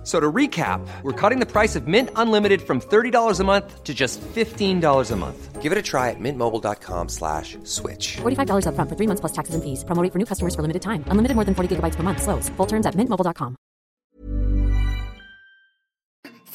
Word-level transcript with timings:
F- 0.00 0.06
So 0.06 0.18
to 0.18 0.32
recap, 0.32 0.80
we're 1.02 1.12
cutting 1.12 1.40
the 1.40 1.46
price 1.46 1.76
of 1.76 1.86
Mint 1.86 2.08
Unlimited 2.16 2.62
from 2.62 2.80
$30 2.80 3.38
a 3.40 3.44
month 3.44 3.84
to 3.84 3.92
just 3.92 4.18
$15 4.34 5.10
a 5.10 5.16
month. 5.16 5.60
Give 5.60 5.72
it 5.72 5.78
a 5.78 5.82
try 5.82 6.08
at 6.08 6.16
mintmobile.com 6.18 7.08
slash 7.10 7.58
switch. 7.64 8.16
$45 8.22 8.64
upfront 8.64 8.88
for 8.88 8.96
three 8.96 9.06
months 9.06 9.20
plus 9.20 9.32
taxes 9.32 9.54
and 9.54 9.62
fees. 9.62 9.84
Promo 9.84 10.02
rate 10.02 10.10
for 10.12 10.18
new 10.18 10.24
customers 10.24 10.54
for 10.54 10.62
limited 10.62 10.80
time. 10.80 11.04
Unlimited 11.12 11.34
more 11.36 11.44
than 11.44 11.54
40 11.54 11.76
gigabytes 11.76 11.96
per 11.96 12.02
month. 12.02 12.22
Slows. 12.22 12.48
Full 12.56 12.66
terms 12.66 12.86
at 12.86 12.94
mintmobile.com. 12.96 13.56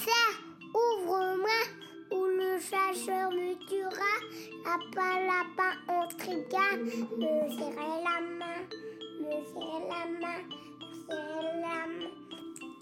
Ça, 0.05 0.21
ouvre-moi, 0.73 1.61
ou 2.11 2.25
le 2.25 2.57
chasseur 2.59 3.29
me 3.29 3.53
tuera. 3.69 4.13
Lapin, 4.65 5.15
lapin, 5.29 5.71
on 5.87 6.07
trigane. 6.17 6.81
Me 7.21 7.33
serrer 7.57 7.95
la 8.07 8.17
main, 8.39 8.61
me 9.21 9.37
serrer 9.53 9.85
la 9.93 10.01
main, 10.21 10.41
me 10.81 10.87
serrer 11.05 11.61
la 11.61 11.77
main. 11.93 12.24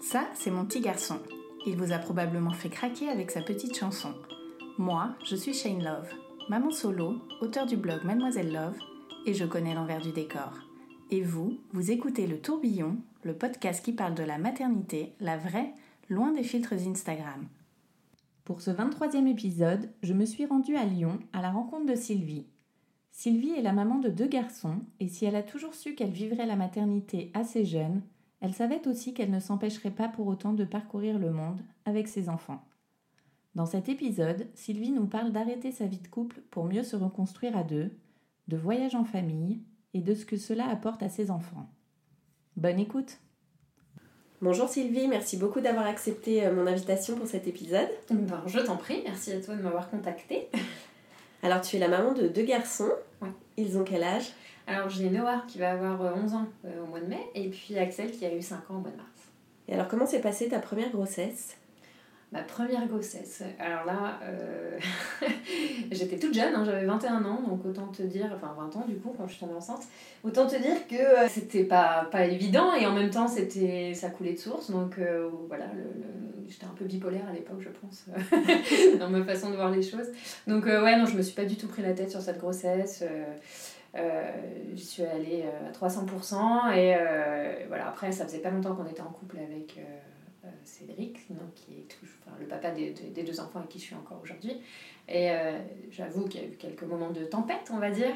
Ça, 0.04 0.28
c'est 0.34 0.50
mon 0.50 0.66
petit 0.66 0.82
garçon. 0.82 1.18
Il 1.66 1.78
vous 1.78 1.92
a 1.92 1.98
probablement 1.98 2.52
fait 2.52 2.68
craquer 2.68 3.08
avec 3.08 3.30
sa 3.30 3.40
petite 3.40 3.74
chanson. 3.74 4.12
Moi, 4.76 5.16
je 5.24 5.34
suis 5.34 5.54
Shane 5.54 5.82
Love, 5.82 6.12
maman 6.50 6.70
solo, 6.70 7.22
auteur 7.40 7.64
du 7.64 7.78
blog 7.78 8.04
Mademoiselle 8.04 8.52
Love, 8.52 8.76
et 9.24 9.32
je 9.32 9.46
connais 9.46 9.72
l'envers 9.72 10.02
du 10.02 10.12
décor. 10.12 10.58
Et 11.10 11.22
vous, 11.22 11.56
vous 11.72 11.90
écoutez 11.90 12.26
Le 12.26 12.38
Tourbillon, 12.38 12.98
le 13.22 13.34
podcast 13.34 13.82
qui 13.82 13.94
parle 13.94 14.14
de 14.14 14.22
la 14.22 14.36
maternité, 14.36 15.14
la 15.20 15.38
vraie, 15.38 15.72
loin 16.10 16.32
des 16.32 16.44
filtres 16.44 16.74
Instagram. 16.74 17.48
Pour 18.44 18.60
ce 18.60 18.70
23e 18.70 19.26
épisode, 19.26 19.88
je 20.02 20.12
me 20.12 20.26
suis 20.26 20.44
rendue 20.44 20.76
à 20.76 20.84
Lyon 20.84 21.18
à 21.32 21.40
la 21.40 21.50
rencontre 21.50 21.86
de 21.86 21.96
Sylvie. 21.96 22.46
Sylvie 23.10 23.54
est 23.54 23.62
la 23.62 23.72
maman 23.72 24.00
de 24.00 24.10
deux 24.10 24.28
garçons, 24.28 24.80
et 25.00 25.08
si 25.08 25.24
elle 25.24 25.36
a 25.36 25.42
toujours 25.42 25.74
su 25.74 25.94
qu'elle 25.94 26.10
vivrait 26.10 26.44
la 26.44 26.56
maternité 26.56 27.30
assez 27.32 27.64
jeune, 27.64 28.02
elle 28.44 28.52
savait 28.52 28.86
aussi 28.86 29.14
qu'elle 29.14 29.30
ne 29.30 29.40
s'empêcherait 29.40 29.90
pas 29.90 30.06
pour 30.06 30.26
autant 30.26 30.52
de 30.52 30.66
parcourir 30.66 31.18
le 31.18 31.30
monde 31.30 31.62
avec 31.86 32.08
ses 32.08 32.28
enfants. 32.28 32.62
Dans 33.54 33.64
cet 33.64 33.88
épisode, 33.88 34.46
Sylvie 34.52 34.90
nous 34.90 35.06
parle 35.06 35.32
d'arrêter 35.32 35.72
sa 35.72 35.86
vie 35.86 36.00
de 36.00 36.08
couple 36.08 36.42
pour 36.50 36.66
mieux 36.66 36.82
se 36.82 36.94
reconstruire 36.94 37.56
à 37.56 37.62
deux, 37.62 37.90
de 38.48 38.58
voyage 38.58 38.94
en 38.94 39.04
famille 39.04 39.62
et 39.94 40.02
de 40.02 40.12
ce 40.14 40.26
que 40.26 40.36
cela 40.36 40.68
apporte 40.68 41.02
à 41.02 41.08
ses 41.08 41.30
enfants. 41.30 41.66
Bonne 42.58 42.78
écoute 42.78 43.16
Bonjour 44.42 44.68
Sylvie, 44.68 45.08
merci 45.08 45.38
beaucoup 45.38 45.62
d'avoir 45.62 45.86
accepté 45.86 46.44
euh, 46.44 46.54
mon 46.54 46.66
invitation 46.66 47.16
pour 47.16 47.26
cet 47.26 47.48
épisode. 47.48 47.88
Ben, 48.10 48.42
Je 48.46 48.58
t'en 48.58 48.76
prie, 48.76 49.00
merci 49.06 49.32
à 49.32 49.40
toi 49.40 49.54
de 49.54 49.62
m'avoir 49.62 49.88
contactée. 49.88 50.50
Alors 51.42 51.62
tu 51.62 51.76
es 51.76 51.78
la 51.78 51.88
maman 51.88 52.12
de 52.12 52.28
deux 52.28 52.44
garçons. 52.44 52.92
Ouais. 53.22 53.32
Ils 53.56 53.78
ont 53.78 53.84
quel 53.84 54.02
âge? 54.02 54.34
Alors 54.66 54.88
j'ai 54.88 55.10
Noah 55.10 55.42
qui 55.46 55.58
va 55.58 55.72
avoir 55.72 56.00
euh, 56.02 56.12
11 56.22 56.34
ans 56.34 56.46
euh, 56.64 56.82
au 56.82 56.86
mois 56.86 57.00
de 57.00 57.06
mai, 57.06 57.20
et 57.34 57.48
puis 57.50 57.78
Axel 57.78 58.10
qui 58.10 58.24
a 58.24 58.34
eu 58.34 58.40
5 58.42 58.70
ans 58.70 58.76
au 58.76 58.80
mois 58.80 58.90
de 58.90 58.96
mars. 58.96 59.08
Et 59.68 59.74
alors 59.74 59.88
comment 59.88 60.06
s'est 60.06 60.20
passée 60.20 60.48
ta 60.48 60.58
première 60.58 60.90
grossesse? 60.90 61.56
Ma 62.32 62.42
première 62.42 62.88
grossesse. 62.88 63.42
Alors 63.60 63.84
là, 63.84 64.18
euh, 64.24 64.76
j'étais 65.92 66.18
toute 66.18 66.34
jeune, 66.34 66.52
hein, 66.54 66.64
j'avais 66.64 66.84
21 66.84 67.24
ans, 67.24 67.40
donc 67.46 67.64
autant 67.64 67.86
te 67.88 68.02
dire, 68.02 68.32
enfin 68.34 68.52
20 68.58 68.76
ans 68.76 68.84
du 68.88 68.96
coup 68.96 69.14
quand 69.16 69.26
je 69.28 69.32
suis 69.34 69.40
tombée 69.40 69.54
enceinte, 69.54 69.82
autant 70.24 70.46
te 70.46 70.56
dire 70.56 70.86
que 70.88 70.96
euh, 70.96 71.28
c'était 71.28 71.62
pas, 71.64 72.08
pas 72.10 72.24
évident 72.24 72.74
et 72.74 72.86
en 72.86 72.92
même 72.92 73.10
temps 73.10 73.28
c'était 73.28 73.92
ça 73.94 74.10
coulait 74.10 74.32
de 74.32 74.38
source, 74.38 74.70
donc 74.70 74.98
euh, 74.98 75.28
voilà, 75.46 75.66
le, 75.76 75.82
le- 75.82 76.48
j'étais 76.48 76.64
un 76.66 76.74
peu 76.76 76.86
bipolaire 76.86 77.28
à 77.28 77.32
l'époque 77.32 77.60
je 77.60 77.68
pense, 77.68 78.06
dans 78.98 79.10
ma 79.10 79.22
façon 79.24 79.50
de 79.50 79.56
voir 79.56 79.70
les 79.70 79.82
choses. 79.82 80.08
Donc 80.48 80.66
euh, 80.66 80.82
ouais, 80.82 80.96
non, 80.98 81.06
je 81.06 81.16
me 81.16 81.22
suis 81.22 81.34
pas 81.34 81.44
du 81.44 81.56
tout 81.56 81.68
pris 81.68 81.82
la 81.82 81.92
tête 81.92 82.10
sur 82.10 82.20
cette 82.20 82.38
grossesse. 82.38 83.04
Euh, 83.96 84.32
je 84.74 84.80
suis 84.82 85.02
allée 85.04 85.44
euh, 85.44 85.68
à 85.68 85.72
300% 85.72 86.70
et 86.72 86.96
euh, 86.98 87.64
voilà, 87.68 87.88
après 87.88 88.12
ça 88.12 88.24
faisait 88.26 88.40
pas 88.40 88.50
longtemps 88.50 88.74
qu'on 88.74 88.86
était 88.86 89.02
en 89.02 89.10
couple 89.12 89.38
avec... 89.38 89.78
euh, 89.78 89.82
Cédric, 90.64 91.18
donc, 91.30 91.54
qui 91.54 91.72
est 91.74 91.88
toujours, 91.88 92.16
enfin, 92.26 92.36
le 92.40 92.46
papa 92.46 92.70
des, 92.70 92.90
des- 92.90 93.22
deux 93.22 93.40
enfants 93.40 93.58
avec 93.60 93.70
qui 93.70 93.78
je 93.78 93.84
suis 93.84 93.94
encore 93.94 94.20
aujourd'hui. 94.22 94.60
Et 95.08 95.30
j'avoue 95.90 96.26
qu'il 96.28 96.40
y 96.42 96.44
a 96.44 96.48
eu 96.48 96.56
quelques 96.56 96.82
moments 96.82 97.10
de 97.10 97.24
tempête, 97.24 97.70
on 97.72 97.78
va 97.78 97.90
dire. 97.90 98.14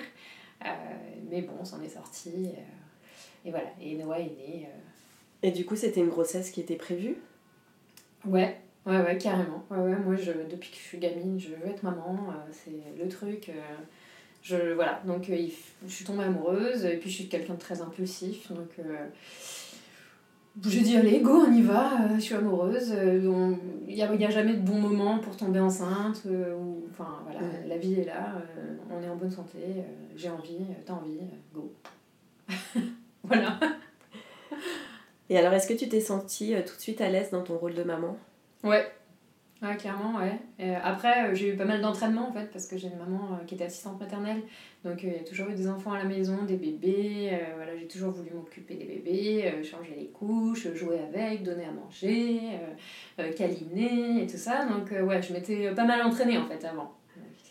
Mais 1.30 1.42
bon, 1.42 1.54
on 1.60 1.64
s'en 1.64 1.82
est 1.82 1.88
sorti. 1.88 2.50
et 3.44 3.50
voilà, 3.50 3.68
et 3.80 3.96
Noah 3.96 4.20
est 4.20 4.24
né. 4.36 4.68
Et 5.42 5.50
du 5.52 5.64
coup 5.64 5.76
c'était 5.76 6.00
une 6.00 6.08
grossesse 6.08 6.50
qui 6.50 6.60
était 6.60 6.76
prévue? 6.76 7.16
Ouais, 8.24 8.60
ouais, 8.86 9.00
ouais, 9.00 9.18
carrément. 9.18 9.64
Ouais, 9.70 9.78
ouais, 9.78 9.96
moi, 9.96 10.16
je, 10.16 10.32
depuis 10.50 10.70
que 10.70 10.76
je 10.76 10.82
suis 10.82 10.98
gamine, 10.98 11.38
je 11.38 11.50
veux 11.54 11.66
être 11.68 11.82
maman. 11.82 12.32
c'est 12.52 12.72
le 13.02 13.08
truc. 13.08 13.50
Je, 14.42 14.72
voilà, 14.74 15.00
donc 15.06 15.28
euh, 15.30 15.46
je 15.86 15.92
suis 15.92 16.04
tombée 16.04 16.24
amoureuse. 16.24 16.84
Et 16.84 16.96
puis, 16.96 17.10
je 17.10 17.14
suis 17.16 17.28
quelqu'un 17.28 17.54
de 17.54 17.58
très 17.58 17.80
impulsif. 17.80 18.50
Donc, 18.52 18.70
euh, 18.78 19.06
j'ai 20.66 20.80
dit, 20.80 20.96
allez, 20.96 21.20
go, 21.20 21.44
on 21.48 21.52
y 21.52 21.62
va. 21.62 22.02
euh, 22.04 22.14
je 22.16 22.20
suis 22.20 22.34
amoureuse. 22.34 22.92
Il 23.86 23.94
n'y 23.94 24.02
a, 24.02 24.14
y 24.14 24.24
a 24.24 24.30
jamais 24.30 24.54
de 24.54 24.60
bon 24.62 24.78
moment 24.80 25.18
pour 25.18 25.36
tomber 25.36 25.60
enceinte. 25.60 26.22
ou, 26.26 26.84
enfin, 26.90 27.18
voilà, 27.24 27.40
Ouais. 27.40 27.64
la 27.68 27.76
vie 27.78 28.00
est 28.00 28.04
là. 28.04 28.42
on 28.90 29.02
est 29.02 29.08
en 29.08 29.16
bonne 29.16 29.30
santé. 29.30 29.58
j'ai 30.16 30.30
envie, 30.30 30.58
t'as 30.84 30.94
envie, 30.94 31.20
go. 31.54 31.72
voilà. 33.24 33.58
Et 35.30 35.36
alors 35.38 35.52
est-ce 35.52 35.68
que 35.68 35.74
tu 35.74 35.88
t'es 35.88 36.00
sentie 36.00 36.54
tout 36.66 36.74
de 36.74 36.80
suite 36.80 37.02
à 37.02 37.10
l'aise 37.10 37.30
dans 37.30 37.42
ton 37.42 37.58
rôle 37.58 37.74
de 37.74 37.82
maman? 37.82 38.16
Ouais. 38.64 38.90
Ouais, 39.60 39.76
clairement, 39.76 40.18
ouais. 40.18 40.38
Et 40.60 40.72
après, 40.72 41.30
euh, 41.30 41.34
j'ai 41.34 41.52
eu 41.52 41.56
pas 41.56 41.64
mal 41.64 41.80
d'entraînement 41.80 42.28
en 42.28 42.32
fait, 42.32 42.46
parce 42.52 42.66
que 42.66 42.78
j'ai 42.78 42.86
une 42.86 42.98
maman 42.98 43.32
euh, 43.32 43.44
qui 43.44 43.56
était 43.56 43.64
assistante 43.64 43.98
maternelle. 43.98 44.42
Donc, 44.84 45.02
euh, 45.02 45.08
il 45.08 45.12
y 45.14 45.16
a 45.16 45.24
toujours 45.24 45.48
eu 45.48 45.54
des 45.54 45.68
enfants 45.68 45.92
à 45.92 45.98
la 45.98 46.04
maison, 46.04 46.44
des 46.44 46.56
bébés. 46.56 47.30
euh, 47.32 47.54
voilà, 47.56 47.76
j'ai 47.76 47.88
toujours 47.88 48.12
voulu 48.12 48.30
m'occuper 48.32 48.74
des 48.74 48.84
bébés, 48.84 49.46
euh, 49.46 49.64
changer 49.64 49.96
les 49.98 50.06
couches, 50.06 50.72
jouer 50.74 51.00
avec, 51.00 51.42
donner 51.42 51.64
à 51.64 51.72
manger, 51.72 52.40
euh, 53.18 53.22
euh, 53.22 53.32
câliner 53.32 54.22
et 54.22 54.26
tout 54.28 54.36
ça. 54.36 54.64
Donc, 54.64 54.92
euh, 54.92 55.02
ouais, 55.02 55.20
je 55.22 55.32
m'étais 55.32 55.74
pas 55.74 55.84
mal 55.84 56.02
entraînée 56.02 56.38
en 56.38 56.46
fait 56.46 56.64
avant. 56.64 56.94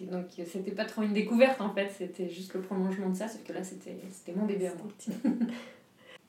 Donc, 0.01 0.27
euh, 0.39 0.43
c'était 0.45 0.71
pas 0.71 0.85
trop 0.85 1.01
une 1.01 1.13
découverte 1.13 1.59
en 1.59 1.73
fait, 1.73 1.89
c'était 1.89 2.29
juste 2.29 2.53
le 2.53 2.61
prolongement 2.61 3.09
de 3.09 3.15
ça, 3.15 3.27
sauf 3.27 3.43
que 3.43 3.51
là, 3.51 3.63
c'était 3.63 3.97
mon 4.33 4.45
bébé 4.45 4.67
à 4.67 4.73
moi. 4.75 4.87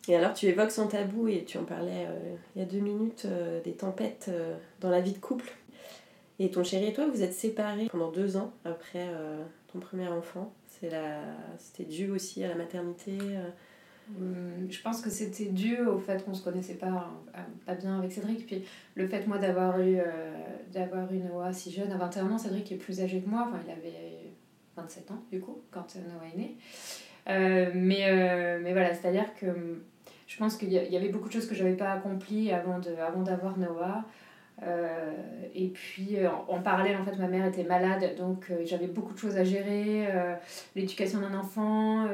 Et 0.08 0.16
alors 0.16 0.32
tu 0.32 0.46
évoques 0.46 0.70
son 0.70 0.88
tabou 0.88 1.28
et 1.28 1.44
tu 1.44 1.58
en 1.58 1.64
parlais 1.64 2.06
euh, 2.08 2.34
il 2.56 2.60
y 2.60 2.64
a 2.64 2.66
deux 2.66 2.78
minutes 2.78 3.26
euh, 3.26 3.60
des 3.62 3.72
tempêtes 3.72 4.30
euh, 4.30 4.56
dans 4.80 4.88
la 4.88 5.02
vie 5.02 5.12
de 5.12 5.18
couple. 5.18 5.52
Et 6.38 6.50
ton 6.50 6.62
chéri 6.62 6.86
et 6.86 6.92
toi 6.92 7.06
vous 7.06 7.22
êtes 7.22 7.32
séparés 7.32 7.88
pendant 7.90 8.10
deux 8.10 8.36
ans 8.36 8.52
après 8.64 9.08
euh, 9.08 9.42
ton 9.72 9.80
premier 9.80 10.08
enfant. 10.08 10.52
C'est 10.66 10.90
la... 10.90 11.20
C'était 11.58 11.88
dû 11.88 12.10
aussi 12.10 12.44
à 12.44 12.48
la 12.48 12.54
maternité. 12.54 13.18
euh. 13.20 13.48
Hum, 14.18 14.70
Je 14.70 14.80
pense 14.80 15.00
que 15.02 15.10
c'était 15.10 15.46
dû 15.46 15.80
au 15.80 15.98
fait 15.98 16.24
qu'on 16.24 16.34
se 16.34 16.42
connaissait 16.42 16.76
pas, 16.76 17.10
euh, 17.34 17.40
pas 17.66 17.74
bien 17.74 17.98
avec 17.98 18.12
Cédric. 18.12 18.46
Puis 18.46 18.64
le 18.94 19.06
fait, 19.06 19.26
moi, 19.26 19.38
d'avoir 19.38 19.80
eu, 19.80 19.98
d'avoir 20.72 21.12
eu 21.12 21.18
Noah 21.18 21.52
si 21.52 21.70
jeune, 21.72 21.92
à 21.92 21.98
21 21.98 22.30
ans, 22.30 22.38
Cédric 22.38 22.72
est 22.72 22.76
plus 22.76 23.00
âgé 23.00 23.20
que 23.20 23.28
moi. 23.28 23.48
Enfin, 23.48 23.60
il 23.66 23.70
avait 23.70 24.32
27 24.76 25.10
ans, 25.10 25.22
du 25.30 25.40
coup, 25.40 25.60
quand 25.70 25.96
Noah 25.96 26.26
est 26.32 26.38
né. 26.38 26.56
Euh, 27.28 27.70
mais, 27.74 28.58
mais 28.60 28.72
voilà, 28.72 28.94
c'est-à-dire 28.94 29.34
que 29.34 29.46
hum, 29.46 29.82
je 30.26 30.36
pense 30.36 30.56
qu'il 30.56 30.72
y, 30.72 30.96
avait 30.96 31.08
beaucoup 31.08 31.28
de 31.28 31.32
choses 31.32 31.46
que 31.46 31.54
je 31.54 31.64
n'avais 31.64 31.76
pas 31.76 31.90
accomplies 31.90 32.52
avant, 32.52 32.78
de, 32.78 32.90
avant 32.96 33.22
d'avoir 33.22 33.58
Noah. 33.58 34.04
Euh, 34.66 35.12
et 35.54 35.68
puis 35.68 36.16
euh, 36.16 36.28
en, 36.48 36.60
parallèle, 36.60 36.96
en 36.96 37.04
fait, 37.04 37.16
ma 37.16 37.28
mère 37.28 37.46
était 37.46 37.62
malade, 37.62 38.16
donc 38.16 38.46
euh, 38.50 38.62
j'avais 38.64 38.88
beaucoup 38.88 39.14
de 39.14 39.18
choses 39.18 39.36
à 39.36 39.44
gérer. 39.44 40.08
l'éducation 40.74 41.20
d'un 41.20 41.34
enfant, 41.38 42.06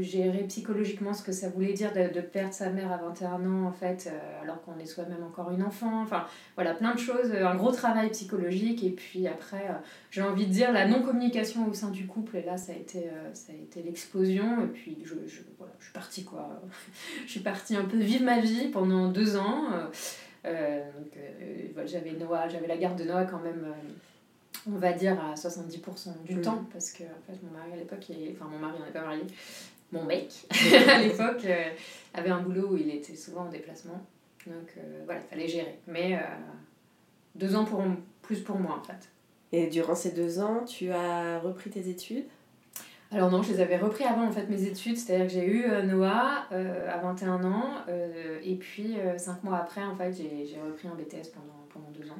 gérer 0.00 0.44
psychologiquement 0.48 1.12
ce 1.12 1.22
que 1.22 1.32
ça 1.32 1.48
voulait 1.48 1.72
dire 1.72 1.92
de, 1.92 2.12
de 2.12 2.20
perdre 2.20 2.52
sa 2.52 2.70
mère 2.70 2.90
à 2.92 2.96
21 2.96 3.46
ans, 3.46 3.66
en 3.66 3.72
fait, 3.72 4.10
alors 4.42 4.62
qu'on 4.62 4.78
est 4.78 4.86
soi-même 4.86 5.22
encore 5.24 5.50
une 5.50 5.62
enfant. 5.62 6.02
Enfin, 6.02 6.24
voilà, 6.54 6.74
plein 6.74 6.94
de 6.94 6.98
choses, 6.98 7.32
un 7.32 7.54
gros 7.54 7.72
travail 7.72 8.10
psychologique. 8.10 8.84
Et 8.84 8.90
puis 8.90 9.26
après, 9.26 9.66
j'ai 10.10 10.22
envie 10.22 10.46
de 10.46 10.52
dire 10.52 10.72
la 10.72 10.86
non-communication 10.86 11.68
au 11.68 11.74
sein 11.74 11.90
du 11.90 12.06
couple. 12.06 12.36
Et 12.36 12.42
là, 12.42 12.56
ça 12.56 12.72
a 12.72 12.76
été, 12.76 13.10
ça 13.32 13.52
été 13.52 13.82
l'explosion. 13.82 14.62
Et 14.62 14.68
puis, 14.68 14.98
je, 15.04 15.14
je, 15.26 15.40
voilà, 15.58 15.72
je 15.78 15.84
suis 15.84 15.92
partie, 15.92 16.24
quoi. 16.24 16.60
je 17.26 17.30
suis 17.30 17.40
partie 17.40 17.76
un 17.76 17.84
peu 17.84 17.98
vivre 17.98 18.24
ma 18.24 18.40
vie 18.40 18.68
pendant 18.68 19.08
deux 19.08 19.36
ans. 19.36 19.64
Euh, 20.44 20.82
euh, 21.16 21.86
j'avais 21.86 22.12
Noah, 22.12 22.48
j'avais 22.48 22.66
la 22.66 22.76
garde 22.76 22.98
de 22.98 23.04
Noah 23.04 23.24
quand 23.24 23.40
même. 23.40 23.64
euh, 23.64 23.88
on 24.66 24.76
va 24.76 24.92
dire 24.92 25.18
à 25.24 25.34
70% 25.34 26.22
du 26.24 26.34
Mhm. 26.36 26.42
temps, 26.42 26.64
parce 26.72 26.90
que 26.90 27.04
en 27.04 27.22
fait, 27.26 27.38
mon 27.42 27.56
mari 27.56 27.72
à 27.72 27.76
l'époque, 27.76 28.04
enfin 28.34 28.50
mon 28.50 28.58
mari, 28.58 28.74
on 28.80 28.84
n'est 28.84 28.90
pas 28.92 29.02
marié, 29.02 29.22
mon 29.92 30.04
mec 30.04 30.32
à 30.88 31.00
l'époque 31.00 31.44
euh, 31.44 31.70
avait 32.12 32.30
un 32.30 32.40
boulot 32.42 32.70
où 32.72 32.76
il 32.76 32.90
était 32.90 33.14
souvent 33.14 33.42
en 33.42 33.48
déplacement. 33.50 34.04
Donc 34.46 34.74
euh, 34.76 35.02
voilà, 35.06 35.20
il 35.20 35.28
fallait 35.30 35.48
gérer. 35.48 35.78
Mais 35.86 36.16
euh, 36.16 36.20
deux 37.34 37.54
ans 37.54 37.64
pour, 37.64 37.82
plus 38.20 38.40
pour 38.40 38.58
moi 38.58 38.80
en 38.80 38.84
fait. 38.84 39.08
Et 39.52 39.68
durant 39.68 39.94
ces 39.94 40.10
deux 40.10 40.40
ans, 40.40 40.64
tu 40.66 40.90
as 40.90 41.38
repris 41.38 41.70
tes 41.70 41.88
études? 41.88 42.24
Alors 43.10 43.30
non, 43.30 43.42
je 43.42 43.52
les 43.52 43.60
avais 43.60 43.78
repris 43.78 44.04
avant 44.04 44.26
en 44.26 44.30
fait 44.32 44.46
mes 44.50 44.64
études, 44.64 44.98
c'est-à-dire 44.98 45.26
que 45.26 45.32
j'ai 45.32 45.46
eu 45.46 45.64
euh, 45.64 45.82
Noah 45.82 46.44
euh, 46.52 46.90
à 46.92 46.98
21 46.98 47.42
ans 47.44 47.64
euh, 47.88 48.38
et 48.44 48.54
puis 48.56 48.96
5 49.16 49.42
mois 49.44 49.56
après 49.58 49.82
en 49.82 49.96
fait 49.96 50.12
j'ai 50.12 50.60
repris 50.60 50.88
un 50.88 50.94
BTS 50.94 51.30
pendant, 51.32 51.64
pendant 51.72 51.90
deux 51.98 52.10
ans. 52.10 52.18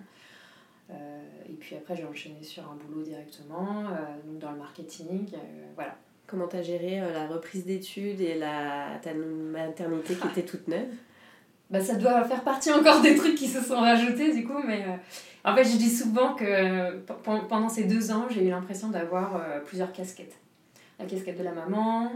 Euh, 0.90 0.94
et 1.46 1.52
puis 1.52 1.76
après 1.76 1.94
j'ai 1.94 2.06
enchaîné 2.06 2.43
sur 2.43 2.62
un 2.62 2.75
boulot 2.76 3.02
directement, 3.02 3.81
euh, 3.90 3.93
donc 4.26 4.38
dans 4.38 4.52
le 4.52 4.56
marketing, 4.58 5.26
euh, 5.35 5.37
voilà. 5.75 5.94
Comment 6.26 6.46
t'as 6.46 6.62
géré 6.62 7.00
euh, 7.00 7.12
la 7.12 7.26
reprise 7.26 7.64
d'études 7.67 8.20
et 8.20 8.34
la, 8.38 8.99
ta 9.02 9.12
maternité 9.14 10.14
qui 10.14 10.26
était 10.29 10.43
toute 10.43 10.69
neuve? 10.69 10.88
Bah, 11.70 11.81
ça 11.81 11.96
doit 11.96 12.25
faire 12.25 12.43
partie 12.44 12.73
encore 12.73 13.02
des 13.02 13.14
trucs 13.14 13.34
qui 13.34 13.46
se 13.49 13.61
sont 13.62 13.76
rajoutés 13.81 14.32
du 14.34 14.46
coup, 14.46 14.58
mais 14.67 14.84
euh, 14.88 15.50
en 15.50 15.55
fait 15.55 15.64
je 15.64 15.76
dis 15.76 15.91
souvent 15.91 16.34
que 16.34 16.44
euh, 16.46 16.93
pe- 17.06 17.12
pen- 17.23 17.43
pendant 17.46 17.69
ces 17.69 17.84
deux 17.84 18.11
ans 18.11 18.25
j'ai 18.31 18.46
eu 18.46 18.50
l'impression 18.50 18.88
d'avoir 18.88 19.37
euh, 19.37 19.61
plusieurs 19.61 19.93
casquettes. 19.93 20.37
La 20.99 21.06
casquette 21.06 21.39
de 21.39 21.45
la 21.45 21.53
maman, 21.53 22.11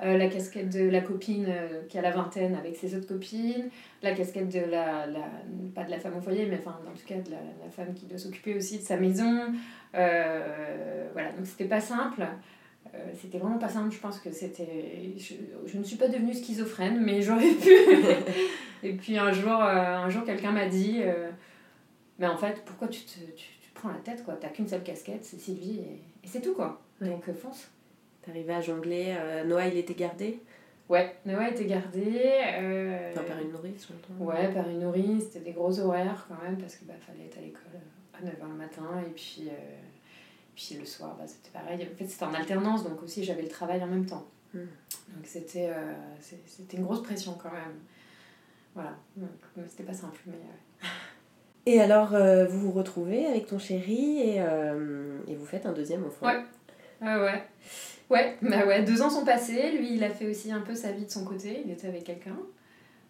euh, 0.00 0.16
la 0.16 0.28
casquette 0.28 0.68
de 0.68 0.88
la 0.88 1.00
copine 1.00 1.46
euh, 1.48 1.82
qui 1.88 1.98
a 1.98 2.02
la 2.02 2.12
vingtaine 2.12 2.54
avec 2.54 2.76
ses 2.76 2.94
autres 2.94 3.08
copines, 3.08 3.68
la 4.00 4.14
casquette 4.14 4.48
de 4.48 4.60
la, 4.60 5.08
la 5.08 5.24
pas 5.74 5.82
de 5.82 5.90
la 5.90 5.98
femme 5.98 6.16
au 6.16 6.20
foyer, 6.20 6.46
mais 6.46 6.58
enfin 6.60 6.78
en 6.86 6.96
tout 6.96 7.04
cas 7.04 7.16
de 7.16 7.32
la, 7.32 7.38
la 7.64 7.68
femme 7.68 7.92
qui 7.94 8.06
doit 8.06 8.18
s'occuper 8.18 8.54
aussi 8.54 8.78
de 8.78 8.84
sa 8.84 8.96
maison. 8.96 9.52
Euh, 9.96 11.08
voilà, 11.12 11.32
donc 11.32 11.46
c'était 11.46 11.64
pas 11.68 11.80
simple. 11.80 12.24
C'était 13.20 13.36
vraiment 13.36 13.58
pas 13.58 13.68
simple, 13.68 13.92
je 13.92 13.98
pense 14.00 14.18
que 14.18 14.32
c'était... 14.32 15.12
Je, 15.18 15.34
je 15.66 15.76
ne 15.76 15.84
suis 15.84 15.96
pas 15.96 16.08
devenue 16.08 16.32
schizophrène, 16.32 16.98
mais 17.00 17.20
j'aurais 17.20 17.50
pu. 17.50 17.70
Et 18.82 18.94
puis 18.94 19.18
un 19.18 19.30
jour, 19.30 19.52
un 19.52 20.08
jour 20.08 20.24
quelqu'un 20.24 20.52
m'a 20.52 20.66
dit, 20.66 21.02
mais 22.18 22.26
en 22.26 22.36
fait, 22.38 22.62
pourquoi 22.64 22.88
tu 22.88 23.02
te, 23.02 23.18
tu, 23.36 23.46
tu 23.60 23.70
prends 23.74 23.90
la 23.90 23.98
tête, 23.98 24.24
quoi? 24.24 24.38
T'as 24.40 24.48
qu'une 24.48 24.66
seule 24.66 24.82
casquette, 24.82 25.22
c'est 25.22 25.38
Sylvie, 25.38 25.80
et, 25.80 26.00
et 26.24 26.26
c'est 26.26 26.40
tout, 26.40 26.54
quoi. 26.54 26.80
Ouais. 27.02 27.08
Donc 27.08 27.30
fonce. 27.34 27.68
T'arrivais 28.28 28.52
à 28.52 28.60
jongler, 28.60 29.16
euh, 29.18 29.44
Noah 29.44 29.68
il 29.68 29.78
était 29.78 29.94
gardé? 29.94 30.38
Ouais, 30.90 31.16
Noah 31.24 31.48
était 31.48 31.64
gardé. 31.64 32.12
euh, 32.60 33.12
Enfin, 33.12 33.22
par 33.22 33.40
une 33.40 33.52
nourrice, 33.52 33.88
j'entends. 33.88 34.22
Ouais, 34.22 34.52
par 34.52 34.68
une 34.68 34.80
nourrice, 34.80 35.24
c'était 35.24 35.46
des 35.46 35.52
gros 35.52 35.80
horaires 35.80 36.26
quand 36.28 36.36
même, 36.42 36.58
parce 36.58 36.76
qu'il 36.76 36.86
bah, 36.86 36.92
fallait 37.00 37.24
être 37.24 37.38
à 37.38 37.40
l'école 37.40 37.62
à 38.12 38.20
9h 38.22 38.50
le 38.50 38.54
matin, 38.54 39.02
et 39.06 39.10
puis, 39.12 39.48
euh, 39.48 39.78
puis 40.54 40.76
le 40.78 40.84
soir, 40.84 41.16
bah, 41.18 41.24
c'était 41.26 41.48
pareil. 41.58 41.88
En 41.90 41.96
fait, 41.96 42.04
c'était 42.06 42.24
en 42.26 42.34
alternance, 42.34 42.84
donc 42.84 43.02
aussi 43.02 43.24
j'avais 43.24 43.40
le 43.40 43.48
travail 43.48 43.82
en 43.82 43.86
même 43.86 44.04
temps. 44.04 44.26
Mm. 44.52 44.58
Donc 44.58 45.24
c'était 45.24 45.70
euh, 45.70 45.94
c'était 46.20 46.76
une 46.76 46.84
grosse 46.84 47.02
pression 47.02 47.32
quand 47.42 47.50
même. 47.52 47.78
Voilà, 48.74 48.94
donc 49.16 49.30
c'était 49.70 49.84
pas 49.84 49.94
simple, 49.94 50.20
mais 50.26 50.34
euh, 50.34 50.86
Et 51.64 51.80
alors, 51.80 52.14
euh, 52.14 52.44
vous 52.44 52.60
vous 52.60 52.72
retrouvez 52.72 53.24
avec 53.26 53.46
ton 53.46 53.58
chéri 53.58 54.20
et, 54.20 54.34
euh, 54.42 55.18
et 55.28 55.34
vous 55.34 55.46
faites 55.46 55.64
un 55.64 55.72
deuxième 55.72 56.04
enfant? 56.04 56.26
Ouais. 56.26 56.44
Ouais, 57.00 57.16
ouais. 57.16 57.42
Ouais, 58.10 58.36
bah 58.42 58.66
ouais, 58.66 58.82
deux 58.82 59.02
ans 59.02 59.10
sont 59.10 59.24
passés. 59.24 59.70
Lui, 59.72 59.94
il 59.94 60.04
a 60.04 60.10
fait 60.10 60.26
aussi 60.26 60.50
un 60.50 60.60
peu 60.60 60.74
sa 60.74 60.92
vie 60.92 61.04
de 61.04 61.10
son 61.10 61.24
côté. 61.24 61.62
Il 61.64 61.70
était 61.70 61.88
avec 61.88 62.04
quelqu'un. 62.04 62.36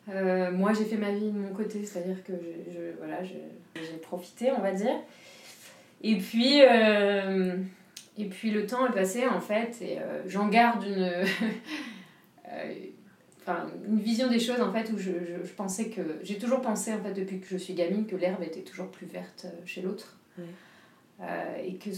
Euh, 0.08 0.50
moi, 0.50 0.72
j'ai 0.72 0.84
fait 0.84 0.96
ma 0.96 1.12
vie 1.12 1.30
de 1.30 1.38
mon 1.38 1.52
côté, 1.52 1.84
c'est-à-dire 1.84 2.24
que 2.24 2.32
je, 2.32 2.72
je- 2.72 2.96
voilà, 2.98 3.22
j'ai 3.22 3.96
profité, 4.02 4.50
on 4.50 4.60
va 4.60 4.72
dire. 4.72 4.96
Et 6.02 6.16
puis, 6.16 6.62
euh, 6.62 7.56
et 8.16 8.24
puis 8.24 8.50
le 8.50 8.66
temps 8.66 8.86
est 8.88 8.92
passé, 8.92 9.26
en 9.28 9.40
fait, 9.40 9.76
et 9.82 9.98
euh, 10.00 10.22
j'en 10.26 10.48
garde 10.48 10.82
une, 10.84 11.12
enfin, 13.42 13.66
une 13.86 13.98
vision 14.00 14.28
des 14.28 14.38
choses, 14.40 14.60
en 14.60 14.72
fait, 14.72 14.90
où 14.92 14.98
je, 14.98 15.10
je, 15.12 15.46
je 15.46 15.52
pensais 15.52 15.88
que... 15.90 16.00
J'ai 16.22 16.38
toujours 16.38 16.60
pensé, 16.60 16.92
en 16.92 17.00
fait, 17.02 17.12
depuis 17.12 17.40
que 17.40 17.46
je 17.48 17.56
suis 17.56 17.74
gamine, 17.74 18.06
que 18.06 18.16
l'herbe 18.16 18.42
était 18.42 18.60
toujours 18.62 18.88
plus 18.90 19.06
verte 19.06 19.46
chez 19.64 19.82
l'autre. 19.82 20.16
Ouais. 20.38 20.44
Et 21.66 21.74
que 21.76 21.90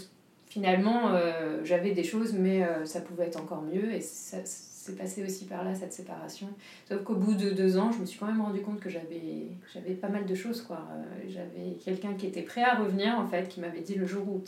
finalement, 0.51 1.13
euh, 1.13 1.61
j'avais 1.65 1.93
des 1.93 2.03
choses, 2.03 2.35
mais 2.35 2.63
euh, 2.65 2.85
ça 2.85 3.01
pouvait 3.01 3.27
être 3.27 3.41
encore 3.41 3.63
mieux. 3.63 3.95
Et 3.95 4.01
ça, 4.01 4.39
c'est 4.45 4.99
passé 4.99 5.23
aussi 5.23 5.47
par 5.47 5.65
là, 5.65 5.75
cette 5.75 5.93
séparation. 5.93 6.49
Sauf 6.89 7.03
qu'au 7.05 7.15
bout 7.15 7.35
de 7.35 7.51
deux 7.51 7.79
ans, 7.79 7.93
je 7.93 8.01
me 8.01 8.05
suis 8.05 8.19
quand 8.19 8.27
même 8.27 8.43
rendu 8.43 8.61
compte 8.61 8.81
que 8.81 8.91
j'avais 8.91 9.47
j'avais 9.73 9.95
pas 9.95 10.09
mal 10.09 10.27
de 10.27 10.35
choses. 10.35 10.61
quoi. 10.61 10.89
Euh, 10.91 11.29
j'avais 11.29 11.77
quelqu'un 11.83 12.15
qui 12.15 12.27
était 12.27 12.43
prêt 12.43 12.65
à 12.65 12.75
revenir, 12.75 13.17
en 13.19 13.27
fait, 13.27 13.49
qui 13.49 13.61
m'avait 13.61 13.81
dit 13.81 13.95
le 13.95 14.07
jour 14.07 14.29
où 14.29 14.43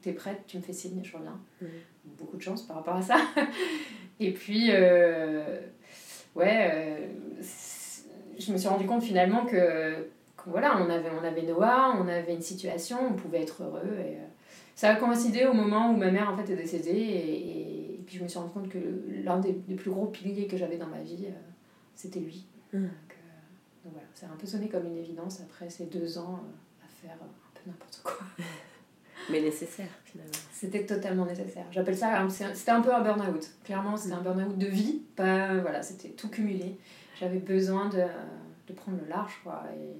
tu 0.00 0.08
es 0.08 0.12
prête, 0.12 0.42
tu 0.46 0.56
me 0.56 0.62
fais 0.62 0.72
signe, 0.72 1.00
je 1.02 1.16
reviens. 1.16 1.38
Mhm. 1.60 1.68
Beaucoup 2.16 2.36
de 2.36 2.42
chance 2.42 2.62
par 2.62 2.76
rapport 2.76 2.96
à 2.96 3.02
ça. 3.02 3.16
et 4.20 4.32
puis, 4.32 4.70
ouais, 6.36 7.08
je 8.38 8.52
me 8.52 8.56
suis 8.56 8.68
rendu 8.68 8.86
compte 8.86 9.02
finalement 9.02 9.46
que, 9.46 10.06
que 10.36 10.48
voilà, 10.48 10.76
on 10.80 10.88
avait, 10.88 11.10
on 11.20 11.24
avait 11.24 11.42
Noah, 11.42 11.96
on 11.98 12.06
avait 12.06 12.34
une 12.34 12.42
situation, 12.42 12.98
on 13.10 13.14
pouvait 13.14 13.42
être 13.42 13.64
heureux. 13.64 13.96
Et, 13.98 14.18
ça 14.74 14.90
a 14.90 14.96
coïncidé 14.96 15.46
au 15.46 15.52
moment 15.52 15.92
où 15.92 15.96
ma 15.96 16.10
mère 16.10 16.30
en 16.30 16.36
fait 16.36 16.52
est 16.52 16.56
décédée 16.56 16.90
et, 16.90 18.00
puis 18.06 18.18
je 18.18 18.22
me 18.22 18.28
suis 18.28 18.38
rendu 18.38 18.52
compte 18.52 18.68
que 18.68 18.78
l'un 19.24 19.40
des, 19.40 19.52
des 19.52 19.76
plus 19.76 19.90
gros 19.90 20.06
piliers 20.06 20.46
que 20.46 20.58
j'avais 20.58 20.76
dans 20.76 20.88
ma 20.88 21.00
vie, 21.00 21.24
euh, 21.24 21.32
c'était 21.94 22.20
lui. 22.20 22.44
Mm. 22.74 22.82
Donc, 22.82 22.82
euh, 22.82 23.82
donc 23.82 23.92
voilà, 23.94 24.06
ça 24.12 24.26
a 24.26 24.30
un 24.30 24.36
peu 24.36 24.46
sonné 24.46 24.68
comme 24.68 24.84
une 24.84 24.98
évidence 24.98 25.40
après 25.40 25.70
ces 25.70 25.86
deux 25.86 26.18
ans 26.18 26.38
euh, 26.42 26.84
à 26.84 26.88
faire 26.88 27.16
un 27.16 27.54
peu 27.54 27.70
n'importe 27.70 28.02
quoi. 28.04 28.18
Mais 29.30 29.40
nécessaire, 29.40 29.88
finalement. 30.04 30.34
C'était 30.52 30.84
totalement 30.84 31.24
nécessaire. 31.24 31.64
J'appelle 31.70 31.96
ça, 31.96 32.28
c'était 32.28 32.72
un 32.72 32.82
peu 32.82 32.94
un 32.94 33.00
burn-out. 33.00 33.52
Clairement, 33.64 33.96
c'était 33.96 34.14
un 34.14 34.20
burn-out 34.20 34.58
de 34.58 34.66
vie. 34.66 35.00
Pas, 35.16 35.56
voilà, 35.60 35.80
c'était 35.80 36.10
tout 36.10 36.28
cumulé. 36.28 36.76
J'avais 37.18 37.38
besoin 37.38 37.88
de, 37.88 38.02
de 38.66 38.72
prendre 38.74 38.98
le 39.02 39.08
large, 39.08 39.40
quoi. 39.42 39.62
Et 39.74 39.96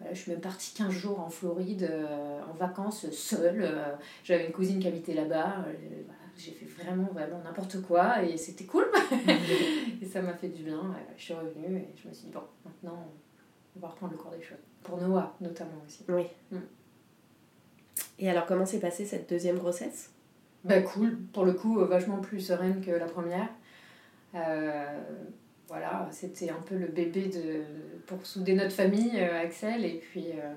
voilà, 0.00 0.14
je 0.14 0.20
suis 0.20 0.32
même 0.32 0.40
partie 0.40 0.74
15 0.74 0.90
jours 0.90 1.20
en 1.20 1.28
Floride, 1.28 1.86
euh, 1.90 2.40
en 2.50 2.54
vacances, 2.54 3.10
seule. 3.10 3.62
Euh, 3.62 3.94
J'avais 4.24 4.46
une 4.46 4.52
cousine 4.52 4.80
qui 4.80 4.88
habitait 4.88 5.12
là-bas. 5.12 5.56
Euh, 5.66 5.72
voilà, 6.06 6.20
J'ai 6.38 6.52
fait 6.52 6.64
vraiment, 6.64 7.08
vraiment 7.12 7.38
n'importe 7.44 7.82
quoi. 7.82 8.22
Et 8.22 8.38
c'était 8.38 8.64
cool. 8.64 8.86
et 10.02 10.06
ça 10.06 10.22
m'a 10.22 10.32
fait 10.32 10.48
du 10.48 10.62
bien. 10.62 10.96
Je 11.18 11.22
suis 11.22 11.34
revenue 11.34 11.76
et 11.76 11.88
je 12.02 12.08
me 12.08 12.14
suis 12.14 12.26
dit, 12.28 12.32
bon, 12.32 12.40
maintenant, 12.64 13.06
on 13.76 13.80
va 13.80 13.88
reprendre 13.88 14.12
le 14.12 14.18
cours 14.18 14.30
des 14.30 14.42
choses. 14.42 14.56
Pour 14.82 14.96
Noah, 14.96 15.36
notamment 15.42 15.82
aussi. 15.86 16.02
Oui. 16.08 16.24
Mm. 16.50 16.58
Et 18.20 18.30
alors, 18.30 18.46
comment 18.46 18.64
s'est 18.64 18.80
passée 18.80 19.04
cette 19.04 19.28
deuxième 19.28 19.58
grossesse? 19.58 20.10
Bah 20.64 20.80
cool, 20.80 21.18
pour 21.32 21.44
le 21.44 21.52
coup, 21.52 21.80
euh, 21.80 21.86
vachement 21.86 22.18
plus 22.18 22.40
sereine 22.40 22.82
que 22.82 22.90
la 22.90 23.06
première. 23.06 23.48
Voilà, 25.70 26.08
c'était 26.10 26.50
un 26.50 26.60
peu 26.60 26.74
le 26.76 26.88
bébé 26.88 27.26
de, 27.28 27.62
pour 28.06 28.26
souder 28.26 28.54
notre 28.54 28.72
famille, 28.72 29.12
euh, 29.14 29.40
Axel, 29.40 29.84
et 29.84 30.00
puis 30.10 30.24
euh, 30.34 30.52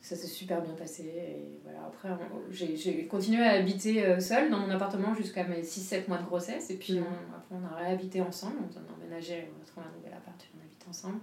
ça 0.00 0.16
s'est 0.16 0.26
super 0.26 0.62
bien 0.62 0.72
passé. 0.72 1.02
Et 1.04 1.44
voilà, 1.62 1.80
après, 1.86 2.08
j'ai 2.50 3.04
continué 3.06 3.42
à 3.44 3.50
habiter 3.50 4.02
euh, 4.06 4.18
seule 4.20 4.50
dans 4.50 4.58
mon 4.60 4.70
appartement 4.70 5.14
jusqu'à 5.14 5.44
mes 5.44 5.60
6-7 5.60 6.08
mois 6.08 6.16
de 6.16 6.24
grossesse, 6.24 6.70
et 6.70 6.76
puis 6.76 6.94
Mhm. 6.98 7.04
on- 7.04 7.36
après 7.36 7.54
on 7.62 7.74
a 7.74 7.76
réhabité 7.78 8.22
ensemble, 8.22 8.56
on 8.62 8.78
a 8.78 8.96
emménagé, 8.96 9.46
on 9.58 9.62
a 9.62 9.66
trouvé 9.66 9.86
un 9.86 9.96
nouvel 9.98 10.14
appart, 10.14 10.40
et 10.42 10.46
on 10.56 10.60
habite 10.64 10.88
ensemble. 10.88 11.18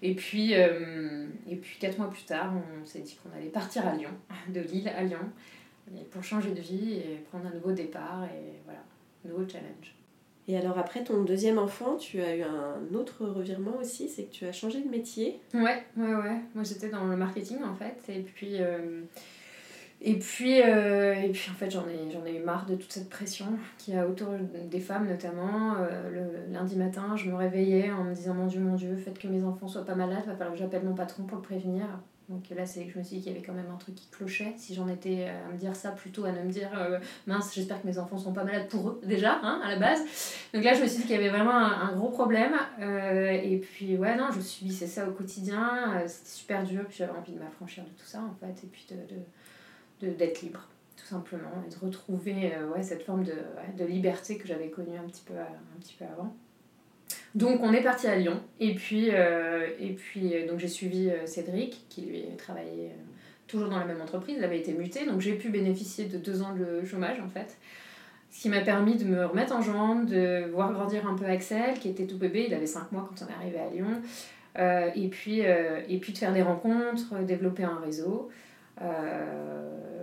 Et 0.00 0.14
puis, 0.14 0.54
euh, 0.54 1.26
et 1.46 1.56
puis 1.56 1.76
4 1.78 1.98
mois 1.98 2.08
plus 2.08 2.24
tard, 2.24 2.54
on 2.82 2.86
s'est 2.86 3.00
dit 3.00 3.18
qu'on 3.22 3.36
allait 3.36 3.50
partir 3.50 3.86
à 3.86 3.92
Lyon, 3.96 4.12
de 4.48 4.60
Lille 4.60 4.88
à 4.88 5.02
Lyon, 5.02 5.18
pour 6.10 6.24
changer 6.24 6.52
de 6.52 6.60
vie 6.62 6.94
et 6.94 7.16
prendre 7.30 7.46
un 7.48 7.54
nouveau 7.54 7.72
départ, 7.72 8.24
et 8.24 8.60
voilà, 8.64 8.80
nouveau 9.26 9.46
challenge. 9.46 9.94
Et 10.48 10.56
alors, 10.56 10.78
après 10.78 11.04
ton 11.04 11.22
deuxième 11.24 11.58
enfant, 11.58 11.96
tu 11.96 12.22
as 12.22 12.34
eu 12.34 12.42
un 12.42 12.94
autre 12.94 13.26
revirement 13.26 13.76
aussi, 13.78 14.08
c'est 14.08 14.24
que 14.24 14.32
tu 14.32 14.46
as 14.46 14.52
changé 14.52 14.80
de 14.80 14.88
métier. 14.88 15.40
Ouais, 15.52 15.84
ouais, 15.98 16.14
ouais. 16.14 16.40
Moi, 16.54 16.64
j'étais 16.64 16.88
dans 16.88 17.04
le 17.04 17.16
marketing, 17.16 17.58
en 17.62 17.74
fait. 17.74 18.02
Et 18.10 18.22
puis, 18.22 18.56
euh, 18.58 19.02
et 20.00 20.14
puis, 20.14 20.62
euh, 20.62 21.14
et 21.14 21.28
puis 21.30 21.50
en 21.50 21.54
fait, 21.54 21.70
j'en 21.70 21.86
ai, 21.88 22.10
j'en 22.10 22.24
ai 22.24 22.36
eu 22.36 22.40
marre 22.40 22.64
de 22.64 22.76
toute 22.76 22.92
cette 22.92 23.10
pression 23.10 23.46
qu'il 23.76 23.94
y 23.94 23.96
a 23.98 24.06
autour 24.06 24.28
des 24.70 24.80
femmes, 24.80 25.06
notamment. 25.06 25.74
Euh, 25.80 26.10
le 26.10 26.52
lundi 26.52 26.76
matin, 26.76 27.14
je 27.16 27.28
me 27.28 27.34
réveillais 27.34 27.90
en 27.90 28.04
me 28.04 28.14
disant 28.14 28.32
Mon 28.34 28.46
Dieu, 28.46 28.60
mon 28.60 28.74
Dieu, 28.74 28.96
faites 28.96 29.18
que 29.18 29.28
mes 29.28 29.44
enfants 29.44 29.68
soient 29.68 29.84
pas 29.84 29.96
malades, 29.96 30.24
va 30.26 30.34
falloir 30.34 30.52
que 30.52 30.58
j'appelle 30.58 30.84
mon 30.84 30.94
patron 30.94 31.24
pour 31.24 31.36
le 31.36 31.42
prévenir. 31.42 31.84
Donc 32.28 32.50
là, 32.50 32.66
c'est, 32.66 32.90
je 32.90 32.98
me 32.98 33.02
suis 33.02 33.16
dit 33.16 33.22
qu'il 33.22 33.32
y 33.32 33.34
avait 33.36 33.44
quand 33.44 33.54
même 33.54 33.70
un 33.72 33.76
truc 33.78 33.94
qui 33.94 34.06
clochait. 34.08 34.52
Si 34.58 34.74
j'en 34.74 34.86
étais 34.86 35.28
à 35.28 35.50
me 35.50 35.56
dire 35.56 35.74
ça, 35.74 35.92
plutôt 35.92 36.26
à 36.26 36.32
ne 36.32 36.42
me 36.42 36.50
dire 36.50 36.68
euh, 36.78 36.98
Mince, 37.26 37.54
j'espère 37.54 37.80
que 37.80 37.86
mes 37.86 37.98
enfants 37.98 38.18
sont 38.18 38.34
pas 38.34 38.44
malades 38.44 38.68
pour 38.68 38.90
eux, 38.90 39.00
déjà, 39.02 39.40
hein, 39.42 39.62
à 39.64 39.70
la 39.70 39.76
base. 39.78 40.00
Donc 40.52 40.62
là, 40.62 40.74
je 40.74 40.82
me 40.82 40.86
suis 40.86 40.98
dit 40.98 41.02
qu'il 41.04 41.12
y 41.16 41.18
avait 41.18 41.30
vraiment 41.30 41.56
un, 41.56 41.96
gros 41.96 42.10
problème. 42.10 42.52
Euh, 42.80 43.30
et 43.30 43.56
puis, 43.56 43.96
ouais, 43.96 44.14
non, 44.14 44.28
je 44.30 44.40
subissais 44.40 44.86
ça 44.86 45.08
au 45.08 45.12
quotidien. 45.12 45.94
Euh, 45.96 46.04
C'était 46.06 46.28
super 46.30 46.64
dur. 46.64 46.84
Puis 46.86 46.98
j'avais 46.98 47.16
envie 47.18 47.32
de 47.32 47.38
m'affranchir 47.38 47.84
de 47.84 47.88
tout 47.90 48.04
ça, 48.06 48.20
en 48.20 48.34
fait. 48.34 48.62
Et 48.62 48.66
puis 48.66 48.86
de, 48.90 50.06
de, 50.06 50.06
de- 50.12 50.14
d'être 50.18 50.42
libre, 50.42 50.68
tout 50.98 51.06
simplement. 51.06 51.50
Et 51.66 51.70
de 51.74 51.78
retrouver 51.82 52.54
euh, 52.54 52.68
ouais, 52.74 52.82
cette 52.82 53.04
forme 53.04 53.24
de, 53.24 53.32
de 53.78 53.84
liberté 53.86 54.36
que 54.36 54.46
j'avais 54.46 54.68
connue 54.68 54.98
un 54.98 55.06
petit 55.08 55.22
peu, 55.24 55.32
un 55.32 55.80
petit 55.80 55.94
peu 55.98 56.04
avant. 56.04 56.34
Donc, 57.34 57.60
on 57.62 57.72
est 57.72 57.82
parti 57.82 58.06
à 58.06 58.16
Lyon. 58.16 58.40
Et 58.60 58.74
puis, 58.74 59.08
euh, 59.12 59.66
et 59.78 59.90
puis 59.90 60.34
euh, 60.34 60.48
donc 60.48 60.58
j'ai 60.58 60.68
suivi 60.68 61.10
euh, 61.10 61.26
Cédric, 61.26 61.86
qui 61.88 62.02
lui 62.02 62.24
travaillait 62.36 62.92
toujours 63.46 63.68
dans 63.68 63.78
la 63.78 63.84
même 63.84 64.00
entreprise. 64.00 64.36
Il 64.38 64.44
avait 64.44 64.58
été 64.58 64.72
muté. 64.72 65.06
Donc, 65.06 65.20
j'ai 65.20 65.34
pu 65.34 65.50
bénéficier 65.50 66.06
de 66.06 66.18
deux 66.18 66.42
ans 66.42 66.54
de 66.54 66.84
chômage, 66.84 67.20
en 67.20 67.28
fait. 67.28 67.56
Ce 68.30 68.42
qui 68.42 68.48
m'a 68.48 68.60
permis 68.60 68.96
de 68.96 69.04
me 69.04 69.24
remettre 69.24 69.54
en 69.54 69.62
jambes, 69.62 70.06
de 70.06 70.50
voir 70.52 70.72
grandir 70.72 71.08
un 71.08 71.14
peu 71.14 71.24
Axel, 71.24 71.78
qui 71.78 71.88
était 71.88 72.06
tout 72.06 72.18
bébé, 72.18 72.44
il 72.48 72.54
avait 72.54 72.66
5 72.66 72.92
mois 72.92 73.08
quand 73.08 73.24
on 73.24 73.28
est 73.30 73.34
arrivé 73.34 73.58
à 73.58 73.70
Lyon, 73.70 74.02
et, 74.94 75.08
puis, 75.08 75.40
et 75.40 75.98
puis 75.98 76.12
de 76.12 76.18
faire 76.18 76.34
des 76.34 76.42
rencontres, 76.42 77.14
développer 77.24 77.64
un 77.64 77.78
réseau. 77.82 78.28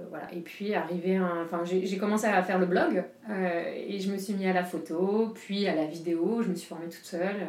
Voilà. 0.09 0.33
Et 0.33 0.41
puis, 0.41 0.73
arrivé 0.73 1.19
enfin, 1.19 1.63
j'ai 1.63 1.97
commencé 1.97 2.25
à 2.25 2.41
faire 2.43 2.59
le 2.59 2.65
blog 2.65 3.03
et 3.29 3.99
je 3.99 4.11
me 4.11 4.17
suis 4.17 4.33
mis 4.33 4.47
à 4.47 4.53
la 4.53 4.63
photo, 4.63 5.31
puis 5.35 5.67
à 5.67 5.75
la 5.75 5.85
vidéo. 5.85 6.41
Je 6.41 6.49
me 6.49 6.55
suis 6.55 6.67
formée 6.67 6.89
toute 6.89 7.05
seule 7.05 7.47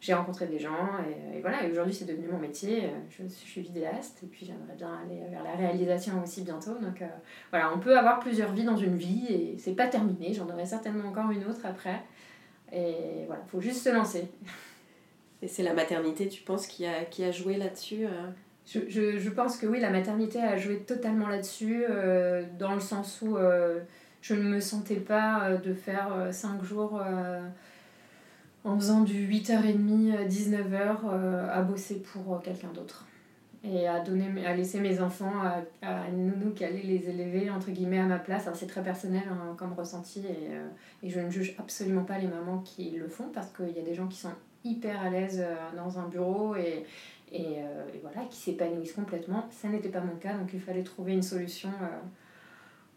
j'ai 0.00 0.14
rencontré 0.14 0.46
des 0.46 0.58
gens 0.58 0.88
et, 1.34 1.40
voilà, 1.40 1.64
et 1.64 1.70
aujourd'hui 1.70 1.92
c'est 1.92 2.06
devenu 2.06 2.28
mon 2.28 2.38
métier. 2.38 2.90
Je, 3.10 3.26
suis 3.28 3.60
vidéaste 3.60 4.20
et 4.22 4.26
puis 4.26 4.46
j'aimerais 4.46 4.74
bien 4.76 4.98
aller 5.04 5.20
vers 5.30 5.44
la 5.44 5.52
réalisation 5.52 6.22
aussi 6.22 6.42
bientôt. 6.42 6.74
Donc 6.78 7.02
euh, 7.02 7.06
voilà, 7.50 7.72
on 7.74 7.78
peut 7.78 7.96
avoir 7.96 8.18
plusieurs 8.18 8.52
vies 8.52 8.64
dans 8.64 8.76
une 8.76 8.96
vie 8.96 9.26
et 9.28 9.56
c'est 9.58 9.74
pas 9.74 9.88
terminé, 9.88 10.32
j'en 10.32 10.48
aurai 10.48 10.64
certainement 10.64 11.08
encore 11.08 11.30
une 11.30 11.44
autre 11.44 11.66
après. 11.66 12.02
Et 12.72 13.24
voilà, 13.26 13.42
faut 13.48 13.60
juste 13.60 13.82
se 13.82 13.90
lancer. 13.90 14.28
Et 15.42 15.48
c'est 15.48 15.62
la 15.62 15.74
maternité, 15.74 16.28
tu 16.28 16.42
penses, 16.42 16.66
qui 16.66 16.86
a, 16.86 17.04
qui 17.04 17.24
a 17.24 17.30
joué 17.30 17.56
là-dessus 17.56 18.04
euh? 18.04 18.30
Je, 18.72 19.18
je, 19.18 19.30
pense 19.30 19.56
que 19.56 19.66
oui, 19.66 19.80
la 19.80 19.90
maternité 19.90 20.40
a 20.40 20.56
joué 20.56 20.78
totalement 20.78 21.28
là-dessus, 21.28 21.84
euh, 21.88 22.44
dans 22.58 22.74
le 22.74 22.80
sens 22.80 23.20
où 23.22 23.36
je 24.22 24.34
ne 24.34 24.42
me 24.42 24.60
sentais 24.60 24.96
pas 24.96 25.56
de 25.56 25.74
faire 25.74 26.28
5 26.30 26.62
jours 26.62 27.00
en 28.64 28.78
faisant 28.78 29.02
du 29.02 29.26
8h30, 29.28 30.28
19h 30.28 30.96
euh, 31.04 31.48
à 31.50 31.62
bosser 31.62 32.02
pour 32.02 32.34
euh, 32.34 32.38
quelqu'un 32.38 32.68
d'autre. 32.74 33.06
Et 33.62 33.86
à, 33.86 34.00
donner, 34.00 34.46
à 34.46 34.56
laisser 34.56 34.80
mes 34.80 35.02
enfants 35.02 35.34
à, 35.42 35.62
à 35.86 36.10
nounou 36.10 36.52
qui 36.54 36.64
allait 36.64 36.82
les 36.82 37.10
élever, 37.10 37.50
entre 37.50 37.70
guillemets, 37.70 37.98
à 37.98 38.06
ma 38.06 38.18
place. 38.18 38.48
c'est 38.54 38.66
très 38.66 38.82
personnel 38.82 39.22
hein, 39.30 39.54
comme 39.58 39.74
ressenti 39.74 40.20
et, 40.20 40.54
euh, 40.54 40.66
et, 41.02 41.10
je 41.10 41.20
ne 41.20 41.28
juge 41.28 41.54
absolument 41.58 42.04
pas 42.04 42.16
les 42.16 42.26
mamans 42.26 42.60
qui 42.60 42.90
le 42.92 43.06
font 43.08 43.28
parce 43.34 43.50
qu'il 43.50 43.76
y 43.76 43.78
a 43.78 43.82
des 43.82 43.94
gens 43.94 44.06
qui 44.06 44.16
sont 44.16 44.32
hyper 44.64 45.02
à 45.02 45.10
l'aise 45.10 45.44
dans 45.76 45.98
un 45.98 46.08
bureau 46.08 46.54
et, 46.56 46.84
et, 47.32 47.58
et 47.58 48.00
voilà, 48.02 48.26
qui 48.28 48.36
s'épanouissent 48.36 48.92
complètement. 48.92 49.48
Ça 49.50 49.68
n'était 49.68 49.88
pas 49.88 50.00
mon 50.00 50.16
cas, 50.16 50.34
donc 50.34 50.50
il 50.52 50.60
fallait 50.60 50.82
trouver 50.82 51.12
une 51.12 51.22
solution 51.22 51.70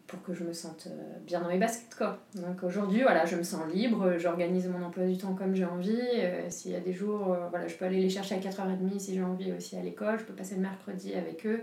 pour 0.06 0.22
que 0.22 0.34
je 0.34 0.44
me 0.44 0.52
sente 0.52 0.88
euh, 0.90 1.18
bien 1.26 1.40
dans 1.40 1.48
mes 1.48 1.58
baskets 1.58 1.96
quoi. 1.96 2.18
Donc 2.34 2.62
aujourd'hui 2.62 3.02
voilà, 3.02 3.24
je 3.24 3.36
me 3.36 3.42
sens 3.42 3.62
libre, 3.72 4.16
j'organise 4.18 4.68
mon 4.68 4.84
emploi 4.84 5.06
du 5.06 5.16
temps 5.16 5.34
comme 5.34 5.54
j'ai 5.54 5.64
envie. 5.64 5.96
Euh, 5.96 6.48
s'il 6.50 6.72
y 6.72 6.76
a 6.76 6.80
des 6.80 6.92
jours, 6.92 7.32
euh, 7.32 7.48
voilà, 7.48 7.66
je 7.66 7.74
peux 7.76 7.84
aller 7.84 8.00
les 8.00 8.10
chercher 8.10 8.34
à 8.34 8.38
4h30 8.38 8.98
si 8.98 9.14
j'ai 9.14 9.22
envie 9.22 9.52
aussi 9.52 9.76
à 9.76 9.82
l'école, 9.82 10.18
je 10.18 10.24
peux 10.24 10.34
passer 10.34 10.56
le 10.56 10.60
mercredi 10.60 11.14
avec 11.14 11.46
eux. 11.46 11.62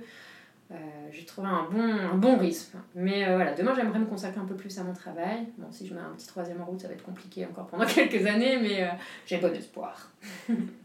j'ai 1.11 1.25
trouvé 1.25 1.49
un 1.49 1.67
bon, 1.69 1.81
un 1.81 2.17
bon 2.17 2.37
rythme. 2.37 2.79
Mais 2.95 3.25
voilà, 3.35 3.53
demain 3.53 3.73
j'aimerais 3.75 3.99
me 3.99 4.05
consacrer 4.05 4.39
un 4.39 4.45
peu 4.45 4.55
plus 4.55 4.77
à 4.79 4.83
mon 4.83 4.93
travail. 4.93 5.47
Bon, 5.57 5.67
si 5.71 5.85
je 5.85 5.93
mets 5.93 5.99
un 5.99 6.15
petit 6.15 6.27
troisième 6.27 6.61
en 6.61 6.65
route, 6.65 6.81
ça 6.81 6.87
va 6.87 6.93
être 6.93 7.03
compliqué 7.03 7.45
encore 7.45 7.67
pendant 7.67 7.85
quelques 7.97 8.25
années, 8.25 8.57
mais 8.57 8.89
j'ai 9.25 9.37
bon 9.37 9.53
espoir. 9.53 10.11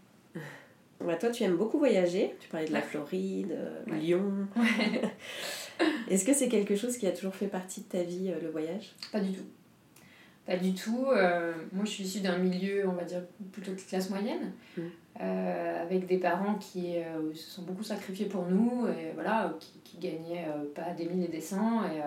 Bah, 1.05 1.17
toi, 1.17 1.31
tu 1.31 1.45
aimes 1.45 1.57
beaucoup 1.57 1.79
voyager. 1.79 2.35
Tu 2.41 2.49
parlais 2.49 2.67
de 2.67 2.73
la 2.73 2.83
Floride, 2.83 3.57
Lyon. 3.87 4.49
Est-ce 6.09 6.25
que 6.25 6.33
c'est 6.33 6.49
quelque 6.49 6.77
chose 6.77 6.97
qui 6.97 7.07
a 7.07 7.13
toujours 7.13 7.35
fait 7.35 7.49
partie 7.49 7.83
de 7.83 7.87
ta 7.87 8.03
vie, 8.03 8.31
euh, 8.31 8.41
le 8.43 8.51
voyage? 8.51 8.95
Pas 9.13 9.21
du 9.21 9.33
tout. 9.33 9.45
Pas 10.47 10.57
du 10.57 10.75
tout. 10.75 11.07
Euh, 11.11 11.53
moi, 11.73 11.85
je 11.85 11.91
suis 11.91 12.05
issue 12.05 12.21
d'un 12.21 12.39
milieu, 12.39 12.89
on 12.89 12.93
va 12.93 13.05
dire, 13.05 13.23
plutôt 13.53 13.73
de 13.73 13.81
classe 13.81 14.11
moyenne, 14.11 14.53
mm. 14.77 14.83
euh, 15.21 15.83
avec 15.83 16.07
des 16.07 16.19
parents 16.19 16.55
qui 16.55 16.95
se 17.35 17.51
sont 17.51 17.63
beaucoup 17.63 17.83
sacrifiés 17.83 18.27
pour 18.27 18.47
nous, 18.47 18.87
et 18.87 19.13
voilà, 19.15 19.57
qui, 19.59 19.81
qui 19.83 19.99
gagnaient 19.99 20.47
pas 20.75 20.93
des 20.97 21.07
mille 21.07 21.25
et 21.25 21.29
des 21.29 21.41
cents. 21.41 21.83
Et, 21.85 22.01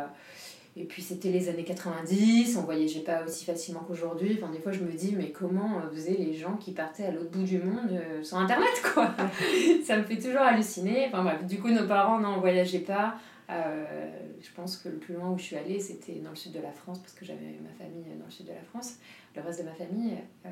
et 0.82 0.86
puis, 0.86 1.02
c'était 1.02 1.28
les 1.28 1.50
années 1.50 1.66
90, 1.66 2.56
on 2.58 2.62
voyageait 2.62 3.02
pas 3.02 3.26
aussi 3.26 3.44
facilement 3.44 3.82
qu'aujourd'hui. 3.86 4.40
Enfin, 4.42 4.50
des 4.50 4.60
fois, 4.60 4.72
je 4.72 4.80
me 4.80 4.94
dis, 4.94 5.14
mais 5.14 5.30
comment 5.30 5.82
faisaient 5.94 6.16
les 6.18 6.34
gens 6.34 6.56
qui 6.56 6.72
partaient 6.72 7.04
à 7.04 7.12
l'autre 7.12 7.32
bout 7.32 7.44
du 7.44 7.58
monde 7.58 8.00
sur 8.24 8.38
Internet, 8.38 8.70
quoi? 8.94 9.14
Ça 9.84 9.98
me 9.98 10.04
fait 10.04 10.16
toujours 10.16 10.40
halluciner. 10.40 11.08
Enfin, 11.08 11.24
bref, 11.24 11.46
du 11.46 11.60
coup, 11.60 11.68
nos 11.68 11.86
parents, 11.86 12.18
non, 12.20 12.40
voyageaient 12.40 12.80
pas. 12.80 13.16
Euh, 13.50 14.08
je 14.40 14.52
pense 14.54 14.78
que 14.78 14.90
le 14.90 14.98
plus 14.98 15.16
loin 15.16 15.32
où 15.32 15.38
je 15.38 15.44
suis 15.44 15.56
allée, 15.56 15.80
c'était 15.80 16.14
dans 16.20 16.30
le 16.30 16.36
sud 16.36 16.52
de 16.52 16.60
la 16.60 16.72
France, 16.72 17.00
parce 17.00 17.14
que 17.14 17.26
j'avais 17.26 17.58
ma 17.64 17.74
famille 17.84 18.04
dans 18.20 18.26
le 18.26 18.32
sud 18.32 18.46
de 18.46 18.52
la 18.52 18.62
France, 18.62 18.98
le 19.36 19.42
reste 19.42 19.62
de 19.62 19.66
ma 19.66 19.74
famille. 19.74 20.18
Euh, 20.46 20.50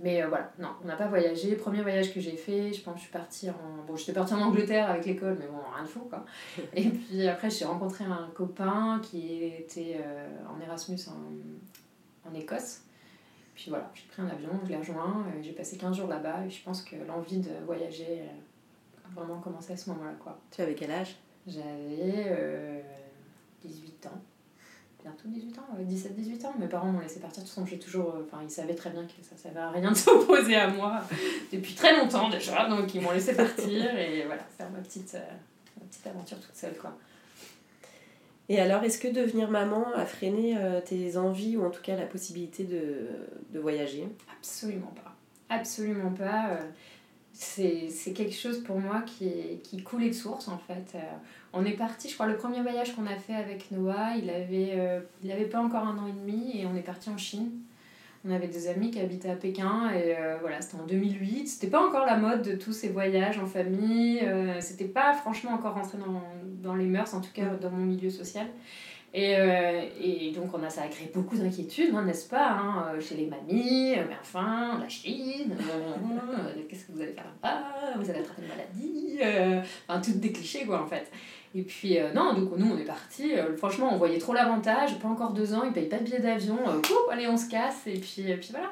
mais 0.00 0.22
euh, 0.22 0.28
voilà, 0.28 0.52
non, 0.58 0.68
on 0.84 0.86
n'a 0.86 0.94
pas 0.94 1.08
voyagé. 1.08 1.56
Premier 1.56 1.82
voyage 1.82 2.14
que 2.14 2.20
j'ai 2.20 2.36
fait, 2.36 2.72
je 2.72 2.82
pense 2.82 2.94
que 2.94 3.00
je 3.00 3.04
suis 3.04 3.12
partie 3.12 3.50
en. 3.50 3.84
Bon, 3.86 3.96
j'étais 3.96 4.12
partie 4.12 4.34
en 4.34 4.40
Angleterre 4.40 4.88
avec 4.88 5.04
l'école, 5.04 5.36
mais 5.40 5.46
bon, 5.46 5.58
rien 5.74 5.82
de 5.82 5.88
fou, 5.88 6.00
quoi. 6.08 6.24
Et 6.74 6.88
puis 6.88 7.26
après, 7.26 7.50
j'ai 7.50 7.64
rencontré 7.64 8.04
un 8.04 8.30
copain 8.34 9.00
qui 9.02 9.42
était 9.44 10.00
en 10.48 10.60
Erasmus 10.60 11.00
en, 11.08 12.30
en 12.30 12.34
Écosse. 12.34 12.82
Puis 13.56 13.70
voilà, 13.70 13.90
j'ai 13.94 14.06
pris 14.08 14.22
un 14.22 14.28
avion, 14.28 14.50
je 14.64 14.68
l'ai 14.68 14.76
rejoint, 14.76 15.24
j'ai 15.40 15.52
passé 15.52 15.78
15 15.78 15.96
jours 15.96 16.08
là-bas 16.08 16.44
et 16.46 16.50
je 16.50 16.62
pense 16.62 16.82
que 16.82 16.94
l'envie 17.08 17.38
de 17.38 17.52
voyager 17.64 18.22
a 19.02 19.18
vraiment 19.18 19.40
commencé 19.40 19.72
à 19.72 19.76
ce 19.78 19.88
moment-là. 19.90 20.12
Quoi. 20.22 20.38
Tu 20.50 20.60
avais 20.60 20.74
quel 20.74 20.90
âge? 20.90 21.16
J'avais 21.46 22.82
18 23.64 24.06
euh, 24.06 24.08
ans. 24.08 24.20
Bientôt 25.02 25.28
18 25.28 25.58
ans, 25.58 25.66
17-18 25.80 26.46
ans. 26.46 26.54
Mes 26.58 26.66
parents 26.66 26.90
m'ont 26.90 27.00
laissé 27.00 27.20
partir. 27.20 27.42
De 27.42 27.48
toute 27.48 27.54
façon, 27.54 27.66
j'ai 27.66 27.78
toujours. 27.78 28.14
Euh, 28.16 28.22
enfin, 28.24 28.42
ils 28.42 28.50
savaient 28.50 28.74
très 28.74 28.90
bien 28.90 29.04
que 29.04 29.12
ça 29.22 29.36
ne 29.36 29.40
servait 29.40 29.60
à 29.60 29.70
rien 29.70 29.92
de 29.92 29.96
s'opposer 29.96 30.56
à 30.56 30.68
moi 30.68 31.02
depuis 31.52 31.74
très 31.74 31.96
longtemps 31.96 32.28
déjà. 32.28 32.68
Donc, 32.68 32.92
ils 32.94 33.00
m'ont 33.00 33.12
laissé 33.12 33.34
partir 33.34 33.96
et 33.96 34.24
voilà, 34.26 34.42
faire 34.56 34.70
ma 34.70 34.80
petite, 34.80 35.14
euh, 35.14 35.30
ma 35.80 35.86
petite 35.86 36.06
aventure 36.06 36.40
toute 36.40 36.56
seule, 36.56 36.76
quoi. 36.76 36.96
Et 38.48 38.60
alors, 38.60 38.82
est-ce 38.84 38.98
que 38.98 39.08
devenir 39.08 39.50
maman 39.50 39.92
a 39.96 40.06
freiné 40.06 40.56
tes 40.84 41.16
envies 41.16 41.56
ou 41.56 41.66
en 41.66 41.70
tout 41.70 41.82
cas 41.82 41.96
la 41.96 42.06
possibilité 42.06 42.62
de, 42.62 43.08
de 43.50 43.58
voyager? 43.58 44.08
Absolument 44.38 44.94
pas. 44.94 45.16
Absolument 45.48 46.12
pas 46.12 46.60
c'est 47.38 48.12
quelque 48.14 48.34
chose 48.34 48.62
pour 48.64 48.80
moi 48.80 49.02
qui, 49.02 49.26
est, 49.26 49.60
qui 49.62 49.82
coulait 49.82 50.08
de 50.08 50.14
source 50.14 50.48
en 50.48 50.56
fait. 50.56 50.94
Euh, 50.94 51.00
on 51.52 51.64
est 51.66 51.72
parti, 51.72 52.08
je 52.08 52.14
crois, 52.14 52.26
le 52.26 52.36
premier 52.36 52.62
voyage 52.62 52.94
qu'on 52.94 53.06
a 53.06 53.16
fait 53.16 53.34
avec 53.34 53.70
Noah, 53.70 54.16
il 54.16 54.30
avait, 54.30 54.72
euh, 54.76 55.00
il 55.22 55.30
avait 55.30 55.44
pas 55.44 55.60
encore 55.60 55.86
un 55.86 55.98
an 55.98 56.06
et 56.06 56.12
demi 56.12 56.58
et 56.58 56.66
on 56.66 56.74
est 56.74 56.82
parti 56.82 57.10
en 57.10 57.18
Chine. 57.18 57.50
On 58.26 58.30
avait 58.30 58.48
des 58.48 58.68
amis 58.68 58.90
qui 58.90 59.00
habitaient 59.00 59.30
à 59.30 59.36
Pékin 59.36 59.90
et 59.94 60.16
euh, 60.16 60.38
voilà, 60.40 60.62
c'était 60.62 60.80
en 60.80 60.86
2008. 60.86 61.46
C'était 61.46 61.66
pas 61.66 61.86
encore 61.86 62.06
la 62.06 62.16
mode 62.16 62.42
de 62.42 62.56
tous 62.56 62.72
ces 62.72 62.88
voyages 62.88 63.38
en 63.38 63.46
famille. 63.46 64.20
c'était 64.60 64.86
pas 64.86 65.12
franchement 65.12 65.52
encore 65.52 65.74
rentré 65.74 65.98
dans, 65.98 66.22
dans 66.62 66.74
les 66.74 66.86
mœurs, 66.86 67.12
en 67.12 67.20
tout 67.20 67.32
cas 67.34 67.54
dans 67.60 67.70
mon 67.70 67.84
milieu 67.84 68.10
social. 68.10 68.46
Et, 69.14 69.34
euh, 69.36 69.82
et, 70.00 70.32
donc, 70.32 70.50
on 70.52 70.62
a, 70.62 70.68
ça 70.68 70.82
a 70.82 70.88
créé 70.88 71.10
beaucoup 71.14 71.36
d'inquiétudes, 71.36 71.94
hein, 71.94 72.02
n'est-ce 72.02 72.28
pas, 72.28 72.50
hein, 72.50 72.86
euh, 72.94 73.00
chez 73.00 73.14
les 73.14 73.26
mamies, 73.26 73.94
euh, 73.94 74.04
mais 74.08 74.16
enfin, 74.20 74.78
la 74.78 74.88
Chine, 74.88 75.56
qu'est-ce 76.68 76.84
que 76.84 76.92
vous 76.92 77.00
allez 77.00 77.12
faire 77.12 77.24
là-bas, 77.24 77.98
vous 77.98 78.10
allez 78.10 78.20
attraper 78.20 78.42
une 78.42 78.48
maladie, 78.48 79.18
enfin, 79.88 80.00
toutes 80.00 80.20
des 80.20 80.32
clichés, 80.32 80.66
quoi, 80.66 80.82
en 80.82 80.86
fait. 80.86 81.10
Et 81.54 81.62
puis, 81.62 81.96
non, 82.14 82.34
donc 82.34 82.58
nous, 82.58 82.70
on 82.70 82.76
est 82.76 82.84
partis, 82.84 83.32
franchement, 83.56 83.88
on 83.92 83.96
voyait 83.96 84.18
trop 84.18 84.34
l'avantage, 84.34 84.98
pas 84.98 85.08
encore 85.08 85.32
deux 85.32 85.54
ans, 85.54 85.62
ils 85.64 85.72
payent 85.72 85.88
pas 85.88 85.98
de 85.98 86.04
billets 86.04 86.20
d'avion, 86.20 86.58
allez, 87.10 87.26
on 87.26 87.38
se 87.38 87.48
casse, 87.48 87.86
et 87.86 87.98
puis, 87.98 88.28
et 88.28 88.36
puis 88.36 88.50
voilà. 88.50 88.70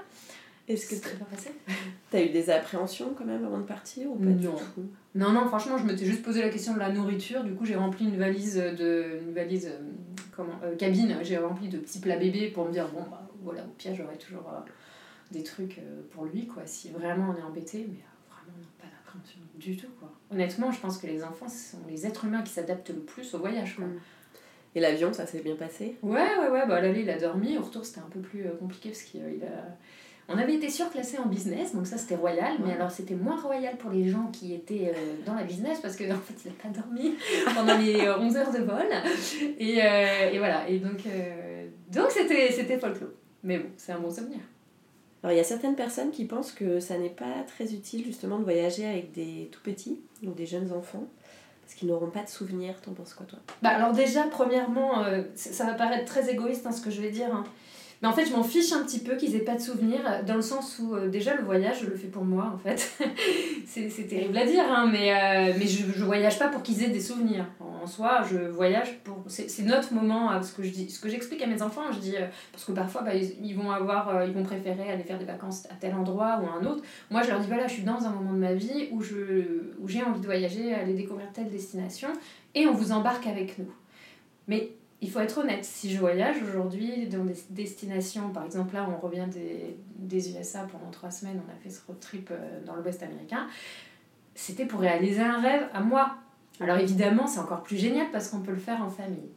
Est-ce 0.66 0.88
que 0.88 1.00
très 1.00 1.16
bien 1.16 1.26
passé 1.26 1.50
T'as 2.10 2.22
eu 2.22 2.30
des 2.30 2.48
appréhensions 2.48 3.14
quand 3.16 3.26
même 3.26 3.44
avant 3.44 3.58
de 3.58 3.64
partir 3.64 4.10
ou 4.10 4.14
pas 4.14 4.24
non. 4.24 4.34
du 4.34 4.46
tout? 4.46 4.88
Non, 5.14 5.30
non, 5.32 5.46
franchement, 5.46 5.76
je 5.76 5.84
m'étais 5.84 6.06
juste 6.06 6.22
posé 6.22 6.40
la 6.40 6.48
question 6.48 6.72
de 6.72 6.78
la 6.78 6.90
nourriture. 6.90 7.44
Du 7.44 7.52
coup, 7.52 7.66
j'ai 7.66 7.76
rempli 7.76 8.06
une 8.06 8.16
valise 8.16 8.56
de 8.56 9.20
une 9.26 9.34
valise 9.34 9.70
comment 10.34 10.58
euh, 10.62 10.76
cabine. 10.76 11.16
J'ai 11.22 11.38
rempli 11.38 11.68
de 11.68 11.78
petits 11.78 12.00
plats 12.00 12.16
bébés 12.16 12.50
pour 12.50 12.66
me 12.66 12.72
dire 12.72 12.88
bon 12.88 13.02
bah 13.10 13.28
voilà 13.42 13.62
au 13.62 13.70
pire 13.78 13.94
j'aurai 13.94 14.16
toujours 14.16 14.48
euh, 14.48 14.60
des 15.30 15.42
trucs 15.42 15.78
euh, 15.78 16.02
pour 16.10 16.24
lui 16.24 16.46
quoi. 16.46 16.62
Si 16.66 16.90
vraiment 16.90 17.34
on 17.34 17.40
est 17.40 17.42
embêté, 17.42 17.86
mais 17.88 18.00
vraiment 18.28 18.68
pas 18.78 18.86
d'appréhension 18.86 19.40
du 19.56 19.76
tout 19.76 19.90
quoi. 19.98 20.10
Honnêtement, 20.30 20.70
je 20.70 20.80
pense 20.80 20.98
que 20.98 21.06
les 21.06 21.24
enfants 21.24 21.48
sont 21.48 21.78
les 21.88 22.06
êtres 22.06 22.24
humains 22.24 22.42
qui 22.42 22.52
s'adaptent 22.52 22.90
le 22.90 23.00
plus 23.00 23.34
au 23.34 23.38
voyage 23.38 23.76
quoi. 23.76 23.86
Mm. 23.86 24.00
Et 24.76 24.80
l'avion, 24.80 25.12
ça 25.12 25.24
s'est 25.24 25.40
bien 25.40 25.54
passé? 25.54 25.96
Ouais, 26.02 26.36
ouais, 26.36 26.48
ouais. 26.50 26.66
Bah, 26.66 26.80
l'aller, 26.80 27.02
il 27.02 27.10
a 27.10 27.16
dormi. 27.16 27.56
Au 27.56 27.62
retour, 27.62 27.84
c'était 27.84 28.00
un 28.00 28.10
peu 28.10 28.18
plus 28.18 28.44
compliqué 28.58 28.88
parce 28.88 29.02
qu'il 29.02 29.20
a 29.20 29.76
on 30.28 30.38
avait 30.38 30.54
été 30.54 30.70
surclassé 30.70 31.18
en 31.18 31.26
business, 31.26 31.74
donc 31.74 31.86
ça 31.86 31.98
c'était 31.98 32.16
royal, 32.16 32.54
mais 32.64 32.72
alors 32.72 32.90
c'était 32.90 33.14
moins 33.14 33.38
royal 33.38 33.76
pour 33.76 33.90
les 33.90 34.08
gens 34.08 34.30
qui 34.32 34.54
étaient 34.54 34.92
euh, 34.94 35.16
dans 35.26 35.34
la 35.34 35.44
business 35.44 35.80
parce 35.80 35.96
qu'en 35.96 36.04
en 36.04 36.18
fait 36.18 36.34
il 36.44 36.48
n'a 36.48 36.54
pas 36.62 36.68
dormi 36.68 37.14
pendant 37.54 37.76
les 37.76 38.08
11 38.08 38.36
heures 38.36 38.52
de 38.52 38.58
vol. 38.58 38.86
Et, 39.58 39.82
euh, 39.82 40.30
et 40.32 40.38
voilà, 40.38 40.66
et 40.68 40.78
donc 40.78 41.00
euh, 41.06 41.66
donc 41.92 42.10
c'était, 42.10 42.50
c'était 42.50 42.78
folklore. 42.78 43.10
Mais 43.42 43.58
bon, 43.58 43.68
c'est 43.76 43.92
un 43.92 43.98
bon 43.98 44.10
souvenir. 44.10 44.38
Alors 45.22 45.34
il 45.34 45.36
y 45.36 45.40
a 45.40 45.44
certaines 45.44 45.76
personnes 45.76 46.10
qui 46.10 46.24
pensent 46.24 46.52
que 46.52 46.80
ça 46.80 46.96
n'est 46.96 47.10
pas 47.10 47.44
très 47.46 47.74
utile 47.74 48.04
justement 48.04 48.38
de 48.38 48.44
voyager 48.44 48.86
avec 48.86 49.12
des 49.12 49.50
tout 49.52 49.60
petits, 49.62 50.00
donc 50.22 50.36
des 50.36 50.46
jeunes 50.46 50.72
enfants. 50.72 51.06
Parce 51.62 51.74
qu'ils 51.76 51.88
n'auront 51.88 52.10
pas 52.10 52.22
de 52.22 52.28
souvenirs, 52.28 52.78
t'en 52.82 52.92
penses 52.92 53.14
quoi 53.14 53.24
toi? 53.24 53.38
Bah 53.62 53.70
alors 53.70 53.92
déjà, 53.92 54.24
premièrement, 54.24 55.02
ça 55.34 55.64
va 55.64 55.72
paraître 55.72 56.04
très 56.04 56.30
égoïste 56.30 56.66
hein, 56.66 56.72
ce 56.72 56.82
que 56.82 56.90
je 56.90 57.00
vais 57.00 57.10
dire, 57.10 57.34
hein. 57.34 57.44
Mais 58.02 58.08
en 58.08 58.12
fait, 58.12 58.26
je 58.26 58.32
m'en 58.32 58.42
fiche 58.42 58.72
un 58.72 58.82
petit 58.84 58.98
peu 58.98 59.16
qu'ils 59.16 59.34
aient 59.34 59.40
pas 59.44 59.54
de 59.54 59.60
souvenirs, 59.60 60.22
dans 60.26 60.34
le 60.36 60.42
sens 60.42 60.78
où 60.78 60.94
euh, 60.94 61.08
déjà 61.08 61.34
le 61.34 61.42
voyage, 61.42 61.80
je 61.82 61.86
le 61.86 61.96
fais 61.96 62.08
pour 62.08 62.24
moi 62.24 62.52
en 62.54 62.58
fait. 62.58 62.90
c'est 63.66 63.88
terrible 64.08 64.36
à 64.36 64.44
dire, 64.44 64.64
hein, 64.68 64.88
mais, 64.90 65.12
euh, 65.12 65.54
mais 65.58 65.66
je, 65.66 66.04
voyage 66.04 66.38
pas 66.38 66.48
pour 66.48 66.62
qu'ils 66.62 66.82
aient 66.82 66.90
des 66.90 67.00
souvenirs. 67.00 67.46
en 67.60 67.86
soi, 67.86 68.22
je 68.30 68.36
voyage 68.36 68.98
pour. 69.04 69.22
C'est 69.28 69.62
notre 69.62 69.94
moment, 69.94 70.32
euh, 70.32 70.42
ce 70.42 70.52
que 71.00 71.08
j'explique 71.08 71.42
à 71.42 71.46
mes 71.46 71.62
enfants, 71.62 71.90
je 71.92 71.98
dis. 71.98 72.16
euh, 72.16 72.26
parce 72.52 72.64
que 72.64 72.72
parfois, 72.72 73.02
bah, 73.02 73.14
ils, 73.14 73.54
vont 73.54 73.70
avoir. 73.70 74.08
euh, 74.08 74.26
ils 74.26 74.32
vont 74.32 74.42
préférer 74.42 74.90
aller 74.90 75.02
faire 75.04 75.18
des 75.18 75.24
vacances 75.24 75.66
à 75.66 75.74
tel 75.74 75.94
endroit 75.94 76.40
ou 76.42 76.46
à 76.46 76.60
un 76.60 76.66
autre. 76.66 76.82
Moi, 77.10 77.22
je 77.22 77.30
leur 77.30 77.40
dis 77.40 77.46
voilà, 77.48 77.66
je 77.66 77.74
suis 77.74 77.82
dans 77.84 78.04
un 78.04 78.10
moment 78.10 78.32
de 78.32 78.38
ma 78.38 78.54
vie 78.54 78.88
où 78.92 79.00
je- 79.02 79.72
où 79.80 79.88
j'ai 79.88 80.02
envie 80.02 80.20
de 80.20 80.26
voyager, 80.26 80.74
aller 80.74 80.94
découvrir 80.94 81.26
telle 81.32 81.50
destination, 81.50 82.08
et 82.54 82.66
on 82.66 82.72
vous 82.72 82.92
embarque 82.92 83.26
avec 83.26 83.58
nous. 83.58 83.72
Mais 84.48 84.70
il 85.04 85.10
faut 85.10 85.20
être 85.20 85.36
honnête, 85.36 85.66
si 85.66 85.92
je 85.92 86.00
voyage 86.00 86.36
aujourd'hui 86.42 87.06
dans 87.08 87.24
des 87.24 87.36
destinations, 87.50 88.30
par 88.30 88.46
exemple 88.46 88.74
là 88.74 88.88
on 88.90 88.98
revient 88.98 89.26
des, 89.28 90.30
USA 90.30 90.60
pendant 90.60 90.90
trois 90.90 91.10
semaines, 91.10 91.42
on 91.46 91.52
a 91.52 91.56
fait 91.62 91.68
ce 91.68 91.86
road 91.86 92.00
trip 92.00 92.30
euh, 92.30 92.64
dans 92.64 92.74
l'Ouest 92.74 93.02
américain, 93.02 93.46
c'était 94.34 94.64
pour 94.64 94.80
réaliser 94.80 95.20
un 95.20 95.42
rêve 95.42 95.68
à 95.74 95.80
moi. 95.80 96.16
Alors 96.58 96.78
évidemment 96.78 97.26
c'est 97.26 97.40
encore 97.40 97.62
plus 97.62 97.76
génial 97.76 98.06
parce 98.12 98.28
qu'on 98.28 98.40
peut 98.40 98.52
le 98.52 98.56
faire 98.56 98.82
en 98.82 98.88
famille. 98.88 99.28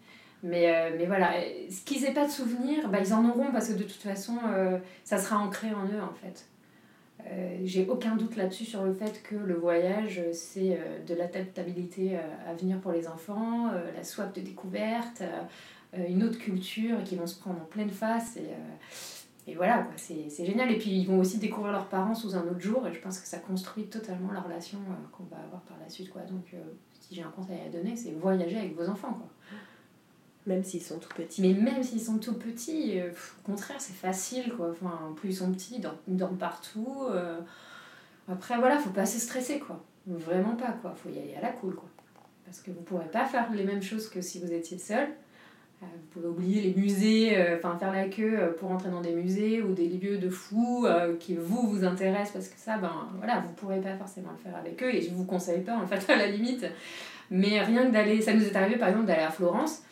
Mais, 0.42 0.74
euh, 0.74 1.06
voilà, 1.08 1.34
ce 1.70 1.82
qu'ils 1.82 2.04
n'aient 2.04 2.14
pas 2.14 2.28
de 2.28 2.32
souvenirs, 2.32 2.88
bah, 2.90 3.00
ils 3.02 3.14
en 3.14 3.28
auront 3.28 3.52
parce 3.52 3.68
que 3.68 3.74
de 3.74 3.84
toute 3.84 4.02
façon 4.02 4.38
euh, 4.48 4.78
ça 5.04 5.18
sera 5.18 5.38
ancré 5.38 5.68
en 5.74 5.86
eux 5.86 6.02
en 6.02 6.14
fait. 6.14 6.46
Euh, 7.32 7.58
J'ai 7.64 7.88
aucun 7.88 8.16
doute 8.16 8.36
là-dessus 8.36 8.66
sur 8.66 8.84
le 8.84 8.94
fait 8.94 9.22
que 9.24 9.36
le 9.36 9.56
voyage, 9.56 10.22
c'est 10.32 10.74
euh, 10.74 11.04
de 11.06 11.14
l'adaptabilité 11.14 12.18
euh, 12.18 12.22
à 12.50 12.54
venir 12.54 12.80
pour 12.80 12.92
les 12.92 13.08
enfants, 13.08 13.72
la 13.96 14.04
soif 14.04 14.34
de 14.34 14.42
découverte, 14.42 15.24
une 15.94 16.24
autre 16.24 16.38
culture 16.38 17.04
qui 17.04 17.16
vont 17.16 17.28
se 17.28 17.40
prendre 17.40 17.62
en 17.62 17.66
pleine 17.66 17.90
face. 17.90 18.38
Et, 19.48 19.56
voilà, 19.56 19.88
c'est 19.96 20.46
génial. 20.46 20.72
Et 20.72 20.78
puis 20.78 20.92
ils 20.92 21.08
vont 21.08 21.20
aussi 21.20 21.38
découvrir 21.38 21.72
leurs 21.72 21.88
parents 21.88 22.14
sous 22.14 22.36
un 22.36 22.42
autre 22.42 22.60
jour. 22.60 22.86
Et 22.88 22.94
je 22.94 23.00
pense 23.00 23.20
que 23.20 23.28
ça 23.28 23.40
construit 23.40 23.86
totalement 23.86 24.32
la 24.34 24.42
relation 24.42 24.80
qu'on 25.12 25.24
va 25.24 25.38
avoir 25.38 25.62
par 25.62 25.78
la 25.82 25.90
suite. 25.90 26.10
Quoi. 26.10 26.22
Donc 26.24 26.54
si 27.00 27.16
j'ai 27.16 27.24
un 27.24 27.30
conseil 27.30 27.58
à 27.66 27.70
donner, 27.70 27.96
c'est 27.96 28.12
voyager 28.12 28.58
avec 28.58 28.76
vos 28.76 28.88
enfants. 28.90 29.18
Même 30.48 30.64
s'ils 30.64 30.82
sont 30.82 30.98
tout 30.98 31.10
petits. 31.14 31.42
Mais 31.42 31.54
même 31.54 31.84
s'ils 31.84 32.00
sont 32.00 32.20
tout 32.20 32.36
petits, 32.36 33.02
euh, 33.02 33.12
au 33.12 33.52
contraire, 33.52 33.76
c'est 33.80 33.94
facile, 33.96 34.54
quoi. 34.56 34.70
Enfin, 34.72 35.14
plus 35.18 35.30
ils 35.30 35.36
sont 35.36 35.52
petits, 35.52 35.82
ils 36.08 36.16
dorment, 36.16 36.38
partout. 36.38 37.04
euh. 37.12 37.40
Après, 38.32 38.58
voilà, 38.58 38.78
faut 38.78 38.90
pas 38.92 39.06
se 39.06 39.20
stresser, 39.20 39.60
quoi. 39.60 39.84
Vraiment 40.06 40.56
pas, 40.56 40.72
quoi. 40.82 40.96
Faut 40.96 41.10
y 41.10 41.20
aller 41.20 41.36
à 41.36 41.42
la 41.42 41.50
cool, 41.50 41.76
quoi. 41.76 41.90
Parce 42.46 42.62
que 42.62 42.72
vous 42.72 42.82
pourrez 42.82 43.08
pas 43.08 43.26
faire 43.26 43.52
les 43.52 43.66
mêmes 43.66 43.82
choses 43.82 44.10
que 44.10 44.22
si 44.22 44.40
vous 44.40 44.54
étiez 44.54 44.78
seul. 44.78 45.10
Euh, 45.84 45.86
vous 45.86 46.08
pouvez 46.22 46.28
oublier 46.28 46.62
les 46.62 46.82
musées, 46.82 47.38
euh, 47.38 47.58
enfin 47.58 47.78
faire 47.78 47.92
la 47.92 48.08
queue 48.08 48.56
pour 48.58 48.72
entrer 48.72 48.90
dans 48.90 49.02
des 49.02 49.14
musées 49.14 49.62
ou 49.62 49.74
des 49.74 49.90
lieux 49.90 50.18
de 50.18 50.30
fous 50.30 50.88
qui 51.20 51.36
vous 51.36 51.68
vous 51.68 51.84
intéressent 51.84 52.32
parce 52.32 52.48
que 52.48 52.58
ça, 52.58 52.78
ben 52.78 53.10
voilà, 53.18 53.42
vous 53.42 53.52
pourrez 53.52 53.80
pas 53.80 53.96
forcément 53.96 54.32
le 54.32 54.38
faire 54.38 54.58
avec 54.58 54.82
eux 54.82 54.96
et 54.96 55.02
je 55.02 55.14
vous 55.14 55.26
conseille 55.26 55.62
pas 55.62 55.76
en 55.76 55.86
fait 55.86 56.10
à 56.12 56.16
la 56.16 56.28
limite. 56.28 56.66
Mais 57.30 57.62
rien 57.62 57.86
que 57.86 57.92
d'aller, 57.92 58.22
ça 58.22 58.34
nous 58.34 58.44
est 58.44 58.56
arrivé 58.56 58.78
par 58.78 58.88
exemple 58.88 59.06
d'aller 59.06 59.22
à 59.24 59.30
Florence 59.30 59.84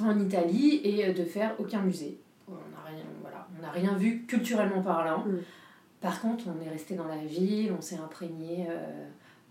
en 0.00 0.18
Italie 0.18 0.80
et 0.84 1.06
euh, 1.06 1.12
de 1.12 1.24
faire 1.24 1.54
aucun 1.58 1.82
musée. 1.82 2.18
On 2.48 2.52
n'a 2.52 2.82
rien, 2.86 3.04
voilà, 3.20 3.46
on 3.58 3.72
rien 3.72 3.94
vu 3.96 4.24
culturellement 4.26 4.82
parlant. 4.82 5.24
Mm. 5.24 5.38
Par 6.00 6.20
contre, 6.20 6.44
on 6.48 6.64
est 6.64 6.68
resté 6.70 6.94
dans 6.94 7.06
la 7.08 7.16
ville, 7.18 7.72
on 7.76 7.80
s'est 7.80 7.96
imprégné 7.98 8.66
euh, 8.70 9.06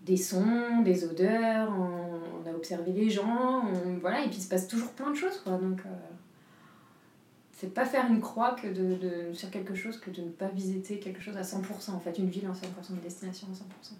des 0.06 0.18
sons, 0.18 0.82
des 0.84 1.04
odeurs, 1.04 1.70
on, 1.78 2.22
on 2.44 2.50
a 2.50 2.54
observé 2.56 2.94
les 2.94 3.10
gens, 3.10 3.64
on- 3.66 3.98
voilà, 4.00 4.22
et 4.24 4.28
puis 4.30 4.38
il 4.38 4.42
se 4.42 4.48
passe 4.50 4.68
toujours 4.68 4.92
plein 4.92 5.12
de 5.12 5.16
choses, 5.16 5.42
quoi. 5.44 5.58
Donc, 5.58 5.82
euh, 5.86 5.90
c'est 7.52 7.74
pas 7.74 7.86
faire 7.86 8.06
une 8.10 8.22
croix 8.22 8.52
que 8.56 8.68
de, 8.68 8.96
de- 8.96 9.34
sur 9.34 9.50
quelque 9.50 9.76
chose 9.76 10.00
que 10.00 10.10
de 10.12 10.22
ne 10.22 10.30
pas 10.30 10.48
visiter 10.48 11.00
quelque 11.00 11.22
chose 11.22 11.36
à 11.38 11.42
100%, 11.42 11.92
en 11.92 12.00
fait, 12.00 12.18
une 12.18 12.30
ville 12.30 12.46
à 12.46 12.52
100%, 12.54 12.92
une 12.92 13.00
destination 13.02 13.48
à 13.52 13.56
100%. 13.56 13.94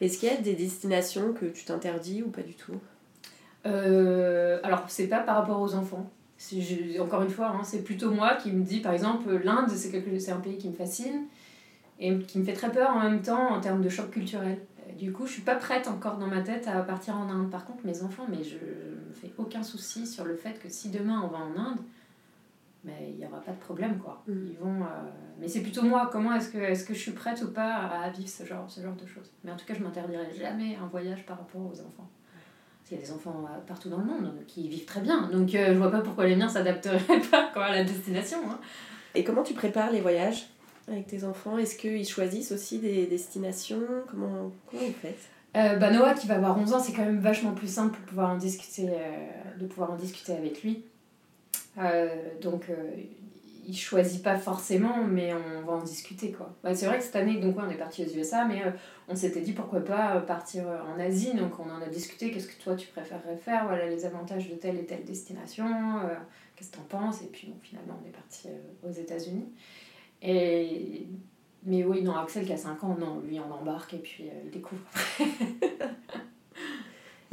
Est-ce 0.00 0.18
qu'il 0.18 0.28
y 0.28 0.32
a 0.32 0.36
des 0.40 0.54
destinations 0.54 1.32
que 1.34 1.46
tu 1.46 1.64
t'interdis 1.64 2.22
ou 2.22 2.30
pas 2.30 2.42
du 2.42 2.54
tout? 2.54 2.74
Euh, 3.66 4.58
alors, 4.62 4.84
c'est 4.88 5.08
pas 5.08 5.20
par 5.20 5.36
rapport 5.36 5.60
aux 5.60 5.74
enfants. 5.74 6.10
Je- 6.38 7.00
encore 7.00 7.22
une 7.22 7.30
fois, 7.30 7.48
hein, 7.48 7.62
c'est 7.64 7.82
plutôt 7.82 8.10
moi 8.10 8.34
qui 8.34 8.52
me 8.52 8.62
dis, 8.64 8.80
par 8.80 8.92
exemple, 8.92 9.30
l'Inde, 9.44 9.70
c'est 9.70 9.90
quelque- 9.90 10.18
c'est 10.18 10.32
un 10.32 10.40
pays 10.40 10.58
qui 10.58 10.68
me 10.68 10.74
fascine 10.74 11.26
et 11.98 12.18
qui 12.18 12.38
me 12.38 12.44
fait 12.44 12.52
très 12.54 12.70
peur 12.72 12.90
en 12.90 13.00
même 13.02 13.22
temps 13.22 13.50
en 13.54 13.60
termes 13.60 13.82
de 13.82 13.88
choc 13.88 14.10
culturel. 14.10 14.58
Euh, 14.80 14.92
Du 14.98 15.12
coup, 15.12 15.26
je 15.26 15.32
suis 15.32 15.42
pas 15.42 15.56
prête 15.56 15.88
encore 15.88 16.18
dans 16.18 16.26
ma 16.28 16.40
tête 16.42 16.68
à 16.68 16.82
partir 16.82 17.16
en 17.16 17.28
Inde. 17.30 17.50
Par 17.50 17.64
contre, 17.66 17.84
mes 17.86 18.02
enfants, 18.02 18.26
mais 18.28 18.44
je 18.44 18.56
me 18.56 19.12
fais 19.14 19.32
aucun 19.38 19.62
souci 19.62 20.06
sur 20.06 20.24
le 20.24 20.36
fait 20.36 20.58
que 20.60 20.68
si 20.68 20.90
demain 20.90 21.20
on 21.24 21.28
va 21.28 21.38
en 21.38 21.56
Inde, 21.58 21.78
mais 22.84 23.10
il 23.10 23.16
n'y 23.16 23.26
aura 23.26 23.40
pas 23.40 23.52
de 23.52 23.58
problème 23.58 23.98
quoi. 23.98 24.22
Mm. 24.28 24.32
Ils 24.46 24.58
vont, 24.58 24.82
euh, 24.82 24.86
Mais 25.40 25.48
c'est 25.48 25.62
plutôt 25.62 25.82
moi, 25.82 26.08
comment 26.12 26.32
est-ce 26.34 26.50
que, 26.50 26.58
est 26.58 26.86
que 26.86 26.94
je 26.94 26.98
suis 26.98 27.12
prête 27.12 27.42
ou 27.42 27.48
pas 27.50 27.74
à 27.74 28.10
vivre 28.10 28.28
ce 28.28 28.44
genre, 28.44 28.70
ce 28.70 28.80
genre 28.80 28.94
de 28.94 29.06
choses? 29.06 29.30
Mais 29.42 29.50
en 29.50 29.56
tout 29.56 29.66
cas, 29.66 29.74
je 29.74 29.82
m'interdirai 29.82 30.32
jamais 30.34 30.76
un 30.76 30.86
voyage 30.86 31.26
par 31.26 31.38
rapport 31.38 31.60
aux 31.62 31.80
enfants. 31.80 32.08
Parce 32.84 32.88
qu'il 32.90 32.98
y 32.98 33.00
a 33.00 33.04
des 33.04 33.12
enfants 33.12 33.44
euh, 33.48 33.58
partout 33.66 33.88
dans 33.88 33.96
le 33.96 34.04
monde 34.04 34.34
qui 34.46 34.68
vivent 34.68 34.84
très 34.84 35.00
bien. 35.00 35.28
Donc 35.30 35.54
euh, 35.54 35.72
je 35.72 35.78
vois 35.78 35.90
pas 35.90 36.00
pourquoi 36.02 36.26
les 36.26 36.36
miens 36.36 36.50
s'adapteraient 36.50 36.98
pas 37.30 37.50
quoi, 37.52 37.64
à 37.64 37.72
la 37.72 37.82
destination. 37.84 38.38
hein. 38.50 38.58
Et 39.14 39.24
comment 39.24 39.42
tu 39.42 39.54
prépares 39.54 39.90
les 39.90 40.00
voyages 40.02 40.48
avec 40.86 41.06
tes 41.06 41.24
enfants? 41.24 41.56
Est-ce 41.56 41.76
qu'ils 41.76 42.06
choisissent 42.06 42.52
aussi 42.52 42.78
des 42.80 43.06
destinations? 43.06 43.80
Comment, 44.10 44.52
comment 44.70 44.82
vous 44.82 44.92
faites? 45.00 45.18
Euh, 45.56 45.76
bah 45.76 45.90
Noah 45.90 46.14
qui 46.14 46.26
va 46.26 46.34
avoir 46.34 46.58
11 46.58 46.74
ans, 46.74 46.80
c'est 46.80 46.92
quand 46.92 47.04
même 47.04 47.20
vachement 47.20 47.52
plus 47.52 47.68
simple 47.72 47.96
pour 47.96 48.04
pouvoir 48.06 48.30
en 48.32 48.36
discuter, 48.36 48.88
euh, 48.90 49.58
de 49.60 49.66
pouvoir 49.66 49.92
en 49.92 49.96
discuter 49.96 50.32
avec 50.32 50.62
lui. 50.62 50.82
Euh, 51.78 52.08
donc 52.42 52.66
il 53.66 53.76
choisit 53.76 54.22
pas 54.22 54.36
forcément, 54.36 55.04
mais 55.04 55.32
on 55.34 55.64
va 55.66 55.74
en 55.74 55.82
discuter 55.82 56.32
quoi. 56.32 56.54
Bah, 56.62 56.74
c'est 56.74 56.86
vrai 56.86 56.98
que 56.98 57.04
cette 57.04 57.16
année, 57.16 57.38
donc 57.38 57.56
ouais, 57.56 57.64
on 57.66 57.70
est 57.70 57.76
parti 57.76 58.04
aux 58.04 58.16
USA, 58.16 58.44
mais 58.44 58.62
euh, 58.62 58.70
on 59.08 59.14
s'était 59.14 59.40
dit 59.40 59.52
pourquoi 59.52 59.80
pas 59.80 60.16
euh, 60.16 60.20
partir 60.20 60.68
euh, 60.68 60.78
en 60.82 60.98
Asie, 60.98 61.34
donc 61.34 61.58
on 61.58 61.70
en 61.70 61.80
a 61.80 61.88
discuté. 61.88 62.30
Qu'est-ce 62.30 62.48
que 62.48 62.62
toi 62.62 62.74
tu 62.74 62.88
préférerais 62.88 63.36
faire? 63.36 63.66
Voilà 63.66 63.88
les 63.88 64.04
avantages 64.04 64.48
de 64.48 64.54
telle 64.54 64.78
et 64.78 64.84
telle 64.84 65.04
destination. 65.04 65.66
Qu'est-ce 66.56 66.70
que 66.70 66.76
t'en 66.76 66.82
penses? 66.82 67.22
Et 67.22 67.26
puis 67.26 67.52
finalement 67.62 67.98
on 68.02 68.08
est 68.08 68.12
parti 68.12 68.48
aux 68.82 68.92
États-Unis. 68.92 69.48
Et 70.22 71.06
mais 71.66 71.82
oui, 71.82 72.02
non, 72.02 72.14
Axel 72.14 72.44
qui 72.44 72.52
a 72.52 72.58
5 72.58 72.84
ans, 72.84 72.96
non, 72.98 73.20
lui 73.20 73.40
on 73.40 73.50
embarque 73.50 73.94
et 73.94 73.98
puis 73.98 74.30
il 74.44 74.50
découvre 74.50 74.82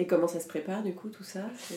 Et 0.02 0.08
comment 0.08 0.26
ça 0.28 0.40
se 0.40 0.48
prépare 0.48 0.82
du 0.82 0.94
coup 0.96 1.10
tout 1.10 1.24
ça? 1.24 1.42
C'est- 1.58 1.76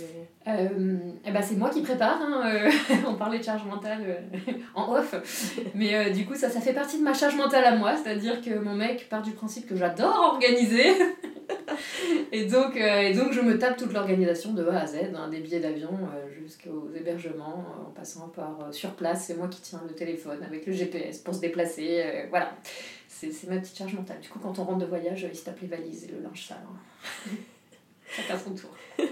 Euh, 0.48 0.96
eh 1.26 1.30
ben 1.30 1.42
c'est 1.42 1.56
moi 1.56 1.68
qui 1.68 1.82
prépare, 1.82 2.18
hein, 2.22 2.42
euh, 2.46 2.70
on 3.06 3.16
parlait 3.16 3.38
de 3.38 3.44
charge 3.44 3.64
mentale 3.66 4.02
euh, 4.06 4.52
en 4.74 4.94
off, 4.94 5.14
mais 5.74 6.10
du 6.10 6.24
coup 6.24 6.34
ça, 6.34 6.48
ça 6.48 6.60
fait 6.62 6.72
partie 6.72 6.98
de 6.98 7.02
ma 7.02 7.12
charge 7.12 7.36
mentale 7.36 7.64
à 7.64 7.76
moi, 7.76 7.94
c'est-à-dire 7.96 8.40
que 8.40 8.58
mon 8.58 8.74
mec 8.74 9.08
part 9.10 9.20
du 9.20 9.32
principe 9.32 9.66
que 9.68 9.76
j'adore 9.76 10.32
organiser, 10.34 10.86
et, 12.32 12.46
donc, 12.46 12.76
et 12.76 13.12
donc 13.12 13.32
je 13.32 13.40
me 13.42 13.58
tape 13.58 13.76
toute 13.76 13.92
l'organisation 13.92 14.54
de 14.54 14.66
A 14.68 14.80
à 14.80 14.86
Z, 14.86 14.96
hein, 15.14 15.28
des 15.28 15.40
billets 15.40 15.60
d'avion 15.60 15.90
jusqu'aux 16.42 16.88
hébergements, 16.96 17.64
en 17.88 17.90
passant 17.90 18.28
par 18.28 18.68
sur 18.72 18.92
place, 18.94 19.24
c'est 19.26 19.36
moi 19.36 19.48
qui 19.48 19.60
tiens 19.60 19.82
le 19.86 19.94
téléphone 19.94 20.38
avec 20.46 20.64
le 20.66 20.72
GPS 20.72 21.18
pour 21.18 21.34
se 21.34 21.40
déplacer, 21.40 22.26
voilà, 22.30 22.52
c'est 23.08 23.30
c'est 23.32 23.48
ma 23.50 23.56
petite 23.58 23.76
charge 23.76 23.94
mentale. 23.94 24.20
Du 24.20 24.28
coup 24.30 24.38
quand 24.38 24.58
on 24.58 24.64
rentre 24.64 24.78
de 24.78 24.86
voyage, 24.86 25.26
il 25.30 25.36
se 25.36 25.44
tape 25.44 25.60
les 25.60 25.68
valises 25.68 26.04
et 26.04 26.12
le 26.12 26.20
linge 26.22 26.46
sale. 26.48 26.58
hein. 26.66 27.30
Chacun 28.16 28.38
son 28.38 28.54
tour. 28.54 28.70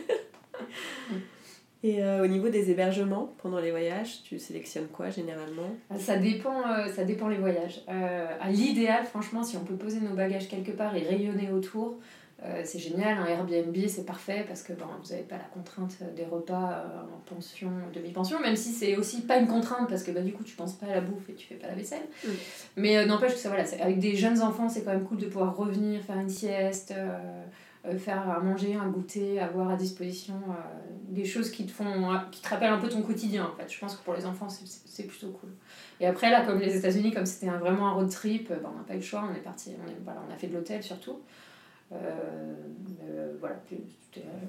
Et 1.85 2.01
euh, 2.01 2.23
au 2.23 2.29
niveau 2.29 2.49
des 2.49 2.71
hébergements 2.71 3.35
pendant 3.43 3.59
les 3.59 3.73
voyages, 3.73 4.23
tu 4.23 4.39
sélectionnes 4.39 4.87
quoi 4.87 5.11
généralement? 5.11 5.75
Ça 5.99 6.17
dépend, 6.17 6.65
euh, 6.69 6.87
ça 6.87 7.03
dépend 7.03 7.27
les 7.27 7.39
voyages. 7.39 7.83
Euh, 7.89 8.37
à 8.41 8.51
l'idéal, 8.51 9.05
franchement, 9.05 9.43
si 9.43 9.57
on 9.57 9.65
peut 9.65 9.75
poser 9.75 9.99
nos 9.99 10.15
bagages 10.15 10.49
quelque 10.49 10.71
part 10.71 10.95
et 10.95 11.03
rayonner 11.03 11.51
autour, 11.51 11.99
euh, 12.45 12.63
c'est 12.65 12.79
génial. 12.79 13.19
Un 13.19 13.27
Airbnb, 13.27 13.77
c'est 13.87 14.05
parfait 14.05 14.45
parce 14.49 14.63
que 14.63 14.73
bon, 14.73 14.87
vous 15.03 15.11
n'avez 15.11 15.23
pas 15.23 15.37
la 15.37 15.45
contrainte 15.45 15.97
des 16.17 16.25
repas 16.25 16.73
euh, 16.73 17.03
en 17.03 17.35
pension, 17.35 17.71
demi-pension, 17.95 18.41
même 18.41 18.57
si 18.57 18.71
c'est 18.71 18.97
aussi 18.97 19.23
pas 19.23 19.37
une 19.37 19.47
contrainte 19.47 19.89
parce 19.89 20.03
que 20.03 20.11
bah, 20.11 20.23
du 20.23 20.33
coup, 20.33 20.43
tu 20.43 20.57
penses 20.57 20.75
pas 20.75 20.87
à 20.87 20.95
la 20.95 21.01
bouffe 21.01 21.29
et 21.29 21.35
tu 21.35 21.47
fais 21.47 21.55
pas 21.55 21.69
la 21.69 21.75
vaisselle. 21.75 22.03
Mm. 22.25 22.29
Mais 22.79 22.97
euh, 22.97 23.07
n'empêche 23.07 23.35
que 23.35 23.39
ça, 23.39 23.49
voilà, 23.49 23.65
avec 23.81 24.01
des 24.01 24.17
jeunes 24.17 24.41
enfants, 24.41 24.69
c'est 24.69 24.83
quand 24.83 24.93
même 24.93 25.05
cool 25.05 25.19
de 25.19 25.27
pouvoir 25.27 25.57
revenir, 25.57 26.03
faire 26.03 26.19
une 26.19 26.29
sieste. 26.29 26.93
Euh, 27.85 27.99
faire 27.99 28.31
à 28.31 28.39
manger, 28.39 28.75
un 28.77 28.89
goûter, 28.89 29.41
avoir 29.41 29.71
à 29.71 29.77
disposition 29.77 30.35
euh, 30.35 30.53
des 31.09 31.25
choses 31.25 31.51
qui 31.51 31.67
te 31.67 31.73
font 31.73 32.13
qui 32.31 32.41
te 32.41 32.49
rappellent 32.49 32.73
un 32.73 32.79
peu 32.79 32.89
ton 32.89 33.03
quotidien 33.03 33.45
en 33.45 33.57
fait. 33.57 33.73
Je 33.73 33.79
pense 33.81 33.97
que 33.97 34.05
pour 34.05 34.15
les 34.15 34.25
enfants 34.25 34.49
c'est- 34.49 35.07
plutôt 35.07 35.31
cool. 35.31 35.51
Et 35.99 36.07
après 36.07 36.31
là 36.31 36.47
comme 36.47 36.61
les 36.61 36.77
États-Unis 36.77 37.13
comme 37.13 37.27
c'était 37.27 37.51
vraiment 37.51 37.89
un 37.89 37.93
road 37.95 38.09
trip, 38.09 38.51
ben, 38.51 38.71
on 38.73 38.79
n'a 38.79 38.85
pas 38.85 38.95
eu 38.95 38.99
le 38.99 39.03
choix, 39.03 39.29
on 39.29 39.35
est 39.35 39.41
parti, 39.41 39.73
on, 40.07 40.33
a 40.33 40.37
fait 40.37 40.47
de 40.47 40.55
l'hôtel 40.55 40.81
surtout. 40.83 41.21
Voilà, 41.91 43.57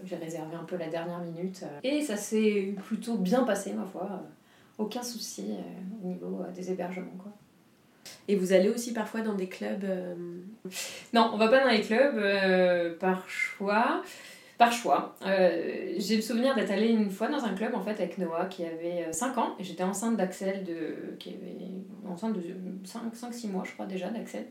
j'ai 0.06 0.16
réservé 0.16 0.56
un 0.56 0.64
peu 0.64 0.78
la 0.78 0.88
dernière 0.88 1.20
minute 1.20 1.64
et 1.84 2.02
ça 2.02 2.16
s'est 2.16 2.76
plutôt 2.86 3.18
bien 3.18 3.44
passé 3.44 3.74
ma 3.74 3.86
foi. 3.86 4.22
aucun 4.78 5.02
souci 5.02 5.56
au 6.04 6.08
niveau 6.08 6.46
des 6.56 6.72
hébergements 6.72 7.18
quoi. 7.18 7.32
Et 8.28 8.36
vous 8.36 8.54
allez 8.54 8.70
aussi 8.70 8.94
parfois 8.94 9.22
dans 9.22 9.34
des 9.34 9.48
clubs 9.48 9.84
euh, 9.84 10.16
Non, 11.14 11.32
on 11.34 11.38
va 11.38 11.50
pas 11.50 11.64
dans 11.64 11.70
les 11.70 11.82
clubs 11.82 12.18
euh, 12.18 12.98
par 12.98 13.28
choix. 13.30 14.02
Par 14.58 14.72
choix. 14.72 15.16
Euh, 15.26 15.94
j'ai 15.98 16.16
le 16.16 16.22
souvenir 16.22 16.56
d'être 16.56 16.72
allée 16.72 16.90
une 16.90 17.10
fois 17.10 17.28
dans 17.28 17.44
un 17.44 17.54
club 17.54 17.76
en 17.76 17.84
fait 17.84 17.92
avec 17.92 18.18
Noah 18.18 18.46
qui 18.46 18.64
avait 18.64 19.12
5 19.12 19.38
ans 19.38 19.56
j'étais 19.60 19.84
enceinte 19.84 20.16
d'Axel 20.16 20.64
de 20.64 21.18
qui 21.20 21.30
avait 21.30 22.08
enceinte 22.08 22.34
de 22.34 22.42
5 22.86 23.34
6 23.34 23.48
mois 23.48 23.64
je 23.66 23.74
crois 23.74 23.88
déjà 23.88 24.10
d'Axel. 24.10 24.46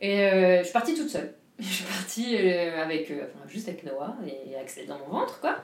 Et 0.00 0.18
je 0.58 0.64
suis 0.64 0.72
partie 0.72 0.94
toute 0.94 1.10
seule. 1.10 1.34
Je 1.60 1.66
suis 1.66 1.84
partie 1.84 2.36
avec, 2.38 3.10
enfin, 3.10 3.46
juste 3.46 3.68
avec 3.68 3.84
Noah 3.84 4.16
et 4.26 4.56
Axel 4.56 4.86
dans 4.86 4.98
mon 4.98 5.18
ventre, 5.18 5.40
quoi. 5.40 5.56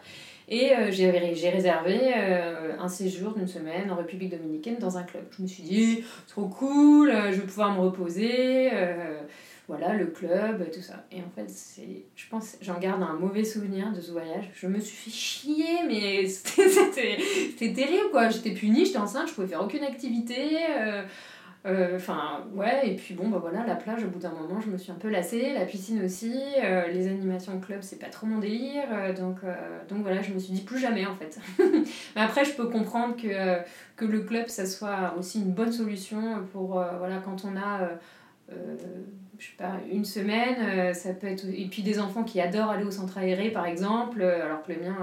Et 0.49 0.73
euh, 0.73 0.91
j'ai 0.93 1.11
réservé 1.11 1.99
euh, 2.17 2.77
un 2.79 2.89
séjour 2.89 3.35
d'une 3.35 3.49
semaine 3.49 3.91
en 3.91 3.97
République 3.97 4.31
dominicaine 4.31 4.77
dans 4.79 4.97
un 4.97 5.03
club. 5.03 5.25
Je 5.37 5.43
me 5.43 5.49
suis 5.49 5.65
dit, 5.65 6.05
trop 6.29 6.47
cool, 6.47 7.11
euh, 7.11 7.33
je 7.33 7.41
vais 7.41 7.47
pouvoir 7.47 7.75
me 7.75 7.81
reposer. 7.81 8.71
voilà, 9.67 9.95
le 9.95 10.07
club, 10.07 10.71
tout 10.73 10.83
ça. 10.83 11.05
Et 11.11 11.21
en 11.21 11.31
fait, 11.35 11.51
je 12.15 12.29
pense, 12.29 12.57
j'en 12.63 12.79
garde 12.79 13.03
un 13.03 13.15
mauvais 13.15 13.43
souvenir 13.43 13.93
de 13.93 14.01
ce 14.01 14.13
voyage. 14.13 14.49
Je 14.55 14.69
me 14.69 14.79
suis 14.79 14.97
fait 14.97 15.11
chier, 15.11 15.83
mais 15.89 16.27
c'était 16.29 17.73
terrible, 17.73 18.11
quoi. 18.13 18.29
J'étais 18.29 18.53
punie, 18.53 18.87
j'étais 18.87 18.99
enceinte, 18.99 19.29
je 19.29 19.35
pouvais 19.35 19.49
faire 19.49 19.65
aucune 19.65 19.83
activité. 19.83 20.59
Euh, 21.67 21.97
Enfin, 21.97 22.45
ouais, 22.55 22.89
et 22.91 22.97
puis 22.97 23.15
bon, 23.15 23.29
bah 23.29 23.39
voilà, 23.41 23.67
la 23.67 23.75
plage, 23.75 24.05
au 24.05 24.09
bout 24.09 24.19
d'un 24.19 24.31
moment, 24.31 24.61
je 24.61 24.71
me 24.71 24.79
suis 24.79 24.93
un 24.93 24.97
peu 24.97 25.09
lassée, 25.09 25.53
la 25.53 25.65
piscine 25.65 26.05
aussi, 26.05 26.35
euh, 26.63 26.87
les 26.89 27.09
animations 27.09 27.59
club, 27.61 27.81
c'est 27.83 27.99
pas 27.99 28.09
trop 28.09 28.27
mon 28.27 28.39
délire, 28.39 28.85
euh, 28.93 29.13
donc, 29.13 29.39
donc 29.89 30.03
voilà, 30.03 30.23
je 30.23 30.33
me 30.33 30.39
suis 30.39 30.53
dit 30.53 30.63
plus 30.63 30.79
jamais 30.79 31.07
en 31.07 31.17
fait. 31.17 31.39
Mais 32.17 32.23
après, 32.23 32.45
je 32.45 32.53
peux 32.53 32.69
comprendre 32.69 33.17
que, 33.17 34.05
le 34.05 34.21
club, 34.21 34.49
ça 34.49 34.67
soit 34.67 35.15
aussi 35.19 35.41
une 35.41 35.53
bonne 35.53 35.73
solution 35.73 36.45
pour, 36.53 36.85
voilà, 36.99 37.19
quand 37.25 37.45
on 37.45 37.57
a. 37.57 37.91
je 39.39 39.45
sais 39.45 39.57
pas, 39.59 39.81
une 39.91 40.05
semaine, 40.05 40.95
ça 40.95 41.15
peut 41.15 41.27
être. 41.27 41.47
Et 41.47 41.67
puis 41.67 41.83
des 41.83 41.99
enfants 41.99 42.23
qui 42.23 42.41
adorent 42.41 42.71
aller 42.71 42.85
au 42.85 42.91
centre 42.91 43.19
aéré, 43.19 43.51
par 43.51 43.67
exemple, 43.67 44.23
alors 44.23 44.63
que 44.63 44.73
le 44.73 44.81
mien 44.81 44.97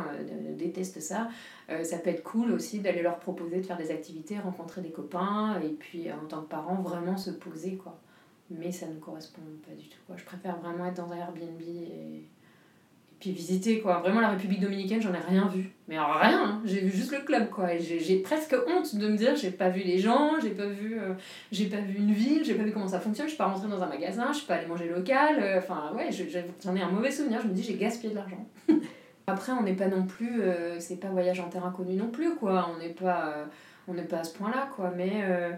déteste 0.57 1.01
ça. 1.01 1.27
Euh, 1.73 1.83
ça 1.83 1.97
peut 1.97 2.09
être 2.09 2.23
cool 2.23 2.51
aussi 2.51 2.79
d'aller 2.79 3.01
leur 3.01 3.19
proposer 3.19 3.57
de 3.57 3.65
faire 3.65 3.77
des 3.77 3.91
activités, 3.91 4.37
rencontrer 4.39 4.81
des 4.81 4.91
copains, 4.91 5.59
et 5.61 5.69
puis 5.69 6.09
euh, 6.09 6.13
en 6.13 6.27
tant 6.27 6.41
que 6.41 6.49
parent, 6.49 6.75
vraiment 6.81 7.17
se 7.17 7.31
poser, 7.31 7.75
quoi. 7.75 7.99
Mais 8.49 8.71
ça 8.71 8.87
ne 8.87 8.95
correspond 8.99 9.41
pas 9.67 9.73
du 9.73 9.87
tout, 9.87 9.99
quoi. 10.05 10.15
Je 10.17 10.23
préfère 10.25 10.57
vraiment 10.57 10.85
être 10.85 10.95
dans 10.97 11.11
un 11.11 11.17
Airbnb 11.17 11.61
et, 11.61 12.23
puis 13.19 13.31
visiter, 13.31 13.79
quoi. 13.79 13.99
Vraiment, 13.99 14.19
la 14.19 14.29
République 14.31 14.59
Dominicaine, 14.59 15.01
j'en 15.01 15.13
ai 15.13 15.17
rien 15.19 15.47
vu. 15.47 15.71
Mais 15.87 15.97
rien, 15.97 16.43
hein. 16.43 16.61
j'ai 16.65 16.81
vu 16.81 16.91
juste 16.91 17.13
le 17.13 17.19
club, 17.19 17.49
quoi. 17.49 17.77
J'ai 17.77 18.19
presque 18.19 18.53
honte 18.67 18.95
de 18.97 19.07
me 19.07 19.15
dire, 19.15 19.35
j'ai 19.37 19.51
pas 19.51 19.69
vu 19.69 19.81
les 19.81 19.97
gens, 19.97 20.31
j'ai 20.41 20.49
pas 20.49 20.65
vu... 20.65 20.99
euh, 20.99 21.13
j'ai 21.51 21.67
pas 21.67 21.79
vu 21.79 21.99
une 21.99 22.11
ville, 22.11 22.43
j'ai 22.43 22.55
pas 22.55 22.63
vu 22.63 22.73
comment 22.73 22.87
ça 22.87 22.99
fonctionne, 22.99 23.27
je 23.27 23.31
suis 23.31 23.37
pas 23.37 23.47
rentrée 23.47 23.69
dans 23.69 23.81
un 23.81 23.87
magasin, 23.87 24.27
je 24.33 24.39
suis 24.39 24.47
pas 24.47 24.55
allée 24.55 24.67
manger 24.67 24.89
local, 24.89 25.37
euh, 25.39 25.59
enfin 25.59 25.93
ouais, 25.95 26.11
je- 26.11 26.25
j'ai- 26.29 26.43
j'en 26.61 26.75
ai 26.75 26.81
un 26.81 26.89
mauvais 26.91 27.11
souvenir, 27.11 27.39
je 27.41 27.47
me 27.47 27.53
dis 27.53 27.63
j'ai 27.63 27.75
gaspillé 27.75 28.09
de 28.09 28.15
l'argent. 28.17 28.45
Après, 29.27 29.53
on 29.53 29.63
n'est 29.63 29.75
pas 29.75 29.87
non 29.87 30.05
plus, 30.05 30.41
euh, 30.41 30.79
c'est 30.79 30.97
pas 30.97 31.07
voyage 31.07 31.39
en 31.39 31.49
terrain 31.49 31.71
connu 31.71 31.95
non 31.95 32.09
plus, 32.09 32.35
quoi, 32.35 32.69
on 32.73 32.77
n'est 32.77 32.93
pas, 32.93 33.27
euh, 33.29 33.45
on 33.87 33.93
n'est 33.93 34.03
pas 34.03 34.19
à 34.19 34.23
ce 34.23 34.33
point-là, 34.37 34.69
quoi, 34.75 34.91
mais, 34.95 35.21
euh, 35.23 35.51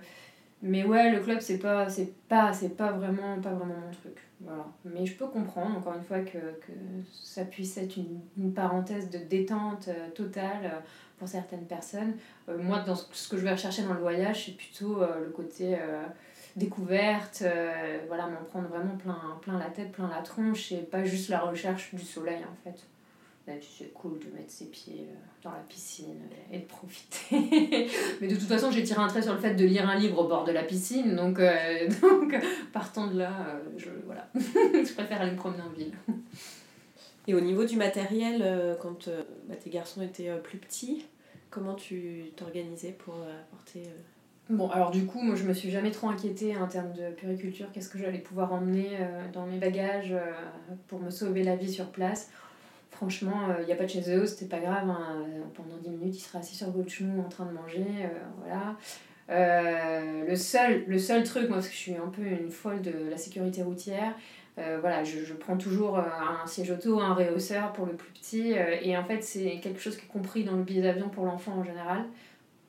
mais 0.62 0.84
ouais, 0.84 1.12
le 1.12 1.20
club, 1.20 1.40
c'est 1.40 1.58
pas, 1.58 1.90
c'est 1.90 2.14
pas, 2.28 2.54
c'est 2.54 2.78
pas 2.78 2.92
vraiment, 2.92 3.42
pas 3.42 3.50
vraiment 3.50 3.74
mon 3.74 3.92
truc, 3.92 4.18
voilà. 4.40 4.66
Mais 4.84 5.06
je 5.08 5.18
peux 5.18 5.26
comprendre, 5.26 5.78
encore 5.78 5.96
une 5.96 6.04
fois, 6.04 6.20
que, 6.20 6.38
que 6.38 6.74
ça 7.12 7.44
puisse 7.44 7.76
être 7.78 7.98
une, 7.98 8.22
une 8.38 8.54
parenthèse 8.54 9.10
de 9.10 9.18
détente 9.18 9.90
totale 10.14 10.84
pour 11.18 11.28
certaines 11.28 11.66
personnes. 11.66 12.14
Moi, 12.48 12.80
dans 12.82 12.96
ce 12.96 13.28
que 13.30 13.38
je 13.38 13.44
vais 13.44 13.52
rechercher 13.52 13.84
dans 13.84 13.94
le 13.94 14.00
voyage, 14.00 14.46
c'est 14.46 14.58
plutôt 14.58 15.00
le 15.00 15.30
côté 15.32 15.78
découverte, 16.56 17.44
voilà, 18.08 18.28
m'en 18.28 18.44
prendre 18.50 18.68
vraiment 18.68 18.96
plein, 18.98 19.40
plein 19.42 19.58
la 19.58 19.70
tête, 19.70 19.92
plein 19.92 20.10
la 20.10 20.22
tronche, 20.22 20.72
et 20.72 20.78
pas 20.78 21.04
juste 21.04 21.30
la 21.30 21.40
recherche 21.40 21.96
du 21.96 22.04
soleil, 22.04 22.44
en 22.44 22.56
fait. 22.64 22.86
C'est 23.48 23.94
cool 23.94 24.18
de 24.20 24.36
mettre 24.36 24.50
ses 24.50 24.66
pieds 24.66 25.08
euh, 25.08 25.16
dans 25.44 25.52
la 25.52 25.60
piscine 25.70 26.20
et 26.52 26.60
de 26.60 26.66
profiter. 26.66 27.88
Mais 28.22 28.28
de 28.28 28.36
toute 28.36 28.48
façon, 28.48 28.72
j'ai 28.72 28.84
tiré 28.84 29.00
un 29.00 29.08
trait 29.08 29.22
sur 29.22 29.34
le 29.34 29.40
fait 29.40 29.54
de 29.54 29.66
lire 29.66 29.88
un 29.88 29.96
livre 29.96 30.20
au 30.20 30.28
bord 30.28 30.46
de 30.46 30.52
la 30.52 30.64
piscine, 30.64 31.16
donc, 31.16 31.40
euh, 31.40 31.88
donc 32.02 32.36
partant 32.74 33.08
de 33.08 33.20
là, 33.20 33.32
euh, 33.48 33.60
je, 33.78 33.90
voilà. 34.06 34.28
je 34.36 34.94
préfère 34.94 35.22
aller 35.22 35.32
me 35.32 35.38
promener 35.38 35.62
en 35.62 35.70
ville. 35.70 35.94
Et 37.28 37.34
au 37.34 37.42
niveau 37.42 37.66
du 37.66 37.76
matériel, 37.78 38.78
quand 38.82 39.08
euh, 39.08 39.24
bah, 39.48 39.56
tes 39.56 39.70
garçons 39.70 40.02
étaient 40.02 40.30
euh, 40.30 40.38
plus 40.38 40.58
petits, 40.58 41.06
comment 41.56 41.76
tu 41.76 42.32
t'organisais 42.36 42.92
pour 42.92 43.16
euh, 43.16 43.42
apporter 43.42 43.84
euh, 43.86 44.02
Bon, 44.50 44.70
alors 44.70 44.92
du 44.92 45.06
coup, 45.06 45.22
moi 45.22 45.36
je 45.36 45.44
me 45.44 45.54
suis 45.54 45.72
jamais 45.72 45.90
trop 45.90 46.08
inquiétée 46.08 46.56
en 46.56 46.68
termes 46.68 46.94
de 46.94 47.10
puriculture. 47.16 47.66
Qu'est-ce 47.74 47.90
que 47.90 47.98
j'allais 47.98 48.20
pouvoir 48.20 48.54
emmener 48.54 48.90
euh, 49.00 49.24
dans 49.34 49.48
mes 49.48 49.58
bagages 49.58 50.12
euh, 50.12 50.34
pour 50.88 51.00
me 51.00 51.10
sauver 51.10 51.44
la 51.44 51.56
vie 51.56 51.72
sur 51.72 51.88
place 51.88 52.30
Franchement, 52.96 53.48
il 53.60 53.66
n'y 53.66 53.74
a 53.74 53.76
pas 53.76 53.84
de 53.84 53.90
chez 53.90 54.10
eux, 54.16 54.26
c'était 54.26 54.46
pas 54.46 54.60
grave. 54.60 54.90
hein. 54.90 55.26
Euh, 55.28 55.42
Pendant 55.54 55.78
10 55.78 55.90
minutes, 55.90 56.16
il 56.16 56.20
sera 56.22 56.40
assis 56.40 56.56
sur 56.56 56.72
votre 56.72 56.90
en 57.04 57.30
train 57.30 57.46
de 57.46 57.52
manger. 57.52 57.86
euh, 58.04 58.08
voilà. 58.40 58.78
Euh, 59.30 60.26
le, 60.28 60.36
seul, 60.36 61.24
truc, 61.24 61.50
moi, 61.50 61.58
parce 61.58 61.68
que 61.68 61.74
je 61.74 61.78
suis 61.80 61.96
un 61.96 62.08
peu 62.08 62.22
une 62.22 62.52
folle 62.52 62.82
de 62.82 63.10
la 63.10 63.18
sécurité 63.18 63.64
routière, 63.64 64.14
euh, 64.58 64.78
voilà, 64.80 65.04
je, 65.04 65.34
prends 65.34 65.58
toujours 65.58 65.98
euh, 66.00 66.04
un 66.44 66.48
siège 66.48 66.72
auto, 66.72 67.00
un 67.02 67.14
réhausseur 67.14 67.74
pour 67.74 67.86
le 67.86 67.94
plus 67.94 68.12
petit. 68.12 68.54
euh, 68.58 68.78
et 68.82 68.96
en 68.98 69.04
fait, 69.04 69.22
c'est 69.22 69.60
quelque 69.62 69.82
chose 69.82 69.98
qui 69.98 70.06
est 70.06 70.10
compris 70.10 70.46
dans 70.46 70.56
le 70.56 70.64
billet 70.64 70.82
d'avion 70.82 71.10
pour 71.10 71.26
l'enfant 71.26 71.54
en 71.54 71.64
général. 71.66 72.06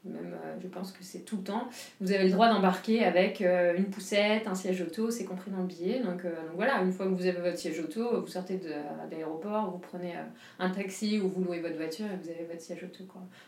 Même, 0.07 0.35
euh, 0.35 0.55
je 0.63 0.69
pense 0.69 0.93
que 0.93 1.03
c'est 1.03 1.21
tout 1.21 1.39
le 1.39 1.43
temps. 1.43 1.69
Vous 2.01 2.13
avez 2.13 2.25
le 2.25 2.31
droit 2.31 2.49
d'embarquer 2.49 3.05
avec 3.05 3.41
euh, 3.41 3.77
une 3.77 3.87
poussette, 3.87 4.47
un 4.47 4.55
siège 4.55 4.81
auto, 4.83 5.11
c'est 5.11 5.25
compris 5.25 5.51
dans 5.51 5.61
le 5.61 5.67
billet. 5.67 6.01
Donc, 6.01 6.25
euh, 6.25 6.31
donc 6.31 6.55
voilà, 6.55 6.81
une 6.83 6.93
fois 6.93 7.07
que 7.07 7.13
vous 7.13 7.27
avez 7.27 7.41
votre 7.41 7.59
siège 7.59 7.81
auto, 7.81 8.21
vous 8.21 8.27
sortez 8.27 8.59
de, 8.59 8.71
d'aéroport, 9.11 9.71
vous 9.71 9.79
prenez 9.79 10.15
un 10.59 10.71
taxi 10.71 11.21
ou 11.21 11.29
vous 11.29 11.45
louez 11.45 11.61
votre 11.61 11.77
voiture 11.77 12.07
et 12.07 12.17
vous 12.23 12.31
avez 12.31 12.45
votre 12.45 12.61
siège 12.61 12.85
auto. 12.85 13.05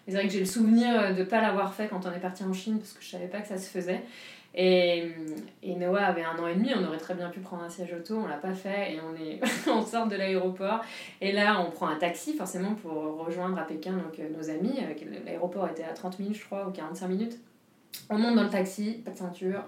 C'est 0.06 0.14
vrai 0.14 0.26
que 0.26 0.32
j'ai 0.32 0.40
le 0.40 0.46
souvenir 0.46 1.14
de 1.14 1.20
ne 1.20 1.24
pas 1.24 1.40
l'avoir 1.40 1.74
fait 1.74 1.88
quand 1.88 2.06
on 2.06 2.12
est 2.12 2.20
parti 2.20 2.44
en 2.44 2.52
Chine 2.52 2.78
parce 2.78 2.92
que 2.92 3.02
je 3.02 3.08
savais 3.08 3.28
pas 3.28 3.40
que 3.40 3.48
ça 3.48 3.58
se 3.58 3.68
faisait. 3.68 4.02
Et, 4.60 5.14
Noah 5.62 6.06
avait 6.06 6.24
un 6.24 6.36
an 6.36 6.48
et 6.48 6.54
demi, 6.56 6.72
on 6.76 6.84
aurait 6.84 6.98
très 6.98 7.14
bien 7.14 7.28
pu 7.28 7.38
prendre 7.38 7.62
un 7.62 7.68
siège 7.68 7.94
auto, 7.94 8.16
on 8.16 8.26
l'a 8.26 8.38
pas 8.38 8.52
fait 8.52 8.94
et 8.94 9.00
on, 9.00 9.14
est, 9.14 9.40
on 9.70 9.84
sort 9.84 10.08
de 10.08 10.16
l'aéroport. 10.16 10.80
Et 11.20 11.30
là, 11.30 11.64
on 11.64 11.70
prend 11.70 11.86
un 11.86 11.94
taxi 11.94 12.34
forcément 12.34 12.74
pour 12.74 13.24
rejoindre 13.24 13.56
à 13.56 13.62
Pékin 13.62 13.94
euh, 14.18 14.28
nos 14.36 14.50
amis. 14.50 14.74
Euh, 14.80 15.20
L'aéroport 15.24 15.68
était 15.68 15.84
à 15.84 15.92
30 15.92 16.18
minutes, 16.18 16.38
je 16.38 16.44
crois, 16.44 16.66
ou 16.66 16.72
45 16.72 17.06
minutes. 17.06 17.38
On 18.10 18.18
monte 18.18 18.34
dans 18.34 18.42
le 18.42 18.50
taxi, 18.50 19.00
pas 19.04 19.12
de 19.12 19.18
ceinture. 19.18 19.62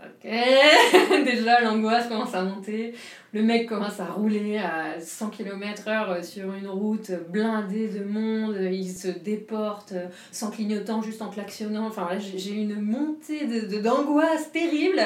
Ok, 0.00 0.30
déjà 1.24 1.60
l'angoisse 1.60 2.06
commence 2.06 2.32
à 2.32 2.44
monter. 2.44 2.94
Le 3.32 3.42
mec 3.42 3.68
commence 3.68 3.98
à 3.98 4.06
rouler 4.06 4.56
à 4.56 5.00
100 5.00 5.30
km/h 5.30 6.22
sur 6.22 6.54
une 6.54 6.68
route 6.68 7.10
blindée 7.30 7.88
de 7.88 8.04
monde. 8.04 8.56
Il 8.70 8.88
se 8.88 9.08
déporte 9.08 9.92
euh, 9.92 10.06
sans 10.30 10.50
clignotant, 10.52 11.02
juste 11.02 11.20
en 11.20 11.30
klaxonnant. 11.30 11.86
Enfin 11.88 12.10
j'ai 12.18 12.52
une 12.52 12.80
montée 12.80 13.46
de, 13.46 13.66
de- 13.66 13.80
d'angoisse 13.82 14.52
terrible. 14.52 15.00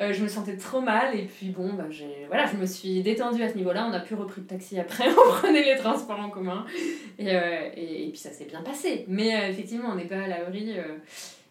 Euh, 0.00 0.12
je 0.12 0.22
me 0.22 0.28
sentais 0.28 0.56
trop 0.56 0.80
mal 0.80 1.14
et 1.18 1.24
puis 1.24 1.48
bon, 1.48 1.72
bah, 1.74 1.86
voilà, 2.28 2.46
je 2.46 2.56
me 2.56 2.66
suis 2.66 3.02
détendue 3.02 3.42
à 3.42 3.48
ce 3.50 3.56
niveau-là. 3.56 3.88
On 3.90 3.92
a 3.92 3.98
plus 4.00 4.14
repris 4.14 4.42
le 4.42 4.46
taxi 4.46 4.78
après, 4.78 5.08
on 5.10 5.30
prenait 5.32 5.64
les 5.64 5.76
transports 5.76 6.20
en 6.20 6.30
commun. 6.30 6.64
Et, 7.18 7.34
euh, 7.34 7.68
puis 7.74 8.16
ça 8.16 8.30
s'est 8.30 8.44
bien 8.46 8.62
passé. 8.62 9.04
Mais 9.08 9.50
effectivement, 9.50 9.88
on 9.92 9.96
n'est 9.96 10.06
pas 10.06 10.20
à 10.22 10.28
l'abri 10.28 10.72
euh, 10.78 10.96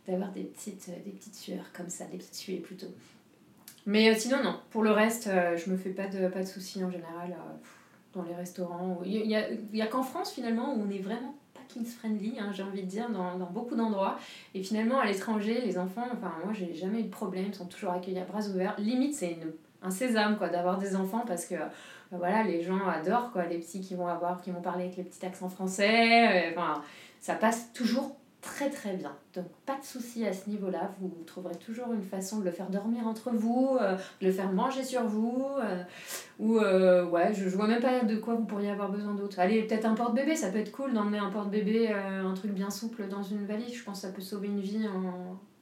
d'avoir 0.10 0.32
des 0.32 0.44
petites, 0.44 0.90
euh, 0.90 1.04
des 1.06 1.12
petites 1.12 1.36
sueurs 1.36 1.72
comme 1.74 1.90
ça, 1.90 2.06
des 2.06 2.18
petites 2.18 2.36
suées 2.36 2.58
plutôt. 2.58 2.88
Mais 3.86 4.10
euh, 4.10 4.16
sinon, 4.16 4.44
non. 4.44 4.60
Pour 4.70 4.84
le 4.84 4.92
reste, 4.92 5.28
euh, 5.28 5.58
je 5.58 5.70
me 5.72 5.78
fais 5.78 5.90
pas 5.90 6.08
de, 6.08 6.28
pas 6.28 6.42
de 6.42 6.48
soucis 6.48 6.84
en 6.84 6.92
général 6.92 7.32
euh, 7.32 7.54
dans 8.14 8.24
les 8.24 8.36
restaurants. 8.36 9.02
Il 9.06 9.26
y, 9.26 9.36
a, 9.36 9.48
y 9.74 9.82
a 9.82 9.88
qu'en 9.88 10.04
France 10.04 10.32
finalement 10.32 10.76
où 10.76 10.84
on 10.86 10.90
est 10.92 11.00
vraiment 11.00 11.36
pas 11.54 11.62
kids 11.68 11.86
friendly, 11.86 12.36
hein, 12.40 12.52
j'ai 12.54 12.62
envie 12.62 12.84
de 12.84 12.88
dire, 12.88 13.10
dans, 13.10 13.36
beaucoup 13.48 13.76
d'endroits. 13.76 14.20
Et 14.54 14.62
finalement, 14.62 15.00
à 15.00 15.06
l'étranger, 15.06 15.62
les 15.62 15.80
enfants, 15.80 16.08
enfin, 16.12 16.34
moi, 16.44 16.54
j'ai 16.54 16.74
jamais 16.76 17.00
eu 17.00 17.04
de 17.04 17.10
problème, 17.10 17.46
ils 17.48 17.56
sont 17.56 17.66
toujours 17.66 17.92
accueillis 17.92 18.20
à 18.20 18.26
bras 18.26 18.48
ouverts. 18.48 18.76
Limite, 18.78 19.16
c'est 19.16 19.38
un 19.82 19.92
sésame, 19.92 20.38
quoi, 20.38 20.50
d'avoir 20.50 20.78
des 20.78 20.96
enfants 20.96 21.24
parce 21.26 21.46
que. 21.46 21.56
voilà, 22.12 22.44
les 22.44 22.62
gens 22.62 22.88
adorent 22.88 23.32
les 23.50 23.58
petits 23.58 23.82
qui 23.82 23.96
vont 23.96 24.08
avoir, 24.08 24.42
qui 24.42 24.52
vont 24.52 24.62
parler 24.62 24.86
avec 24.86 24.98
les 24.98 25.04
petits 25.04 25.26
accents 25.26 25.50
français. 25.50 26.52
Enfin, 26.52 26.84
ça 27.20 27.34
passe 27.34 27.74
toujours 27.74 28.19
très 28.42 28.70
très 28.70 28.96
bien. 28.96 29.16
Donc 29.34 29.46
pas 29.66 29.78
de 29.78 29.84
souci 29.84 30.26
à 30.26 30.34
ce 30.34 30.50
niveau-là. 30.50 30.92
Vous 31.00 31.12
trouverez 31.26 31.56
toujours 31.56 31.92
une 31.94 32.04
façon 32.04 32.40
de 32.40 32.46
le 32.46 32.52
faire 32.52 32.70
dormir 32.70 33.08
entre 33.08 33.32
vous, 33.32 33.78
euh, 33.82 33.96
de 34.22 34.28
le 34.28 34.32
faire 34.32 34.52
manger 34.52 34.84
sur 34.84 35.04
vous. 35.04 35.48
euh, 35.62 35.84
ou 36.40 36.58
euh, 36.58 37.06
ouais, 37.06 37.34
je, 37.34 37.48
vois 37.50 37.68
même 37.68 37.82
pas 37.82 38.04
de 38.04 38.16
quoi 38.16 38.36
vous 38.36 38.46
pourriez 38.46 38.72
avoir 38.72 38.92
besoin 38.92 39.14
d'autre. 39.14 39.40
Allez, 39.40 39.64
peut-être 39.64 39.86
un 39.86 39.96
porte-bébé, 39.96 40.36
ça 40.36 40.50
peut 40.50 40.60
être 40.60 40.72
cool 40.72 40.94
d'emmener 40.94 41.20
un 41.20 41.30
porte-bébé, 41.30 41.90
un 41.90 42.34
truc 42.34 42.52
bien 42.52 42.70
souple 42.70 43.08
dans 43.08 43.24
une 43.24 43.46
valise. 43.46 43.76
Je 43.76 43.84
pense 43.84 44.02
que 44.02 44.08
ça 44.08 44.14
peut 44.14 44.22
sauver 44.22 44.48
une 44.48 44.62
vie 44.62 44.88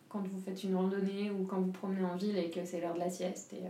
quand 0.10 0.20
vous 0.20 0.40
faites 0.40 0.64
une 0.64 0.76
randonnée 0.76 1.32
ou 1.32 1.46
quand 1.46 1.60
vous 1.60 1.72
promenez 1.72 2.06
en 2.06 2.16
ville 2.16 2.38
et 2.38 2.50
que 2.50 2.64
c'est 2.64 2.80
l'heure 2.80 2.94
de 2.94 3.00
la 3.00 3.10
sieste 3.10 3.54
et 3.54 3.64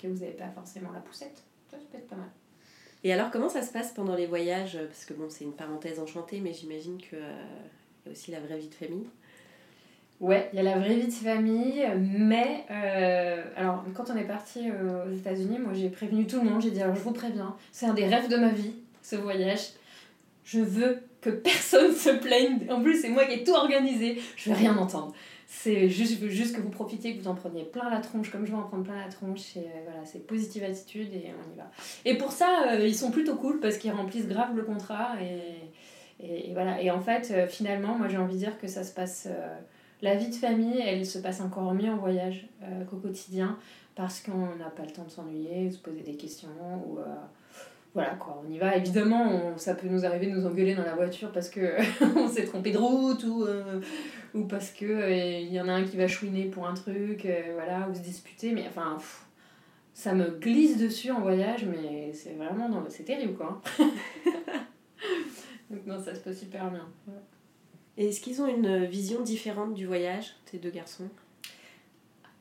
que 0.00 0.06
vous 0.06 0.20
n'avez 0.20 0.32
pas 0.32 0.48
forcément 0.48 0.92
la 0.92 1.00
poussette. 1.00 1.42
Ça, 1.70 1.78
ça 1.78 1.84
peut 1.90 1.98
être 1.98 2.08
pas 2.08 2.16
mal. 2.16 2.30
Et 3.04 3.12
alors, 3.12 3.32
comment 3.32 3.48
ça 3.48 3.62
se 3.62 3.72
passe 3.72 3.92
pendant 3.92 4.14
les 4.14 4.26
voyages? 4.26 4.78
Parce 4.86 5.04
que 5.04 5.14
bon, 5.14 5.26
c'est 5.28 5.42
une 5.42 5.54
parenthèse 5.54 5.98
enchantée, 5.98 6.40
mais 6.40 6.52
j'imagine 6.52 6.98
qu'il 6.98 7.18
y 8.06 8.08
a 8.08 8.12
aussi 8.12 8.30
la 8.30 8.40
vraie 8.40 8.58
vie 8.58 8.68
de 8.68 8.74
famille. 8.74 9.06
Ouais, 10.22 10.48
il 10.52 10.56
y 10.56 10.60
a 10.60 10.62
la 10.62 10.78
vraie 10.78 10.94
vie 10.94 11.08
de 11.08 11.12
famille, 11.12 11.84
mais 11.98 12.64
euh, 12.70 13.42
alors 13.56 13.84
quand 13.92 14.04
on 14.08 14.16
est 14.16 14.22
parti 14.22 14.70
euh, 14.70 15.04
aux 15.04 15.12
États-Unis, 15.12 15.58
moi 15.58 15.72
j'ai 15.74 15.88
prévenu 15.88 16.28
tout 16.28 16.40
le 16.40 16.48
monde, 16.48 16.62
j'ai 16.62 16.70
dit 16.70 16.80
alors 16.80 16.94
je 16.94 17.00
vous 17.00 17.10
préviens, 17.10 17.56
c'est 17.72 17.86
un 17.86 17.92
des 17.92 18.06
rêves 18.06 18.28
de 18.28 18.36
ma 18.36 18.50
vie, 18.50 18.72
ce 19.02 19.16
voyage. 19.16 19.70
Je 20.44 20.60
veux 20.60 21.02
que 21.20 21.30
personne 21.30 21.92
se 21.92 22.10
plaigne. 22.10 22.60
En 22.70 22.80
plus, 22.80 23.00
c'est 23.00 23.08
moi 23.08 23.24
qui 23.24 23.40
ai 23.40 23.44
tout 23.44 23.52
organisé. 23.52 24.20
Je 24.36 24.50
veux 24.50 24.56
rien 24.56 24.76
entendre. 24.76 25.12
c'est 25.48 25.88
juste, 25.88 26.14
je 26.14 26.18
veux 26.18 26.30
juste 26.30 26.54
que 26.54 26.60
vous 26.60 26.70
profitiez, 26.70 27.16
que 27.16 27.22
vous 27.22 27.28
en 27.28 27.34
preniez 27.34 27.64
plein 27.64 27.90
la 27.90 27.98
tronche, 27.98 28.30
comme 28.30 28.46
je 28.46 28.52
vais 28.52 28.56
en 28.56 28.62
prendre 28.62 28.84
plein 28.84 28.96
la 28.96 29.10
tronche. 29.10 29.56
Et 29.56 29.60
euh, 29.60 29.82
voilà, 29.84 30.04
c'est 30.04 30.24
positive 30.24 30.62
attitude 30.62 31.12
et 31.14 31.32
on 31.32 31.52
y 31.52 31.56
va. 31.56 31.68
Et 32.04 32.16
pour 32.16 32.30
ça, 32.30 32.76
ils 32.78 32.94
sont 32.94 33.10
plutôt 33.10 33.34
cool 33.34 33.58
parce 33.58 33.76
qu'ils 33.76 33.92
remplissent 33.92 34.28
grave 34.28 34.54
le 34.54 34.62
contrat. 34.62 35.16
Et, 35.20 35.68
et, 36.20 36.52
voilà. 36.52 36.80
Et 36.82 36.90
en 36.90 37.00
fait, 37.00 37.30
euh, 37.30 37.46
finalement, 37.46 37.96
moi 37.96 38.08
j'ai 38.08 38.16
envie 38.16 38.34
de 38.34 38.38
dire 38.38 38.58
que 38.58 38.66
ça 38.66 38.84
se 38.84 38.94
passe. 38.94 39.26
euh, 39.30 39.56
la 40.00 40.16
vie 40.16 40.30
de 40.30 40.34
famille, 40.34 40.80
elle 40.84 41.06
se 41.06 41.20
passe 41.20 41.40
encore 41.40 41.72
mieux 41.74 41.90
en 41.90 41.96
voyage 41.96 42.48
euh, 42.62 42.84
qu'au 42.84 42.96
quotidien 42.96 43.56
parce 43.94 44.20
qu'on 44.20 44.56
n'a 44.56 44.68
pas 44.68 44.82
le 44.82 44.90
temps 44.90 45.04
de 45.04 45.10
s'ennuyer, 45.10 45.68
de 45.68 45.72
se 45.72 45.78
poser 45.78 46.00
des 46.00 46.16
questions. 46.16 46.48
Ou, 46.86 46.98
voilà 47.94 48.14
quoi, 48.14 48.42
on 48.44 48.50
y 48.50 48.58
va. 48.58 48.74
Évidemment, 48.74 49.56
ça 49.58 49.74
peut 49.74 49.86
nous 49.86 50.04
arriver 50.04 50.26
de 50.26 50.32
nous 50.32 50.46
engueuler 50.46 50.74
dans 50.74 50.82
la 50.82 50.94
voiture 50.94 51.30
parce 51.30 51.50
que 51.50 51.76
on 52.16 52.26
s'est 52.26 52.46
trompé 52.46 52.72
de 52.72 52.78
route 52.78 53.22
ou, 53.24 53.46
ou 54.34 54.44
parce 54.46 54.70
que 54.70 55.12
il 55.12 55.52
y 55.52 55.60
en 55.60 55.68
a 55.68 55.72
un 55.72 55.84
qui 55.84 55.98
va 55.98 56.08
chouiner 56.08 56.46
pour 56.46 56.66
un 56.66 56.74
truc, 56.74 57.28
voilà, 57.52 57.86
ou 57.88 57.94
se 57.94 58.00
disputer. 58.00 58.52
Mais 58.52 58.64
enfin, 58.66 58.96
ça 59.94 60.14
me 60.14 60.30
glisse 60.30 60.78
dessus 60.78 61.10
en 61.10 61.20
voyage, 61.20 61.64
mais 61.64 62.12
c'est 62.12 62.32
vraiment 62.32 62.82
c'est 62.88 63.04
terrible 63.04 63.34
quoi. 63.34 63.60
Donc 65.72 65.80
non, 65.86 65.98
ça 65.98 66.14
se 66.14 66.20
passe 66.20 66.38
super 66.38 66.70
bien. 66.70 66.86
Ouais. 67.08 67.14
Et 67.98 68.08
est-ce 68.08 68.20
qu'ils 68.20 68.40
ont 68.40 68.46
une 68.46 68.84
vision 68.86 69.20
différente 69.22 69.74
du 69.74 69.86
voyage, 69.86 70.34
ces 70.46 70.58
deux 70.58 70.70
garçons? 70.70 71.08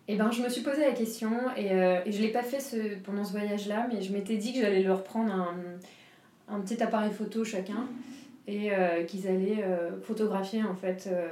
Eh 0.07 0.15
ben, 0.15 0.31
je 0.31 0.41
me 0.41 0.49
suis 0.49 0.61
posé 0.61 0.81
la 0.81 0.91
question 0.91 1.31
et, 1.55 1.71
euh, 1.71 2.01
et 2.05 2.11
je 2.11 2.17
ne 2.17 2.23
l'ai 2.23 2.31
pas 2.31 2.43
fait 2.43 2.59
ce, 2.59 2.95
pendant 3.03 3.23
ce 3.23 3.31
voyage-là, 3.31 3.87
mais 3.91 4.01
je 4.01 4.11
m'étais 4.11 4.35
dit 4.37 4.53
que 4.53 4.59
j'allais 4.59 4.83
leur 4.83 5.03
prendre 5.03 5.31
un, 5.31 5.55
un 6.49 6.59
petit 6.59 6.81
appareil 6.83 7.11
photo 7.11 7.43
chacun 7.45 7.87
et 8.47 8.73
euh, 8.73 9.03
qu'ils 9.03 9.27
allaient 9.27 9.63
euh, 9.63 10.01
photographier 10.01 10.63
en 10.63 10.75
fait. 10.75 11.07
euh, 11.11 11.27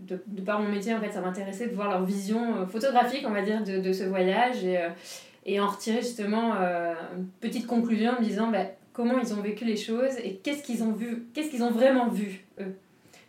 de, 0.00 0.20
de 0.26 0.42
par 0.42 0.60
mon 0.60 0.68
métier, 0.68 0.92
en 0.92 1.00
fait, 1.00 1.12
ça 1.12 1.20
m'intéressait 1.20 1.68
de 1.68 1.74
voir 1.74 1.88
leur 1.88 2.04
vision 2.04 2.56
euh, 2.56 2.66
photographique, 2.66 3.24
on 3.26 3.30
va 3.30 3.42
dire, 3.42 3.62
de, 3.62 3.78
de 3.78 3.92
ce 3.92 4.02
voyage 4.02 4.64
et, 4.64 4.78
euh, 4.78 4.88
et 5.46 5.60
en 5.60 5.68
retirer 5.68 6.02
justement 6.02 6.54
euh, 6.56 6.92
une 7.16 7.26
petite 7.40 7.66
conclusion 7.68 8.10
en 8.12 8.20
me 8.20 8.24
disant 8.24 8.50
bah, 8.50 8.66
comment 8.92 9.18
ils 9.18 9.32
ont 9.34 9.40
vécu 9.40 9.64
les 9.64 9.76
choses 9.76 10.16
et 10.22 10.36
qu'est-ce 10.36 10.62
qu'ils 10.62 10.82
ont 10.82 10.92
vu, 10.92 11.26
qu'est-ce 11.34 11.50
qu'ils 11.50 11.62
ont 11.62 11.70
vraiment 11.70 12.08
vu, 12.08 12.44
eux. 12.60 12.74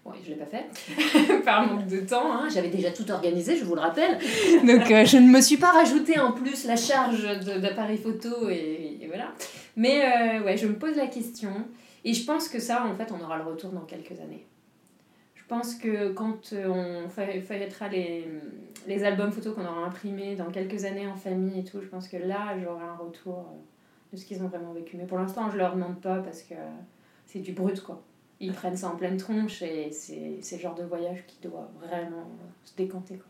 Bon, 0.03 0.11
je 0.21 0.31
ne 0.31 0.35
l'ai 0.35 0.41
pas 0.41 0.45
fait, 0.45 1.39
par 1.45 1.65
manque 1.65 1.87
de 1.87 2.01
temps, 2.01 2.33
hein. 2.33 2.49
j'avais 2.53 2.67
déjà 2.67 2.91
tout 2.91 3.09
organisé, 3.09 3.55
je 3.55 3.63
vous 3.63 3.73
le 3.75 3.79
rappelle. 3.79 4.17
Donc 4.67 4.91
euh, 4.91 5.05
je 5.05 5.15
ne 5.17 5.29
me 5.29 5.39
suis 5.39 5.55
pas 5.55 5.71
rajouté 5.71 6.19
en 6.19 6.33
plus 6.33 6.65
la 6.65 6.75
charge 6.75 7.23
d'appareil 7.61 7.97
photo 7.97 8.49
et, 8.49 8.99
voilà. 9.07 9.31
Mais 9.77 10.01
euh, 10.03 10.43
ouais, 10.43 10.57
je 10.57 10.67
me 10.67 10.73
pose 10.73 10.97
la 10.97 11.07
question 11.07 11.51
et 12.03 12.13
je 12.13 12.25
pense 12.25 12.49
que 12.49 12.59
ça, 12.59 12.85
en 12.85 12.93
fait, 12.95 13.13
on 13.17 13.23
aura 13.23 13.37
le 13.37 13.45
retour 13.45 13.71
dans 13.71 13.85
quelques 13.85 14.19
années. 14.19 14.45
Je 15.35 15.43
pense 15.47 15.75
que 15.75 16.11
quand 16.11 16.51
euh, 16.51 16.67
on 16.67 17.09
feuille- 17.09 17.41
feuillettera 17.41 17.87
les, 17.87 18.27
les 18.87 19.03
albums 19.05 19.31
photos 19.31 19.55
qu'on 19.55 19.65
aura 19.65 19.85
imprimés 19.85 20.35
dans 20.35 20.51
quelques 20.51 20.83
années 20.83 21.07
en 21.07 21.15
famille 21.15 21.59
et 21.59 21.63
tout, 21.63 21.79
je 21.81 21.87
pense 21.87 22.09
que 22.09 22.17
là, 22.17 22.57
j'aurai 22.61 22.83
un 22.83 22.95
retour 22.95 23.53
de 24.13 24.17
ce 24.17 24.25
qu'ils 24.25 24.41
ont 24.43 24.47
vraiment 24.47 24.71
vécu. 24.73 24.95
Mais 24.95 25.05
pour 25.05 25.17
l'instant, 25.17 25.49
je 25.49 25.57
leur 25.57 25.73
demande 25.73 25.99
pas 25.99 26.19
parce 26.19 26.43
que 26.43 26.53
c'est 27.25 27.39
du 27.39 27.51
brut, 27.51 27.81
quoi. 27.81 28.01
Ils 28.39 28.53
prennent 28.53 28.77
ça 28.77 28.89
en 28.89 28.95
pleine 28.95 29.17
tronche 29.17 29.61
et 29.61 29.91
c'est 29.91 30.55
le 30.55 30.61
genre 30.61 30.75
de 30.75 30.83
voyage 30.83 31.23
qui 31.27 31.37
doit 31.41 31.69
vraiment 31.81 32.21
euh, 32.21 32.45
se 32.63 32.75
décanter, 32.75 33.15
quoi. 33.15 33.27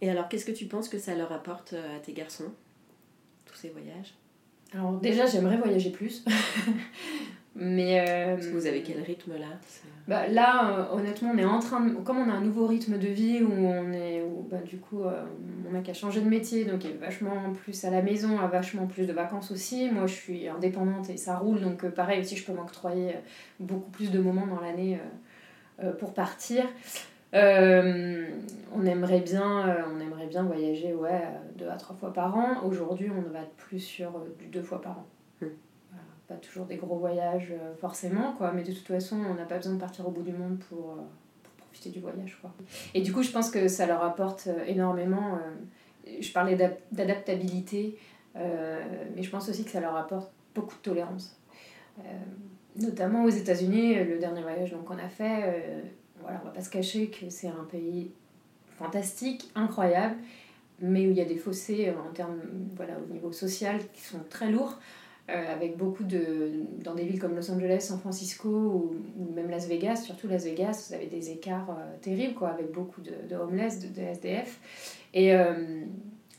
Et 0.00 0.10
alors, 0.10 0.28
qu'est-ce 0.28 0.44
que 0.44 0.52
tu 0.52 0.66
penses 0.66 0.88
que 0.88 0.98
ça 0.98 1.14
leur 1.14 1.32
apporte 1.32 1.72
euh, 1.72 1.96
à 1.96 2.00
tes 2.00 2.12
garçons, 2.12 2.52
tous 3.46 3.54
ces 3.54 3.68
voyages? 3.70 4.14
Alors 4.72 4.92
déjà, 4.92 5.26
j'aimerais 5.26 5.56
voyager 5.56 5.90
plus. 5.90 6.24
Mais 7.60 8.00
euh, 8.08 8.34
Parce 8.36 8.46
que 8.46 8.52
vous 8.52 8.66
avez 8.66 8.82
quel 8.82 9.02
rythme 9.02 9.32
là? 9.32 9.46
Bah, 10.06 10.28
là, 10.28 10.70
euh, 10.70 10.96
honnêtement, 10.96 11.32
on 11.34 11.38
est 11.38 11.44
en 11.44 11.58
train 11.58 11.80
de... 11.80 11.92
Comme 11.92 12.18
on 12.18 12.30
a 12.30 12.32
un 12.32 12.40
nouveau 12.40 12.68
rythme 12.68 12.98
de 12.98 13.08
vie 13.08 13.42
où 13.42 13.52
on 13.52 13.92
est... 13.92 14.22
Où, 14.22 14.46
bah, 14.48 14.58
du 14.64 14.78
coup, 14.78 15.02
euh, 15.02 15.24
mon 15.64 15.70
mec 15.70 15.88
a 15.88 15.92
changé 15.92 16.20
de 16.20 16.28
métier, 16.28 16.64
donc 16.64 16.84
il 16.84 16.90
est 16.92 16.94
vachement 16.94 17.52
plus 17.64 17.84
à 17.84 17.90
la 17.90 18.00
maison, 18.00 18.38
a 18.38 18.46
vachement 18.46 18.86
plus 18.86 19.06
de 19.06 19.12
vacances 19.12 19.50
aussi. 19.50 19.90
Moi, 19.90 20.06
je 20.06 20.14
suis 20.14 20.48
indépendante 20.48 21.10
et 21.10 21.16
ça 21.16 21.36
roule, 21.36 21.60
donc 21.60 21.84
euh, 21.84 21.90
pareil 21.90 22.20
aussi, 22.20 22.36
je 22.36 22.46
peux 22.46 22.52
m'octroyer 22.52 23.08
euh, 23.08 23.20
beaucoup 23.58 23.90
plus 23.90 24.12
de 24.12 24.20
moments 24.20 24.46
dans 24.46 24.60
l'année 24.60 25.00
euh, 25.80 25.88
euh, 25.88 25.92
pour 25.92 26.14
partir. 26.14 26.64
Euh, 27.34 28.24
on 28.74 28.86
aimerait 28.86 29.20
bien 29.20 29.68
euh, 29.68 29.82
on 29.94 30.00
aimerait 30.00 30.28
bien 30.28 30.44
voyager 30.44 30.94
ouais 30.94 31.10
euh, 31.10 31.58
deux 31.58 31.68
à 31.68 31.76
trois 31.76 31.94
fois 31.94 32.10
par 32.10 32.34
an 32.34 32.64
aujourd'hui 32.64 33.10
on 33.10 33.30
va 33.30 33.40
être 33.40 33.54
plus 33.58 33.80
sur 33.80 34.16
euh, 34.16 34.34
du 34.38 34.46
deux 34.46 34.62
fois 34.62 34.80
par 34.80 34.92
an 34.92 35.06
Hmm. 35.40 35.46
Pas 36.28 36.34
toujours 36.36 36.66
des 36.66 36.76
gros 36.76 36.96
voyages 36.98 37.52
euh, 37.52 37.74
forcément 37.76 38.34
quoi. 38.36 38.52
Mais 38.52 38.62
de 38.62 38.72
toute 38.72 38.86
façon 38.86 39.16
on 39.16 39.34
n'a 39.34 39.44
pas 39.44 39.56
besoin 39.56 39.74
de 39.74 39.80
partir 39.80 40.06
au 40.06 40.10
bout 40.10 40.22
du 40.22 40.32
monde 40.32 40.58
pour, 40.68 40.90
euh, 40.90 41.02
pour 41.42 41.52
profiter 41.66 41.90
du 41.90 42.00
voyage 42.00 42.38
quoi. 42.40 42.52
Et 42.94 43.00
du 43.00 43.12
coup 43.12 43.22
je 43.22 43.30
pense 43.30 43.50
que 43.50 43.66
ça 43.68 43.86
leur 43.86 44.02
apporte 44.04 44.46
euh, 44.48 44.64
énormément 44.66 45.38
je 46.20 46.32
parlais 46.32 46.56
d'ap- 46.56 46.80
d'adaptabilité 46.92 47.98
mais 48.34 49.22
je 49.22 49.30
pense 49.30 49.48
aussi 49.48 49.64
que 49.64 49.70
ça 49.70 49.80
leur 49.80 49.96
apporte 49.96 50.30
beaucoup 50.54 50.74
de 50.76 50.80
tolérance. 50.82 51.36
Notamment 52.76 53.24
aux 53.24 53.30
États-Unis 53.30 53.94
le 54.04 54.18
dernier 54.18 54.42
voyage 54.42 54.74
qu'on 54.86 54.98
a 54.98 55.08
fait 55.08 55.82
voilà, 56.20 56.40
on 56.42 56.46
va 56.46 56.52
pas 56.52 56.60
se 56.62 56.70
cacher 56.70 57.08
que 57.10 57.28
c'est 57.30 57.48
un 57.48 57.64
pays 57.70 58.10
fantastique, 58.78 59.50
incroyable, 59.54 60.16
mais 60.80 61.06
où 61.06 61.10
il 61.10 61.16
y 61.16 61.20
a 61.20 61.24
des 61.24 61.36
fossés 61.36 61.92
en 61.92 62.12
termes, 62.12 62.38
voilà, 62.76 62.94
au 62.98 63.12
niveau 63.12 63.32
social 63.32 63.78
qui 63.92 64.00
sont 64.02 64.20
très 64.30 64.50
lourds, 64.50 64.78
euh, 65.30 65.54
avec 65.54 65.76
beaucoup 65.76 66.04
de. 66.04 66.64
dans 66.82 66.94
des 66.94 67.04
villes 67.04 67.20
comme 67.20 67.36
Los 67.36 67.50
Angeles, 67.50 67.80
San 67.80 67.98
Francisco 67.98 68.48
ou, 68.48 68.94
même 69.34 69.50
Las 69.50 69.68
Vegas, 69.68 69.96
surtout 69.96 70.26
Las 70.26 70.44
Vegas, 70.44 70.86
vous 70.88 70.94
avez 70.94 71.04
des 71.06 71.30
écarts 71.30 71.68
euh, 71.70 71.96
terribles, 72.00 72.32
quoi, 72.32 72.48
avec 72.48 72.72
beaucoup 72.72 73.02
de, 73.02 73.12
de 73.28 73.36
homeless, 73.36 73.80
de, 73.80 74.00
SDF. 74.00 74.58
Et. 75.12 75.34
euh, 75.34 75.82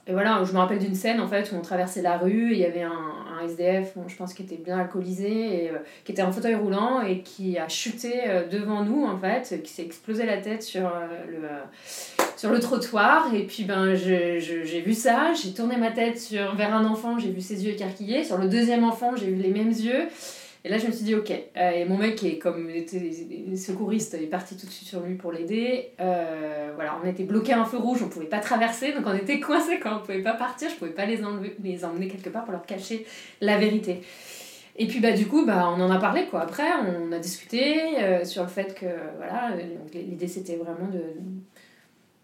et 0.08 0.12
voilà, 0.12 0.44
je 0.44 0.52
me 0.54 0.58
rappelle 0.58 0.80
d'une 0.80 0.96
scène 0.96 1.20
en 1.20 1.28
fait 1.28 1.52
où 1.52 1.56
on 1.56 1.62
traversait 1.62 2.02
la 2.02 2.18
rue 2.18 2.52
et 2.52 2.56
il 2.56 2.60
y 2.62 2.66
avait 2.66 2.82
un, 2.82 3.46
SDF, 3.46 3.94
je 4.08 4.16
pense 4.16 4.34
qui 4.34 4.42
était 4.42 4.58
bien 4.58 4.80
alcoolisé 4.80 5.66
et 5.66 5.72
qui 6.04 6.14
était 6.14 6.24
en 6.24 6.32
fauteuil 6.32 6.56
roulant 6.56 7.04
et 7.04 7.20
qui 7.20 7.60
a 7.60 7.68
chuté 7.68 8.24
devant 8.52 8.84
nous 8.84 9.06
en 9.06 9.20
fait, 9.20 9.62
qui 9.62 9.72
s'est 9.72 9.84
explosé 9.84 10.26
la 10.26 10.38
tête 10.38 10.64
sur 10.64 10.92
le, 11.30 11.48
sur 12.40 12.52
le 12.52 12.62
trottoir 12.62 13.34
et 13.34 13.44
puis 13.44 13.66
ben 13.66 13.96
j'ai 13.96 14.82
vu 14.86 14.94
ça, 14.94 15.34
j'ai 15.34 15.52
tourné 15.52 15.76
ma 15.76 15.92
tête 15.92 16.18
sur, 16.18 16.56
vers 16.56 16.74
un 16.74 16.86
enfant, 16.86 17.20
j'ai 17.20 17.32
vu 17.32 17.42
ses 17.42 17.66
yeux 17.66 17.74
écarquillés, 17.74 18.24
sur 18.24 18.38
le 18.38 18.48
deuxième 18.48 18.86
enfant 18.86 19.14
j'ai 19.18 19.26
vu 19.26 19.36
les 19.36 19.50
mêmes 19.50 19.72
yeux. 19.72 20.08
Et 20.64 20.70
là 20.70 20.78
je 20.78 20.88
me 20.88 20.92
suis 20.94 21.04
dit 21.04 21.16
ok, 21.16 21.32
Euh, 21.32 21.72
et 21.72 21.84
mon 21.84 21.98
mec 21.98 22.16
qui 22.16 22.28
est 22.30 22.38
comme 22.38 22.70
était 22.70 23.12
secouriste 23.58 24.14
est 24.14 24.32
parti 24.38 24.56
tout 24.56 24.68
de 24.68 24.72
suite 24.72 24.88
sur 24.88 25.02
lui 25.02 25.16
pour 25.16 25.34
l'aider, 25.34 25.92
Euh, 26.00 26.72
voilà 26.76 26.98
on 27.04 27.06
était 27.06 27.24
bloqué 27.24 27.52
à 27.52 27.60
un 27.60 27.66
feu 27.66 27.78
rouge, 27.78 28.02
on 28.04 28.08
pouvait 28.08 28.26
pas 28.28 28.40
traverser 28.40 28.94
donc 28.94 29.04
on 29.06 29.16
était 29.16 29.42
coincés 29.42 29.78
quand 29.84 29.98
on 29.98 30.00
pouvait 30.00 30.22
pas 30.22 30.34
partir, 30.34 30.70
je 30.70 30.76
pouvais 30.76 30.92
pas 30.92 31.06
les, 31.06 31.22
enlever, 31.26 31.58
les 31.62 31.84
emmener 31.84 32.08
quelque 32.08 32.30
part 32.30 32.46
pour 32.46 32.54
leur 32.54 32.66
cacher 32.66 33.06
la 33.42 33.58
vérité. 33.58 34.02
Et 34.78 34.88
puis 34.88 35.02
bah 35.02 35.12
du 35.12 35.28
coup 35.28 35.46
bah 35.46 35.68
on 35.76 35.82
en 35.82 35.92
a 35.92 36.00
parlé 36.00 36.26
quoi. 36.28 36.40
Après 36.44 36.70
on 36.88 37.12
a 37.12 37.20
discuté 37.20 37.62
euh, 37.98 38.24
sur 38.24 38.44
le 38.44 38.50
fait 38.50 38.74
que 38.80 38.86
voilà 39.18 39.42
l'idée 39.94 40.30
c'était 40.30 40.56
vraiment 40.56 40.88
de 40.90 41.04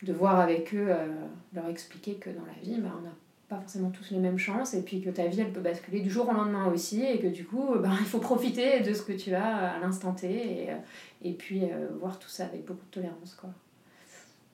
de 0.03 0.13
voir 0.13 0.39
avec 0.39 0.73
eux 0.73 0.88
euh, 0.89 1.08
leur 1.53 1.67
expliquer 1.67 2.15
que 2.15 2.29
dans 2.29 2.45
la 2.45 2.53
vie 2.62 2.79
bah, 2.81 2.91
on 2.97 3.01
n'a 3.01 3.13
pas 3.47 3.60
forcément 3.60 3.91
tous 3.91 4.12
les 4.12 4.19
mêmes 4.19 4.38
chances 4.38 4.73
et 4.73 4.81
puis 4.81 5.01
que 5.01 5.10
ta 5.10 5.27
vie 5.27 5.41
elle 5.41 5.53
peut 5.53 5.62
basculer 5.62 6.01
du 6.01 6.10
jour 6.10 6.27
au 6.29 6.34
lendemain 6.34 6.71
aussi 6.71 7.03
et 7.03 7.19
que 7.19 7.27
du 7.27 7.45
coup 7.45 7.75
bah, 7.79 7.91
il 7.99 8.05
faut 8.05 8.19
profiter 8.19 8.81
de 8.81 8.93
ce 8.93 9.01
que 9.01 9.13
tu 9.13 9.34
as 9.34 9.73
à 9.73 9.79
l'instant 9.79 10.13
T 10.13 10.27
et, 10.27 10.71
euh, 10.71 10.75
et 11.23 11.34
puis 11.34 11.63
euh, 11.63 11.88
voir 11.99 12.19
tout 12.19 12.29
ça 12.29 12.45
avec 12.45 12.65
beaucoup 12.65 12.86
de 12.86 12.91
tolérance 12.91 13.36
quoi. 13.36 13.49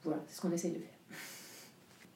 Voilà, 0.03 0.19
c'est 0.27 0.37
ce 0.37 0.41
qu'on 0.41 0.51
essaye 0.51 0.71
de 0.71 0.79
faire. 0.79 1.17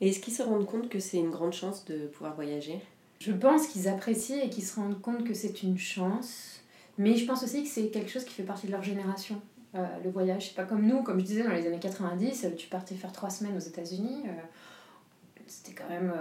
Et 0.01 0.09
est-ce 0.09 0.19
qu'ils 0.19 0.33
se 0.33 0.41
rendent 0.41 0.65
compte 0.65 0.89
que 0.89 0.99
c'est 0.99 1.17
une 1.17 1.29
grande 1.29 1.53
chance 1.53 1.85
de 1.85 2.07
pouvoir 2.07 2.35
voyager? 2.35 2.81
Je 3.19 3.31
pense 3.31 3.67
qu'ils 3.67 3.87
apprécient 3.87 4.43
et 4.43 4.49
qu'ils 4.49 4.65
se 4.65 4.75
rendent 4.75 4.99
compte 5.01 5.23
que 5.23 5.33
c'est 5.33 5.63
une 5.63 5.77
chance, 5.77 6.61
mais 6.97 7.15
je 7.15 7.25
pense 7.25 7.43
aussi 7.43 7.63
que 7.63 7.69
c'est 7.69 7.87
quelque 7.87 8.09
chose 8.09 8.25
qui 8.25 8.33
fait 8.33 8.43
partie 8.43 8.67
de 8.67 8.71
leur 8.71 8.83
génération. 8.83 9.41
Euh, 9.75 9.85
le 10.03 10.09
voyage, 10.09 10.47
c'est 10.47 10.55
pas 10.55 10.63
comme 10.63 10.85
nous, 10.85 11.03
comme 11.03 11.19
je 11.19 11.25
disais 11.25 11.43
dans 11.43 11.51
les 11.51 11.67
années 11.67 11.79
90, 11.79 12.45
euh, 12.45 12.49
tu 12.55 12.67
partais 12.67 12.95
faire 12.95 13.11
trois 13.11 13.29
semaines 13.29 13.57
aux 13.57 13.59
États-Unis. 13.59 14.23
euh, 14.27 14.31
c'était 15.47 15.73
quand 15.73 15.87
même. 15.87 16.11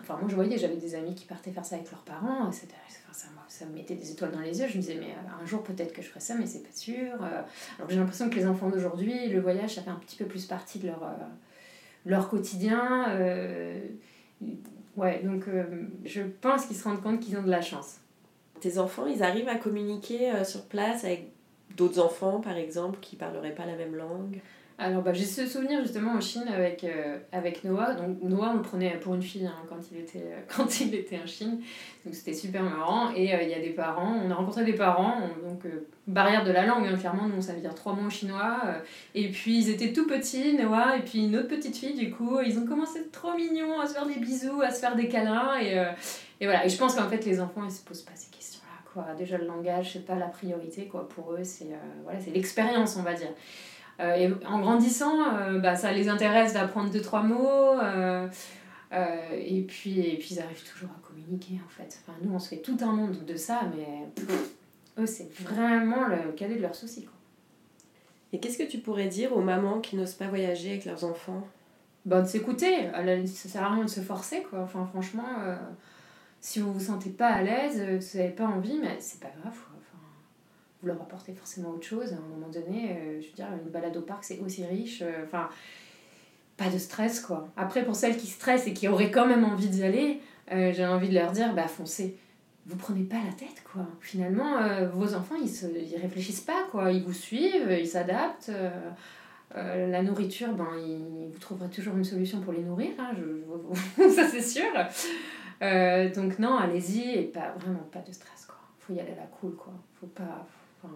Enfin, 0.00 0.18
moi 0.18 0.28
je 0.28 0.36
voyais, 0.36 0.56
j'avais 0.56 0.76
des 0.76 0.94
amis 0.94 1.12
qui 1.16 1.24
partaient 1.24 1.50
faire 1.50 1.64
ça 1.64 1.74
avec 1.74 1.90
leurs 1.90 2.02
parents. 2.02 2.52
C'était, 2.52 2.76
enfin, 2.86 3.12
ça, 3.12 3.26
ça 3.48 3.66
me 3.66 3.74
mettait 3.74 3.96
des 3.96 4.12
étoiles 4.12 4.30
dans 4.30 4.38
les 4.38 4.60
yeux. 4.60 4.68
Je 4.68 4.76
me 4.76 4.82
disais, 4.82 4.94
mais 4.94 5.16
un 5.42 5.44
jour 5.44 5.64
peut-être 5.64 5.92
que 5.92 6.00
je 6.00 6.06
ferai 6.06 6.20
ça, 6.20 6.36
mais 6.36 6.46
c'est 6.46 6.62
pas 6.62 6.72
sûr. 6.72 7.14
Alors 7.20 7.90
j'ai 7.90 7.96
l'impression 7.96 8.30
que 8.30 8.36
les 8.36 8.46
enfants 8.46 8.68
d'aujourd'hui, 8.68 9.30
le 9.30 9.40
voyage, 9.40 9.74
ça 9.74 9.82
fait 9.82 9.90
un 9.90 9.96
petit 9.96 10.16
peu 10.16 10.26
plus 10.26 10.46
partie 10.46 10.78
de 10.78 10.86
leur, 10.86 11.12
leur 12.06 12.28
quotidien. 12.28 13.06
ouais, 14.96 15.22
donc 15.24 15.46
je 16.04 16.22
pense 16.40 16.66
qu'ils 16.66 16.76
se 16.76 16.84
rendent 16.84 17.02
compte 17.02 17.18
qu'ils 17.18 17.36
ont 17.36 17.42
de 17.42 17.50
la 17.50 17.62
chance. 17.62 17.96
Tes 18.60 18.78
enfants, 18.78 19.06
ils 19.06 19.24
arrivent 19.24 19.48
à 19.48 19.56
communiquer 19.56 20.44
sur 20.44 20.66
place 20.66 21.02
avec 21.04 21.32
d'autres 21.76 22.00
enfants, 22.00 22.40
par 22.40 22.56
exemple, 22.56 22.98
qui 23.00 23.16
parleraient 23.16 23.54
pas 23.54 23.66
la 23.66 23.76
même 23.76 23.94
langue? 23.94 24.40
Alors, 24.80 25.02
bah, 25.02 25.12
j'ai 25.12 25.24
ce 25.24 25.44
souvenir 25.44 25.82
justement 25.82 26.12
en 26.12 26.20
Chine 26.20 26.44
avec, 26.54 26.84
euh, 26.84 27.18
avec 27.32 27.64
Noah. 27.64 27.94
Donc, 27.94 28.22
Noah, 28.22 28.50
on 28.52 28.58
le 28.58 28.62
prenait 28.62 28.90
pour 29.00 29.12
une 29.16 29.22
fille 29.22 29.44
hein, 29.44 29.56
quand, 29.68 29.78
il 29.90 29.98
était, 29.98 30.22
euh, 30.22 30.40
quand 30.56 30.80
il 30.80 30.94
était 30.94 31.18
en 31.18 31.26
Chine. 31.26 31.60
Donc, 32.04 32.14
c'était 32.14 32.32
super 32.32 32.62
marrant. 32.62 33.10
Et 33.12 33.34
euh, 33.34 33.42
il 33.42 33.48
y 33.48 33.54
a 33.54 33.58
des 33.58 33.70
parents, 33.70 34.14
on 34.24 34.30
a 34.30 34.34
rencontré 34.36 34.64
des 34.64 34.74
parents, 34.74 35.16
on- 35.20 35.48
donc 35.48 35.62
barrière 36.06 36.44
de 36.44 36.52
la 36.52 36.64
langue, 36.64 36.86
hein, 36.86 36.96
clairement, 36.96 37.26
nous 37.26 37.34
on 37.38 37.40
savait 37.42 37.60
dire 37.60 37.74
trois 37.74 37.92
mots 37.92 38.06
en 38.06 38.10
chinois. 38.10 38.60
et 39.16 39.28
puis, 39.30 39.58
ils 39.58 39.68
étaient 39.68 39.92
tout 39.92 40.06
petits, 40.06 40.54
Noah, 40.56 40.96
et 40.96 41.00
puis 41.02 41.24
une 41.26 41.34
autre 41.36 41.48
petite 41.48 41.76
fille, 41.76 41.94
du 41.94 42.12
coup, 42.12 42.38
ils 42.46 42.56
ont 42.56 42.64
commencé 42.64 43.08
trop 43.10 43.34
mignons, 43.34 43.80
à 43.80 43.86
se 43.88 43.94
faire 43.94 44.06
des 44.06 44.14
bisous, 44.20 44.62
à 44.62 44.70
se 44.70 44.78
faire 44.78 44.94
des 44.94 45.08
câlins. 45.08 45.58
Et, 45.60 45.72
et 46.40 46.44
voilà. 46.46 46.64
Et 46.64 46.68
je 46.68 46.78
pense 46.78 46.94
qu'en 46.94 47.08
fait, 47.08 47.24
les 47.26 47.40
enfants, 47.40 47.64
ils 47.64 47.72
se 47.72 47.82
posent 47.82 48.02
pas 48.02 48.12
ces 48.14 48.30
questions-là, 48.30 48.57
quoi. 48.92 49.06
Déjà, 49.16 49.38
le 49.38 49.46
langage, 49.46 49.92
c'est 49.92 50.04
pas 50.04 50.14
la 50.14 50.26
priorité, 50.26 50.86
quoi. 50.86 51.08
Pour 51.08 51.32
eux, 51.32 51.44
c'est 51.44 51.72
euh, 51.72 51.76
voilà, 52.04 52.20
c'est 52.20 52.30
l'expérience, 52.30 52.96
on 52.96 53.02
va 53.02 53.14
dire. 53.14 53.30
Euh, 54.00 54.14
et 54.14 54.46
en 54.46 54.60
grandissant, 54.60 55.34
euh, 55.34 55.58
bah, 55.58 55.74
ça 55.74 55.92
les 55.92 56.08
intéresse 56.08 56.54
d'apprendre 56.54 56.90
deux, 56.90 57.00
trois 57.00 57.22
mots. 57.22 57.80
et, 58.92 59.62
puis, 59.62 60.00
et 60.00 60.16
puis 60.16 60.28
ils 60.34 60.40
arrivent 60.40 60.64
toujours 60.64 60.90
à 60.90 61.06
communiquer 61.06 61.60
en 61.64 61.68
fait. 61.68 62.00
Enfin, 62.02 62.16
nous 62.22 62.32
on 62.34 62.38
se 62.38 62.48
fait 62.48 62.62
tout 62.62 62.76
un 62.80 62.92
monde 62.92 63.24
de 63.26 63.36
ça, 63.36 63.62
mais 63.76 64.06
pff, 64.14 64.54
eux 64.98 65.06
c'est 65.06 65.30
vraiment 65.42 66.06
le 66.06 66.32
cadet 66.32 66.56
de 66.56 66.62
leurs 66.62 66.74
soucis. 66.74 67.04
Quoi. 67.04 67.14
Et 68.32 68.40
qu'est-ce 68.40 68.58
que 68.58 68.68
tu 68.68 68.78
pourrais 68.78 69.08
dire 69.08 69.36
aux 69.36 69.42
mamans 69.42 69.80
qui 69.80 69.96
n'osent 69.96 70.14
pas 70.14 70.28
voyager 70.28 70.70
avec 70.70 70.84
leurs 70.84 71.04
enfants? 71.04 71.46
Bah, 72.04 72.22
de 72.22 72.26
s'écouter, 72.26 72.88
ça 73.26 73.48
sert 73.48 73.62
à 73.62 73.74
rien 73.74 73.84
de 73.84 73.90
se 73.90 74.00
forcer 74.00 74.42
quoi. 74.42 74.60
Enfin, 74.60 74.86
franchement, 74.86 75.28
euh, 75.42 75.56
si 76.40 76.60
vous 76.60 76.72
vous 76.72 76.80
sentez 76.80 77.10
pas 77.10 77.28
à 77.28 77.42
l'aise, 77.42 77.78
euh, 77.80 78.00
si 78.00 78.16
vous 78.16 78.22
n'avez 78.22 78.34
pas 78.34 78.46
envie, 78.46 78.78
mais 78.80 78.96
c'est 79.00 79.20
pas 79.20 79.30
grave. 79.40 79.54
vous 80.80 80.86
leur 80.88 81.00
apportez 81.02 81.32
forcément 81.32 81.70
autre 81.70 81.86
chose 81.86 82.12
à 82.12 82.16
un 82.16 82.28
moment 82.28 82.48
donné. 82.48 82.92
euh, 82.96 83.20
je 83.20 83.26
veux 83.26 83.32
dire, 83.34 83.48
une 83.64 83.70
balade 83.70 83.96
au 83.96 84.02
parc 84.02 84.24
c'est 84.24 84.38
aussi 84.40 84.64
riche. 84.64 85.02
euh, 85.02 85.24
Enfin, 85.24 85.48
pas 86.56 86.68
de 86.70 86.78
stress 86.78 87.20
quoi. 87.20 87.48
Après, 87.56 87.84
pour 87.84 87.94
celles 87.96 88.16
qui 88.16 88.26
stressent 88.26 88.66
et 88.66 88.72
qui 88.72 88.88
auraient 88.88 89.10
quand 89.10 89.26
même 89.26 89.44
envie 89.44 89.68
d'y 89.68 89.82
aller, 89.84 90.20
j'ai 90.50 90.86
envie 90.86 91.08
de 91.08 91.14
leur 91.14 91.30
dire 91.32 91.54
bah 91.54 91.68
foncez. 91.68 92.16
Vous 92.66 92.76
prenez 92.76 93.04
pas 93.04 93.16
la 93.24 93.32
tête 93.32 93.62
quoi. 93.72 93.82
Finalement, 94.00 94.56
vos 94.92 95.14
enfants 95.14 95.36
ils, 95.40 95.48
se, 95.48 95.66
ils 95.66 95.96
réfléchissent 96.00 96.40
pas 96.40 96.64
quoi. 96.72 96.90
Ils 96.90 97.04
vous 97.04 97.12
suivent, 97.12 97.70
ils 97.70 97.86
s'adaptent. 97.86 98.50
la 99.54 100.02
nourriture, 100.02 100.52
ben, 100.52 100.66
vous 101.32 101.38
trouverez 101.38 101.70
toujours 101.70 101.96
une 101.96 102.04
solution 102.04 102.40
pour 102.40 102.52
les 102.52 102.62
nourrir, 102.62 102.90
hein, 102.98 103.12
ça 104.10 104.26
c'est 104.28 104.42
sûr. 104.42 104.64
Euh, 105.62 106.12
donc 106.12 106.38
non, 106.38 106.56
allez-y 106.56 107.18
et 107.18 107.22
pas, 107.24 107.54
vraiment 107.58 107.86
pas 107.90 108.00
de 108.00 108.12
stress 108.12 108.46
quoi. 108.46 108.56
Faut 108.80 108.92
y 108.92 109.00
aller 109.00 109.12
à 109.12 109.16
la 109.16 109.26
cool 109.26 109.54
quoi. 109.54 109.72
Faut 110.00 110.06
pas, 110.06 110.46
enfin, 110.82 110.94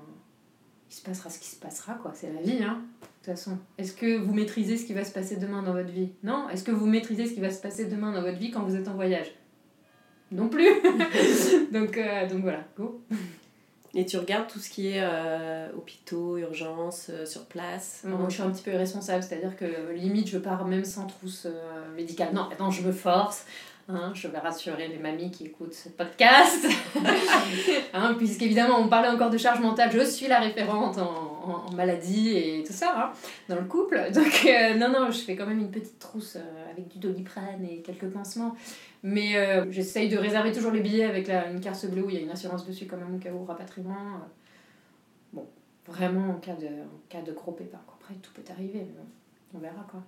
il 0.88 0.94
se 0.94 1.02
passera 1.02 1.30
ce 1.30 1.38
qui 1.38 1.48
se 1.48 1.56
passera 1.56 1.94
quoi. 1.94 2.12
C'est 2.14 2.32
la 2.32 2.40
vie 2.40 2.62
hein. 2.62 2.82
De 3.00 3.26
toute 3.26 3.36
façon, 3.36 3.58
est-ce 3.78 3.92
que 3.92 4.18
vous 4.18 4.34
maîtrisez 4.34 4.76
ce 4.76 4.84
qui 4.84 4.94
va 4.94 5.04
se 5.04 5.12
passer 5.12 5.36
demain 5.36 5.62
dans 5.62 5.72
votre 5.72 5.90
vie? 5.90 6.10
Non. 6.22 6.48
Est-ce 6.48 6.64
que 6.64 6.72
vous 6.72 6.86
maîtrisez 6.86 7.26
ce 7.26 7.34
qui 7.34 7.40
va 7.40 7.50
se 7.50 7.60
passer 7.60 7.86
demain 7.86 8.12
dans 8.12 8.22
votre 8.22 8.38
vie 8.38 8.50
quand 8.50 8.62
vous 8.62 8.76
êtes 8.76 8.88
en 8.88 8.94
voyage? 8.94 9.32
Non 10.30 10.48
plus. 10.48 10.66
donc 11.72 11.96
euh, 11.98 12.28
donc 12.28 12.42
voilà, 12.42 12.64
go. 12.76 13.02
Et 13.94 14.06
tu 14.06 14.16
regardes 14.16 14.48
tout 14.48 14.58
ce 14.58 14.70
qui 14.70 14.88
est 14.88 15.02
euh, 15.02 15.68
hôpitaux, 15.76 16.38
urgences, 16.38 17.10
euh, 17.10 17.26
sur 17.26 17.44
place? 17.44 18.02
Moi, 18.04 18.26
je 18.28 18.34
suis 18.34 18.42
un 18.42 18.50
petit 18.50 18.62
peu 18.62 18.72
irresponsable, 18.72 19.22
c'est-à-dire 19.22 19.54
que 19.54 19.92
limite, 19.92 20.28
je 20.28 20.38
pars 20.38 20.64
même 20.64 20.84
sans 20.84 21.06
trousse 21.06 21.46
euh, 21.46 21.94
médicale. 21.94 22.30
Non, 22.32 22.48
attends, 22.50 22.70
je 22.70 22.82
me 22.82 22.92
force. 22.92 23.44
Hein, 23.88 24.12
je 24.14 24.28
vais 24.28 24.38
rassurer 24.38 24.86
les 24.88 24.98
mamies 24.98 25.30
qui 25.30 25.46
écoutent 25.46 25.74
ce 25.74 25.88
podcast. 25.88 26.66
hein, 27.92 28.14
Puisqu'évidemment, 28.16 28.78
on 28.78 28.88
parlait 28.88 29.08
encore 29.08 29.28
de 29.30 29.36
charge 29.38 29.60
mentale, 29.60 29.90
je 29.92 30.04
suis 30.04 30.28
la 30.28 30.38
référente 30.40 30.98
en, 30.98 31.02
en- 31.44 31.66
en 31.68 31.72
maladie 31.72 32.30
et 32.36 32.62
tout 32.64 32.72
ça, 32.72 32.94
hein, 32.96 33.12
dans 33.48 33.56
le 33.60 33.64
couple. 33.66 34.00
Donc, 34.14 34.46
euh, 34.46 34.74
non, 34.74 34.88
non, 34.88 35.10
je 35.10 35.18
fais 35.18 35.34
quand 35.36 35.46
même 35.46 35.58
une 35.58 35.70
petite 35.70 35.98
trousse 35.98 36.36
euh, 36.36 36.70
avec 36.70 36.88
du 36.88 36.98
doliprane 36.98 37.64
et 37.64 37.82
quelques 37.82 38.08
pansements. 38.08 38.54
Mais 39.02 39.36
euh, 39.36 39.66
j'essaye 39.70 40.08
de 40.08 40.16
réserver 40.16 40.52
toujours 40.52 40.70
les 40.70 40.80
billets 40.80 41.04
avec 41.04 41.26
la, 41.26 41.50
une 41.50 41.60
carte 41.60 41.84
bleue 41.86 42.04
où 42.04 42.08
il 42.10 42.14
y 42.14 42.18
a 42.18 42.22
une 42.22 42.30
assurance 42.30 42.64
dessus, 42.64 42.86
quand 42.86 42.96
même, 42.96 43.14
au 43.14 43.18
cas 43.18 43.30
où 43.32 43.44
rapatriement. 43.44 44.20
Bon, 45.32 45.46
vraiment 45.88 46.30
en 46.30 46.34
cas 46.34 46.54
de, 46.54 46.66
en 46.66 47.00
cas 47.08 47.20
de 47.22 47.32
gros 47.32 47.52
pépin. 47.52 47.80
Après, 48.00 48.14
tout 48.22 48.30
peut 48.32 48.42
arriver, 48.52 48.86
mais 48.86 49.02
on 49.54 49.58
verra 49.58 49.84
quoi. 49.90 50.00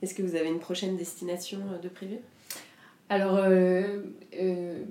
Est-ce 0.00 0.14
que 0.14 0.22
vous 0.22 0.36
avez 0.36 0.48
une 0.48 0.60
prochaine 0.60 0.96
destination 0.96 1.58
de 1.82 1.88
prévu 1.88 2.18
Alors, 3.08 3.36
euh, 3.36 4.02
euh, 4.40 4.84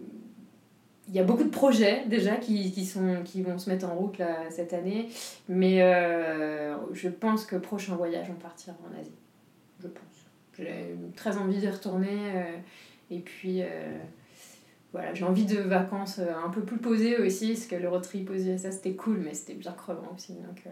il 1.08 1.14
y 1.14 1.20
a 1.20 1.24
beaucoup 1.24 1.44
de 1.44 1.50
projets 1.50 2.06
déjà 2.08 2.36
qui, 2.38 2.72
vont 2.96 3.58
se 3.58 3.70
mettre 3.70 3.86
en 3.88 3.96
route 3.96 4.18
là, 4.18 4.50
cette 4.50 4.74
année, 4.74 5.10
mais 5.48 5.82
euh, 5.82 6.76
je 6.94 7.10
pense 7.10 7.46
que 7.46 7.56
prochain 7.56 7.96
voyage, 7.96 8.28
on 8.30 8.40
partira 8.42 8.76
en 8.84 9.00
Asie. 9.00 9.12
Je 9.82 9.88
pense. 9.88 10.04
J'ai 10.58 10.96
très 11.16 11.38
envie 11.38 11.58
d'y 11.58 11.68
retourner, 11.70 12.32
euh, 12.34 12.58
et 13.12 13.20
puis 13.20 13.62
euh, 13.62 13.98
voilà, 14.94 15.14
j'ai 15.14 15.26
envie 15.26 15.46
de 15.46 15.58
vacances 15.58 16.20
euh, 16.20 16.32
un 16.46 16.50
peu 16.50 16.62
plus 16.62 16.78
posées 16.78 17.18
aussi, 17.18 17.50
parce 17.50 17.66
que 17.66 17.76
le 17.76 17.90
road 17.90 18.02
trip 18.02 18.30
aux 18.30 18.34
USA 18.34 18.72
c'était 18.72 18.94
cool, 18.94 19.18
mais 19.18 19.34
c'était 19.34 19.56
bien 19.56 19.74
crevant 19.74 20.14
aussi. 20.16 20.34
Donc 20.34 20.62
euh, 20.66 20.70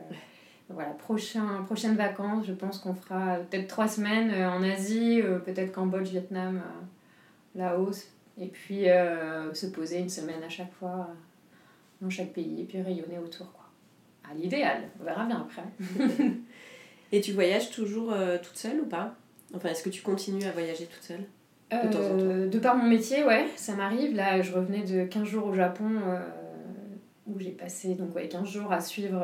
voilà, 0.70 0.92
prochain, 0.92 1.64
prochaines 1.66 1.96
vacances, 1.96 2.46
je 2.48 2.54
pense 2.54 2.80
qu'on 2.80 2.94
fera 2.94 3.36
peut-être 3.50 3.68
trois 3.68 3.90
semaines 3.90 4.32
euh, 4.32 4.50
en 4.50 4.64
Asie, 4.64 5.22
euh, 5.22 5.40
peut-être 5.40 5.74
Cambodge, 5.74 6.10
Vietnam. 6.10 6.62
Euh, 7.56 7.60
Laos, 7.60 8.08
et 8.40 8.48
puis 8.48 8.90
euh, 8.90 9.54
se 9.54 9.68
poser 9.68 10.00
une 10.00 10.10
semaine 10.10 10.42
à 10.44 10.50
chaque 10.50 10.74
fois 10.74 11.08
euh, 11.10 11.14
dans 12.02 12.10
chaque 12.10 12.34
pays, 12.34 12.62
et 12.62 12.64
puis 12.66 12.82
rayonner 12.82 13.20
autour. 13.20 13.52
Quoi. 13.52 13.66
À 14.30 14.34
l'idéal, 14.34 14.84
on 15.00 15.04
verra 15.04 15.26
bien 15.26 15.48
après. 15.48 15.64
Et 17.12 17.22
tu 17.22 17.32
voyages 17.34 17.70
toujours 17.70 18.12
euh, 18.12 18.38
toute 18.42 18.58
seule 18.58 18.80
ou 18.82 18.86
pas? 18.86 19.14
Enfin, 19.56 19.70
est-ce 19.70 19.84
que 19.84 19.90
tu 19.90 20.02
continues 20.02 20.46
à 20.46 20.52
voyager 20.52 20.88
toute 20.88 21.04
seule? 21.04 21.26
De 21.72 21.92
temps 21.92 22.00
en 22.00 22.48
de 22.48 22.60
par 22.60 22.76
mon 22.76 22.88
métier, 22.88 23.24
ouais, 23.24 23.48
ça 23.56 23.76
m'arrive. 23.76 24.16
Là, 24.16 24.42
je 24.42 24.52
revenais 24.52 24.84
de 24.84 25.06
15 25.06 25.24
jours 25.24 25.48
au 25.48 25.54
Japon, 25.54 25.90
où 27.28 27.40
j'ai 27.40 27.52
passé 27.52 27.96
donc, 27.96 28.16
ouais, 28.16 28.28
15 28.28 28.48
jours 28.48 28.72
à 28.72 28.80
suivre, 28.80 29.24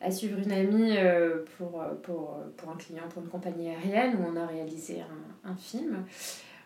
à 0.00 0.10
suivre 0.10 0.38
une 0.38 0.50
amie 0.50 0.96
pour, 1.56 1.84
pour, 2.02 2.38
pour 2.56 2.70
un 2.70 2.76
client, 2.76 3.04
pour 3.10 3.22
une 3.22 3.28
compagnie 3.28 3.68
aérienne, 3.68 4.16
où 4.16 4.26
on 4.32 4.36
a 4.36 4.46
réalisé 4.46 5.02
un, 5.02 5.50
un 5.50 5.56
film. 5.56 6.04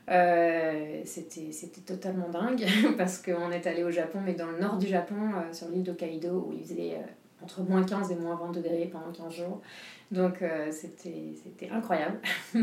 Euh, 0.09 1.01
c'était 1.05 1.51
c'était 1.51 1.81
totalement 1.81 2.29
dingue 2.29 2.65
parce 2.97 3.19
qu'on 3.21 3.51
est 3.51 3.67
allé 3.67 3.83
au 3.83 3.91
Japon, 3.91 4.21
mais 4.25 4.35
dans 4.35 4.47
le 4.47 4.59
nord 4.61 4.77
du 4.79 4.87
Japon, 4.87 5.15
euh, 5.35 5.53
sur 5.53 5.69
l'île 5.69 5.83
d'Hokkaido, 5.83 6.47
où 6.49 6.53
il 6.53 6.63
faisait 6.63 6.95
euh, 6.95 7.43
entre 7.43 7.63
moins 7.63 7.83
15 7.83 8.13
et 8.13 8.15
moins 8.17 8.37
20 8.37 8.53
degrés 8.53 8.89
pendant 8.93 9.11
15 9.13 9.33
jours. 9.33 9.61
Donc 10.13 10.45
c'était 10.71 11.35
c'était 11.43 11.69
incroyable. 11.69 12.19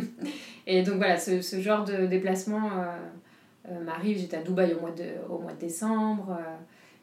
et 0.65 0.81
donc 0.81 0.95
voilà, 0.95 1.17
ce, 1.17 1.41
ce 1.41 1.59
genre 1.59 1.83
de 1.83 2.05
déplacement 2.05 2.69
m'arrive. 3.83 4.17
J'étais 4.17 4.37
à 4.37 4.41
Dubaï 4.41 4.73
au 4.73 4.79
mois 4.79 4.91
de, 4.91 5.03
au 5.29 5.39
mois 5.39 5.51
de 5.51 5.59
décembre. 5.59 6.37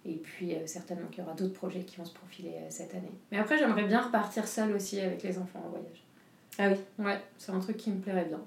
et 0.07 0.14
puis 0.14 0.55
certainement 0.64 1.09
qu'il 1.11 1.22
y 1.22 1.26
aura 1.26 1.37
d'autres 1.37 1.53
projets 1.53 1.81
qui 1.81 1.96
vont 1.98 2.07
se 2.07 2.14
profiler 2.14 2.53
cette 2.70 2.94
année. 2.94 3.12
Mais 3.31 3.38
après, 3.38 3.59
j'aimerais 3.59 3.85
bien 3.85 4.00
repartir 4.00 4.48
seule 4.48 4.72
aussi 4.74 4.98
avec 4.98 5.22
les 5.22 5.37
enfants 5.38 5.62
en 5.66 5.68
voyage. 5.68 6.03
Ah 6.59 6.68
oui, 6.70 7.05
Ouais, 7.05 7.20
c'est 7.37 7.53
un 7.53 7.61
truc 7.61 7.76
qui 7.76 7.90
me 7.90 8.00
plairait 8.00 8.24
bien. 8.24 8.40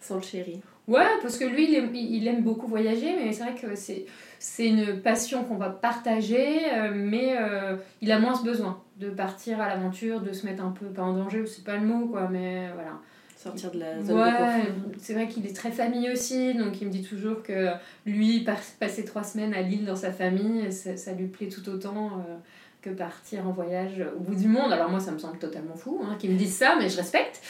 sans 0.00 0.16
le 0.16 0.22
chéri. 0.22 0.60
Ouais, 0.86 1.06
parce 1.22 1.38
que 1.38 1.44
lui, 1.44 1.64
il 1.70 1.74
aime, 1.76 1.94
il 1.94 2.26
aime 2.28 2.42
beaucoup 2.42 2.66
voyager, 2.66 3.14
mais 3.18 3.32
c'est 3.32 3.42
vrai 3.44 3.54
que 3.54 3.74
c'est, 3.74 4.04
c'est 4.38 4.66
une 4.66 5.00
passion 5.00 5.42
qu'on 5.44 5.56
va 5.56 5.70
partager, 5.70 6.70
euh, 6.74 6.90
mais 6.94 7.36
euh, 7.38 7.76
il 8.02 8.12
a 8.12 8.18
moins 8.18 8.34
ce 8.34 8.44
besoin 8.44 8.82
de 9.00 9.08
partir 9.08 9.60
à 9.60 9.68
l'aventure, 9.68 10.20
de 10.20 10.32
se 10.32 10.44
mettre 10.46 10.62
un 10.62 10.70
peu, 10.72 10.86
pas 10.86 11.02
en 11.02 11.14
danger, 11.14 11.44
c'est 11.46 11.64
pas 11.64 11.76
le 11.76 11.86
mot, 11.86 12.06
quoi, 12.08 12.28
mais 12.30 12.68
voilà. 12.74 12.98
Sortir 13.36 13.70
de 13.72 13.80
la 13.80 14.00
zone 14.02 14.08
de 14.08 14.22
Ouais, 14.22 14.30
confort. 14.30 14.90
c'est 14.98 15.12
vrai 15.14 15.28
qu'il 15.28 15.44
est 15.46 15.54
très 15.56 15.70
famille 15.70 16.10
aussi, 16.10 16.54
donc 16.54 16.80
il 16.80 16.86
me 16.86 16.92
dit 16.92 17.02
toujours 17.02 17.42
que 17.42 17.68
lui, 18.06 18.46
passer 18.80 19.04
trois 19.04 19.22
semaines 19.24 19.52
à 19.54 19.60
Lille 19.62 19.84
dans 19.84 19.96
sa 19.96 20.12
famille, 20.12 20.70
ça, 20.72 20.96
ça 20.96 21.12
lui 21.12 21.26
plaît 21.26 21.48
tout 21.48 21.66
autant 21.68 22.06
euh, 22.28 22.36
que 22.84 22.90
partir 22.90 23.48
en 23.48 23.52
voyage 23.52 24.04
au 24.14 24.20
bout 24.20 24.34
du 24.34 24.46
monde. 24.46 24.70
Alors 24.70 24.90
moi, 24.90 25.00
ça 25.00 25.10
me 25.10 25.18
semble 25.18 25.38
totalement 25.38 25.74
fou 25.74 26.02
hein, 26.04 26.16
qu'il 26.18 26.30
me 26.30 26.36
dise 26.36 26.54
ça, 26.54 26.76
mais 26.78 26.90
je 26.90 26.98
respecte. 26.98 27.40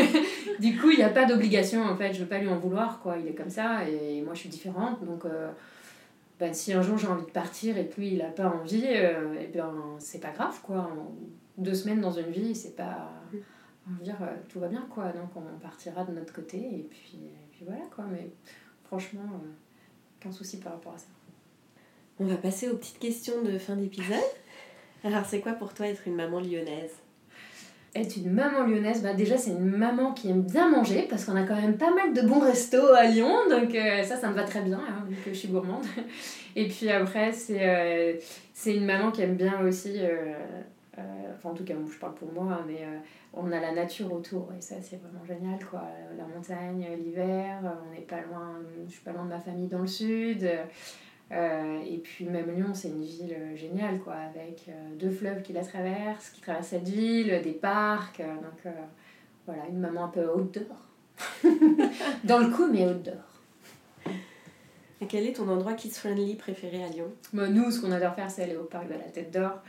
du 0.60 0.78
coup, 0.78 0.90
il 0.90 0.98
n'y 0.98 1.02
a 1.02 1.08
pas 1.08 1.24
d'obligation, 1.24 1.82
en 1.82 1.96
fait, 1.96 2.12
je 2.12 2.20
veux 2.20 2.28
pas 2.28 2.38
lui 2.38 2.48
en 2.48 2.58
vouloir, 2.58 3.00
quoi. 3.00 3.16
Il 3.18 3.26
est 3.26 3.34
comme 3.34 3.50
ça, 3.50 3.88
et 3.88 4.22
moi, 4.22 4.34
je 4.34 4.40
suis 4.40 4.48
différente, 4.48 5.04
donc... 5.04 5.24
euh, 5.24 5.50
ben, 6.38 6.54
si 6.54 6.72
un 6.72 6.82
jour 6.82 6.96
j'ai 6.96 7.08
envie 7.08 7.24
de 7.24 7.30
partir 7.30 7.76
et 7.76 7.90
lui 7.98 8.12
il 8.12 8.22
a 8.22 8.30
pas 8.30 8.48
envie, 8.48 8.84
euh, 8.86 9.40
et 9.40 9.48
ben 9.48 9.74
c'est 9.98 10.20
pas 10.20 10.30
grave 10.30 10.60
quoi. 10.62 10.88
Deux 11.56 11.74
semaines 11.74 12.00
dans 12.00 12.12
une 12.12 12.30
vie, 12.30 12.54
c'est 12.54 12.76
pas. 12.76 13.10
On 13.88 13.94
va 13.94 14.04
dire, 14.04 14.16
euh, 14.22 14.36
tout 14.48 14.60
va 14.60 14.68
bien 14.68 14.86
quoi. 14.88 15.06
Donc 15.06 15.30
on 15.34 15.58
partira 15.58 16.04
de 16.04 16.12
notre 16.12 16.32
côté 16.32 16.58
et 16.58 16.86
puis, 16.88 17.18
et 17.24 17.48
puis 17.50 17.64
voilà 17.66 17.84
quoi. 17.92 18.04
Mais 18.08 18.30
franchement, 18.84 19.42
aucun 20.20 20.30
souci 20.30 20.60
par 20.60 20.74
rapport 20.74 20.94
à 20.94 20.98
ça. 20.98 21.08
On 22.20 22.26
va 22.26 22.36
passer 22.36 22.68
aux 22.68 22.76
petites 22.76 23.00
questions 23.00 23.42
de 23.42 23.58
fin 23.58 23.74
d'épisode. 23.74 24.18
Alors, 25.04 25.24
c'est 25.24 25.40
quoi 25.40 25.52
pour 25.52 25.74
toi 25.74 25.86
être 25.86 26.02
une 26.06 26.16
maman 26.16 26.40
lyonnaise? 26.40 26.94
Être 27.94 28.16
une 28.16 28.32
maman 28.32 28.64
lyonnaise, 28.64 29.02
bah 29.02 29.14
déjà 29.14 29.38
c'est 29.38 29.50
une 29.50 29.64
maman 29.64 30.12
qui 30.12 30.28
aime 30.28 30.42
bien 30.42 30.68
manger 30.68 31.06
parce 31.08 31.24
qu'on 31.24 31.36
a 31.36 31.44
quand 31.44 31.56
même 31.56 31.78
pas 31.78 31.92
mal 31.92 32.12
de 32.12 32.20
bons 32.20 32.38
restos 32.38 32.92
à 32.94 33.04
Lyon, 33.04 33.34
donc 33.48 33.74
euh, 33.74 34.02
ça, 34.02 34.16
ça 34.16 34.28
me 34.28 34.34
va 34.34 34.42
très 34.44 34.60
bien 34.60 34.78
hein, 34.78 35.04
vu 35.08 35.16
que 35.24 35.30
je 35.30 35.38
suis 35.38 35.48
gourmande. 35.48 35.84
Et 36.54 36.68
puis 36.68 36.90
après, 36.90 37.32
c'est 37.32 37.66
euh, 37.66 38.14
c'est 38.52 38.76
une 38.76 38.84
maman 38.84 39.10
qui 39.10 39.22
aime 39.22 39.36
bien 39.36 39.60
aussi 39.62 40.00
euh, 40.00 40.34
enfin, 41.34 41.50
en 41.50 41.54
tout 41.54 41.64
cas, 41.64 41.74
je 41.90 41.98
parle 41.98 42.14
pour 42.14 42.30
moi, 42.30 42.62
mais 42.66 42.80
on 43.32 43.50
a 43.52 43.58
la 43.58 43.72
nature 43.72 44.12
autour 44.12 44.50
et 44.56 44.60
ça, 44.60 44.74
c'est 44.82 45.00
vraiment 45.00 45.24
génial, 45.24 45.58
quoi. 45.64 45.84
La 46.16 46.24
montagne, 46.24 46.86
l'hiver, 46.98 47.60
on 47.62 47.94
n'est 47.94 48.02
pas 48.02 48.20
loin, 48.20 48.58
je 48.86 48.92
suis 48.92 49.02
pas 49.02 49.12
loin 49.12 49.24
de 49.24 49.30
ma 49.30 49.40
famille 49.40 49.68
dans 49.68 49.80
le 49.80 49.86
sud. 49.86 50.46
Et 51.30 51.98
puis 52.02 52.24
même 52.24 52.50
Lyon, 52.54 52.72
c'est 52.72 52.88
une 52.88 53.02
ville 53.02 53.36
géniale, 53.54 53.98
quoi, 54.00 54.14
avec 54.14 54.70
deux 54.98 55.10
fleuves 55.10 55.42
qui 55.42 55.52
la 55.52 55.62
traversent, 55.62 56.30
qui 56.30 56.40
traversent 56.40 56.68
cette 56.68 56.88
ville, 56.88 57.42
des 57.42 57.52
parcs. 57.52 58.20
donc 58.20 58.72
voilà, 59.46 59.66
une 59.68 59.78
maman 59.78 60.04
un 60.04 60.08
peu 60.08 60.26
outdoor. 60.26 60.76
Dans 62.24 62.38
le 62.38 62.48
coup, 62.50 62.66
mais 62.70 62.86
outdoor. 62.86 63.14
Et 65.00 65.06
quel 65.06 65.26
est 65.26 65.34
ton 65.34 65.48
endroit 65.48 65.74
kids-friendly 65.74 66.34
préféré 66.34 66.82
à 66.82 66.88
Lyon? 66.88 67.12
Bah, 67.32 67.48
Nous, 67.48 67.70
ce 67.70 67.80
qu'on 67.80 67.92
adore 67.92 68.14
faire, 68.14 68.30
c'est 68.30 68.42
aller 68.42 68.56
au 68.56 68.64
parc 68.64 68.88
de 68.88 68.94
la 68.94 69.10
Tête 69.10 69.32
d'Or. 69.32 69.62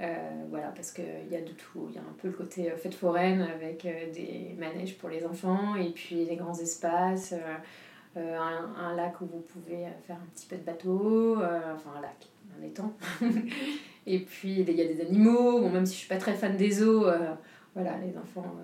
Euh, 0.00 0.44
voilà, 0.48 0.68
parce 0.68 0.92
qu'il 0.92 1.04
y 1.30 1.36
a 1.36 1.42
de 1.42 1.52
tout. 1.52 1.88
Il 1.90 1.96
y 1.96 1.98
a 1.98 2.00
un 2.00 2.14
peu 2.20 2.28
le 2.28 2.34
côté 2.34 2.70
euh, 2.70 2.76
fête 2.76 2.94
foraine 2.94 3.42
avec 3.42 3.84
euh, 3.84 4.10
des 4.12 4.56
manèges 4.58 4.96
pour 4.96 5.10
les 5.10 5.26
enfants 5.26 5.76
et 5.76 5.90
puis 5.90 6.24
les 6.24 6.36
grands 6.36 6.58
espaces, 6.58 7.34
un, 8.16 8.74
un, 8.76 8.96
lac 8.96 9.20
où 9.20 9.26
vous 9.26 9.40
pouvez 9.40 9.86
faire 10.06 10.16
un 10.16 10.26
petit 10.34 10.46
peu 10.46 10.56
de 10.56 10.62
bateau, 10.62 11.36
enfin 11.36 11.90
un 11.96 12.00
lac, 12.00 12.28
un 12.58 12.62
étang. 12.64 12.92
et 14.06 14.20
puis 14.20 14.60
il 14.60 14.70
y 14.70 14.82
a 14.82 14.86
des 14.86 15.00
animaux, 15.00 15.60
bon, 15.60 15.70
même 15.70 15.86
si 15.86 15.94
je 15.94 15.98
suis 16.00 16.08
pas 16.08 16.16
très 16.16 16.34
fan 16.34 16.56
des 16.56 16.82
eaux, 16.82 17.06
voilà, 17.74 17.98
les 17.98 18.16
enfants 18.18 18.56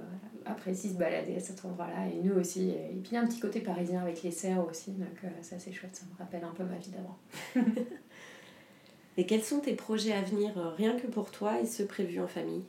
apprécient 0.44 0.90
se 0.92 0.96
balader 0.96 1.36
à 1.36 1.40
cet 1.40 1.64
endroit-là 1.64 2.08
et 2.08 2.20
nous 2.22 2.34
aussi. 2.34 2.70
Et 2.70 2.98
puis 3.02 3.10
il 3.12 3.14
y 3.14 3.16
a 3.16 3.20
un 3.20 3.26
petit 3.26 3.40
côté 3.40 3.60
parisien 3.60 4.00
avec 4.00 4.22
les 4.22 4.32
serres 4.32 4.66
aussi, 4.66 4.92
donc 4.92 5.32
ça 5.42 5.58
c'est 5.58 5.72
chouette, 5.72 5.94
ça 5.94 6.06
me 6.12 6.18
rappelle 6.18 6.44
un 6.44 6.54
peu 6.54 6.64
ma 6.64 6.76
vie 6.76 6.90
d'avant. 6.90 7.18
Et 9.18 9.24
quels 9.24 9.42
sont 9.42 9.60
tes 9.60 9.74
projets 9.74 10.12
à 10.12 10.20
venir, 10.22 10.58
euh, 10.58 10.70
rien 10.70 10.94
que 10.96 11.06
pour 11.06 11.30
toi 11.30 11.60
et 11.60 11.66
ceux 11.66 11.86
prévus 11.86 12.20
en 12.20 12.26
famille? 12.26 12.64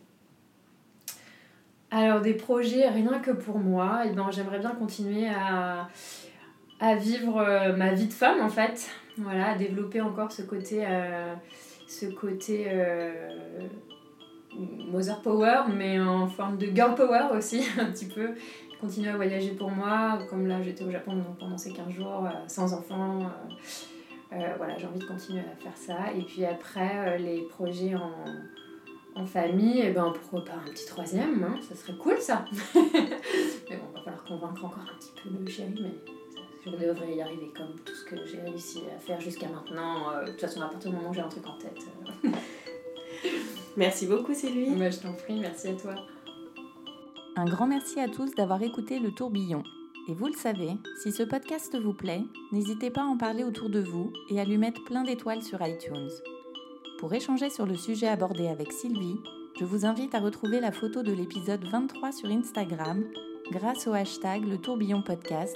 Alors, 1.91 2.21
des 2.21 2.33
projets 2.33 2.87
rien 2.89 3.19
que 3.19 3.31
pour 3.31 3.59
moi, 3.59 4.05
et 4.05 4.09
eh 4.11 4.15
ben, 4.15 4.29
j'aimerais 4.31 4.59
bien 4.59 4.71
continuer 4.71 5.27
à, 5.27 5.89
à 6.79 6.95
vivre 6.95 7.37
euh, 7.39 7.75
ma 7.75 7.93
vie 7.93 8.07
de 8.07 8.13
femme 8.13 8.41
en 8.41 8.49
fait. 8.49 8.89
Voilà, 9.17 9.51
à 9.51 9.57
développer 9.57 10.01
encore 10.01 10.31
ce 10.31 10.43
côté, 10.43 10.83
euh, 10.85 11.33
ce 11.87 12.05
côté 12.05 12.67
Mother 14.55 15.21
Power, 15.21 15.63
mais 15.75 15.99
en 15.99 16.27
forme 16.27 16.57
de 16.57 16.67
girl 16.67 16.93
power 16.95 17.35
aussi, 17.35 17.63
un 17.79 17.85
petit 17.85 18.05
peu. 18.05 18.29
Continuer 18.79 19.09
à 19.09 19.15
voyager 19.15 19.51
pour 19.51 19.71
moi, 19.71 20.19
comme 20.29 20.45
là 20.45 20.61
j'étais 20.61 20.83
au 20.83 20.91
Japon 20.91 21.23
pendant 21.39 21.57
ces 21.57 21.73
15 21.73 21.89
jours, 21.89 22.27
sans 22.47 22.73
enfants. 22.73 23.27
Euh, 24.33 24.53
voilà, 24.57 24.77
j'ai 24.77 24.85
envie 24.85 24.99
de 24.99 25.05
continuer 25.05 25.39
à 25.39 25.55
faire 25.55 25.75
ça. 25.77 26.11
Et 26.15 26.21
puis 26.21 26.43
après, 26.45 26.91
euh, 27.07 27.17
les 27.17 27.41
projets 27.43 27.95
en, 27.95 28.25
en 29.15 29.25
famille, 29.25 29.79
et 29.79 29.87
eh 29.87 29.91
ben, 29.91 30.11
pourquoi 30.13 30.43
pas 30.43 30.59
un 30.59 30.69
petit 30.69 30.85
troisième, 30.85 31.43
hein, 31.43 31.57
ça 31.61 31.75
serait 31.75 31.97
cool 31.97 32.17
ça. 32.17 32.43
mais 32.75 32.81
bon, 32.81 33.85
il 33.91 33.93
va 33.93 34.01
falloir 34.03 34.23
convaincre 34.25 34.65
encore 34.65 34.83
un 34.83 34.97
petit 34.97 35.11
peu 35.21 35.29
le 35.29 35.49
chéri, 35.49 35.73
mais 35.81 36.13
je 36.71 36.85
devrais 36.85 37.15
y 37.15 37.21
arriver 37.21 37.51
comme 37.55 37.75
tout 37.85 37.93
ce 37.93 38.05
que 38.05 38.25
j'ai 38.25 38.41
réussi 38.41 38.81
à 38.95 38.99
faire 38.99 39.19
jusqu'à 39.19 39.47
maintenant. 39.47 40.11
Euh, 40.11 40.25
de 40.25 40.31
toute 40.31 40.41
façon, 40.41 40.61
à 40.61 40.67
partir 40.67 40.91
du 40.91 40.97
moment 40.97 41.09
où 41.09 41.13
j'ai 41.13 41.21
un 41.21 41.29
truc 41.29 41.45
en 41.47 41.57
tête. 41.57 41.79
merci 43.77 44.07
beaucoup 44.07 44.33
Sylvie. 44.33 44.69
Moi, 44.69 44.89
je 44.89 44.99
t'en 44.99 45.13
prie, 45.13 45.39
merci 45.39 45.69
à 45.69 45.73
toi. 45.73 45.95
Un 47.35 47.45
grand 47.45 47.67
merci 47.67 47.99
à 47.99 48.07
tous 48.07 48.33
d'avoir 48.35 48.61
écouté 48.63 48.99
le 48.99 49.11
tourbillon. 49.11 49.63
Et 50.09 50.13
vous 50.13 50.27
le 50.27 50.33
savez, 50.33 50.71
si 51.01 51.11
ce 51.11 51.23
podcast 51.23 51.77
vous 51.77 51.93
plaît, 51.93 52.23
n'hésitez 52.51 52.89
pas 52.89 53.01
à 53.01 53.05
en 53.05 53.17
parler 53.17 53.43
autour 53.43 53.69
de 53.69 53.79
vous 53.79 54.13
et 54.29 54.39
à 54.39 54.45
lui 54.45 54.57
mettre 54.57 54.83
plein 54.85 55.03
d'étoiles 55.03 55.43
sur 55.43 55.61
iTunes. 55.61 56.09
Pour 56.97 57.13
échanger 57.13 57.49
sur 57.49 57.65
le 57.65 57.75
sujet 57.75 58.07
abordé 58.07 58.47
avec 58.47 58.71
Sylvie, 58.71 59.19
je 59.59 59.65
vous 59.65 59.85
invite 59.85 60.15
à 60.15 60.19
retrouver 60.19 60.59
la 60.59 60.71
photo 60.71 61.03
de 61.03 61.11
l'épisode 61.11 61.63
23 61.65 62.11
sur 62.11 62.29
Instagram 62.29 63.03
grâce 63.51 63.87
au 63.87 63.93
hashtag 63.93 64.47
Le 64.47 64.57
Tourbillon 64.57 65.01
Podcast 65.01 65.55